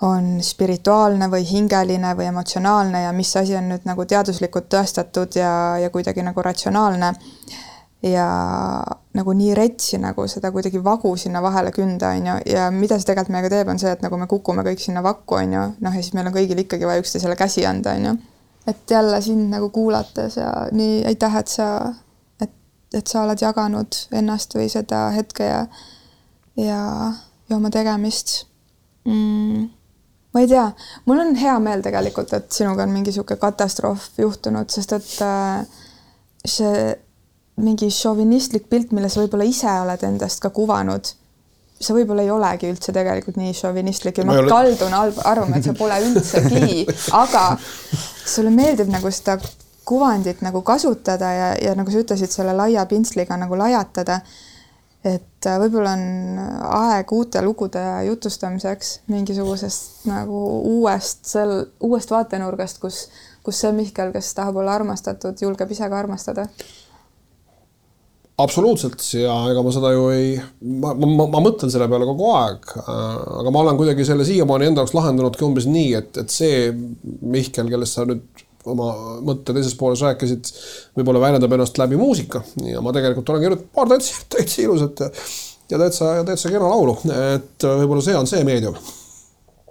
on 0.02 0.40
spirituaalne 0.44 1.28
või 1.30 1.44
hingeline 1.46 2.16
või 2.18 2.30
emotsionaalne 2.32 3.04
ja 3.04 3.12
mis 3.14 3.36
asi 3.38 3.56
on 3.58 3.70
nüüd 3.70 3.84
nagu 3.86 4.06
teaduslikult 4.10 4.70
tõestatud 4.74 5.38
ja, 5.38 5.52
ja 5.82 5.90
kuidagi 5.94 6.24
nagu 6.26 6.42
ratsionaalne. 6.42 7.14
Ja 8.02 8.26
nagu 9.14 9.34
nii 9.38 9.52
retsi 9.54 10.00
nagu 10.02 10.24
seda 10.26 10.50
kuidagi 10.52 10.80
vagu 10.82 11.12
sinna 11.22 11.38
vahele 11.46 11.70
künda, 11.76 12.16
on 12.18 12.30
ju, 12.32 12.38
ja 12.50 12.64
mida 12.74 12.98
see 12.98 13.06
tegelikult 13.12 13.36
meiega 13.36 13.52
teeb, 13.54 13.70
on 13.70 13.78
see, 13.78 13.92
et 13.94 14.02
nagu 14.02 14.18
me 14.18 14.26
kukume 14.30 14.64
kõik 14.66 14.82
sinna 14.82 15.04
vakku, 15.06 15.38
on 15.38 15.54
ju, 15.54 15.66
noh 15.86 15.94
ja 15.94 16.02
siis 16.02 16.16
meil 16.18 16.32
on 16.32 16.34
kõigil 16.34 16.64
ikkagi 16.64 16.88
vaja 16.90 17.04
üksteisele 17.04 17.36
käsi 17.38 17.62
anda, 17.70 17.94
on 17.94 18.08
ju. 18.08 18.14
et 18.74 18.96
jälle 18.96 19.20
sind 19.22 19.54
nagu 19.54 19.70
kuulates 19.70 20.40
ja 20.40 20.50
nii 20.74 21.04
aitäh, 21.12 21.36
et 21.44 21.54
sa, 21.54 21.68
et, 22.42 22.56
et 22.98 23.06
sa 23.06 23.22
oled 23.22 23.44
jaganud 23.46 24.00
ennast 24.18 24.58
või 24.58 24.66
seda 24.74 25.04
hetke 25.14 25.52
ja 25.52 25.62
ja, 26.58 26.82
ja 27.50 27.60
oma 27.60 27.70
tegemist. 27.70 28.48
Mm 29.06 29.70
ma 30.32 30.44
ei 30.44 30.48
tea, 30.48 30.66
mul 31.06 31.20
on 31.20 31.36
hea 31.36 31.54
meel 31.60 31.84
tegelikult, 31.84 32.34
et 32.38 32.52
sinuga 32.56 32.86
on 32.86 32.94
mingi 32.94 33.12
niisugune 33.12 33.40
katastroof 33.42 34.10
juhtunud, 34.22 34.70
sest 34.72 34.94
et 34.96 35.10
äh, 35.26 35.64
see 36.48 36.92
mingi 37.62 37.90
šovinistlik 37.94 38.70
pilt, 38.72 38.94
mille 38.96 39.10
sa 39.12 39.22
võib-olla 39.22 39.46
ise 39.48 39.72
oled 39.84 40.06
endast 40.08 40.42
ka 40.42 40.50
kuvanud, 40.56 41.12
see 41.82 41.96
võib-olla 41.98 42.24
ei 42.26 42.32
olegi 42.34 42.70
üldse 42.72 42.94
tegelikult 42.96 43.40
nii 43.42 43.54
šovinistlik 43.58 44.22
ja 44.22 44.26
ma, 44.26 44.38
ma 44.38 44.44
ole... 44.44 44.54
kaldun 44.54 44.96
arvama, 44.96 45.58
et 45.58 45.68
see 45.68 45.78
pole 45.78 45.98
üldsegi, 46.08 46.86
aga 47.24 47.44
sulle 47.60 48.54
meeldib 48.56 48.92
nagu 48.94 49.12
seda 49.14 49.38
kuvandit 49.88 50.44
nagu 50.46 50.62
kasutada 50.66 51.34
ja, 51.36 51.50
ja 51.60 51.76
nagu 51.76 51.92
sa 51.92 52.02
ütlesid, 52.04 52.32
selle 52.32 52.54
laia 52.56 52.86
pintsliga 52.90 53.38
nagu 53.40 53.58
lajatada. 53.60 54.22
Et 55.04 55.48
äh, 55.50 55.58
võib-olla 55.64 55.96
on 55.98 56.42
aeg 56.78 57.12
uute 57.16 57.42
lugude 57.42 57.82
jutustamiseks 58.06 59.00
mingisugusest 59.10 60.06
nagu 60.10 60.44
uuest, 60.76 61.26
sel, 61.26 61.56
uuest 61.82 62.14
vaatenurgast, 62.14 62.82
kus, 62.84 63.08
kus 63.46 63.64
see 63.64 63.74
Mihkel, 63.74 64.14
kes 64.14 64.34
tahab 64.38 64.62
olla 64.62 64.78
armastatud, 64.78 65.42
julgeb 65.42 65.74
ise 65.74 65.90
ka 65.90 66.00
armastada 66.04 66.48
absoluutselt 68.42 69.04
ja 69.14 69.34
ega 69.52 69.64
ma 69.64 69.74
seda 69.74 69.92
ju 69.94 70.06
ei, 70.14 70.36
ma, 70.62 70.94
ma, 70.98 71.28
ma 71.30 71.42
mõtlen 71.44 71.72
selle 71.72 71.88
peale 71.92 72.08
kogu 72.10 72.30
aeg. 72.38 72.72
aga 72.82 73.54
ma 73.54 73.64
olen 73.64 73.80
kuidagi 73.80 74.06
selle 74.08 74.26
siiamaani 74.28 74.72
enda 74.72 74.84
jaoks 74.84 74.96
lahendunudki 74.98 75.46
umbes 75.46 75.68
nii, 75.70 75.92
et, 76.00 76.22
et 76.24 76.34
see 76.34 76.72
Mihkel, 77.22 77.70
kellest 77.72 77.98
sa 77.98 78.08
nüüd 78.10 78.46
oma 78.70 78.88
mõtte 79.26 79.56
teises 79.56 79.76
pooles 79.78 80.02
rääkisid, 80.06 80.50
võib-olla 80.98 81.22
väljendab 81.24 81.56
ennast 81.56 81.78
läbi 81.82 81.98
muusika 82.00 82.44
ja 82.66 82.82
ma 82.84 82.94
tegelikult 82.96 83.30
olen 83.30 83.46
kirjutanud 83.46 83.72
paar 83.76 83.90
täitsa, 83.90 84.18
täitsa 84.36 84.62
ilusat 84.62 85.06
ja, 85.06 85.12
ja 85.74 85.80
täitsa, 85.82 86.12
täitsa 86.28 86.52
kena 86.54 86.70
laulu, 86.70 86.98
et 87.36 87.68
võib-olla 87.68 88.06
see 88.06 88.18
on 88.18 88.30
see 88.30 88.44
meedium. 88.48 88.78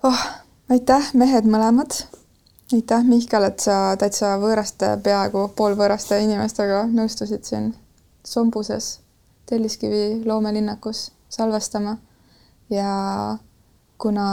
oh, 0.03 0.25
aitäh, 0.73 1.13
mehed 1.15 1.47
mõlemad. 1.51 2.03
aitäh, 2.75 3.07
Mihkel, 3.07 3.47
et 3.51 3.63
sa 3.63 3.95
täitsa 4.01 4.35
võõraste, 4.43 4.97
peaaegu 5.05 5.49
poolvõõraste 5.57 6.19
inimestega 6.25 6.85
nõustusid 6.91 7.47
siin 7.47 7.73
Sombuses 8.27 8.99
Telliskivi 9.51 10.23
loomelinnakus 10.27 11.11
salvestama 11.31 11.97
ja 12.71 12.91
kuna 13.99 14.27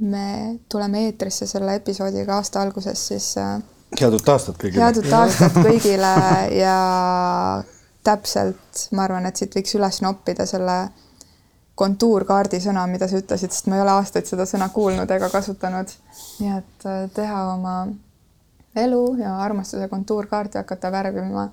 me 0.00 0.58
tuleme 0.68 1.04
eetrisse 1.06 1.46
selle 1.46 1.74
episoodiga 1.78 2.36
aasta 2.36 2.62
alguses, 2.62 3.06
siis 3.08 3.36
äh, 3.38 3.62
head 4.00 4.16
uut 4.16 4.28
aastat 4.28 4.58
kõigile! 4.58 4.82
head 4.82 5.00
uut 5.02 5.16
aastat 5.20 5.58
kõigile 5.68 6.12
ja 6.58 6.76
täpselt, 8.04 8.86
ma 8.92 9.06
arvan, 9.06 9.26
et 9.28 9.40
siit 9.40 9.54
võiks 9.56 9.76
üles 9.78 10.00
noppida 10.04 10.46
selle 10.46 10.78
kontuurkaardi 11.78 12.60
sõna, 12.62 12.84
mida 12.90 13.08
sa 13.10 13.18
ütlesid, 13.18 13.50
sest 13.50 13.70
ma 13.70 13.78
ei 13.78 13.84
ole 13.84 13.94
aastaid 13.96 14.28
seda 14.30 14.46
sõna 14.46 14.68
kuulnud 14.74 15.10
ega 15.10 15.30
kasutanud. 15.32 15.94
nii 16.42 16.52
et 16.58 16.88
äh, 16.90 17.04
teha 17.14 17.40
oma 17.54 17.78
elu 18.76 19.04
ja 19.22 19.38
armastuse 19.42 19.88
kontuurkaarti, 19.88 20.58
hakata 20.58 20.92
värvima 20.92 21.48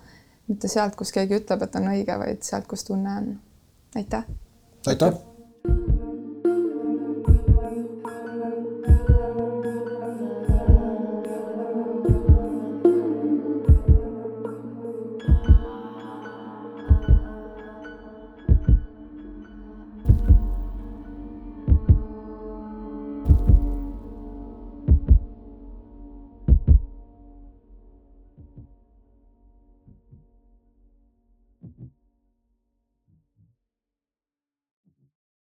mitte 0.50 0.68
sealt, 0.68 0.98
kus 1.00 1.14
keegi 1.16 1.38
ütleb, 1.42 1.66
et 1.66 1.76
on 1.80 1.92
õige, 1.94 2.18
vaid 2.20 2.46
sealt, 2.46 2.68
kus 2.70 2.86
tunne 2.89 3.18
on. 3.18 3.34
aitäh! 3.96 4.26
aitäh! 4.88 5.31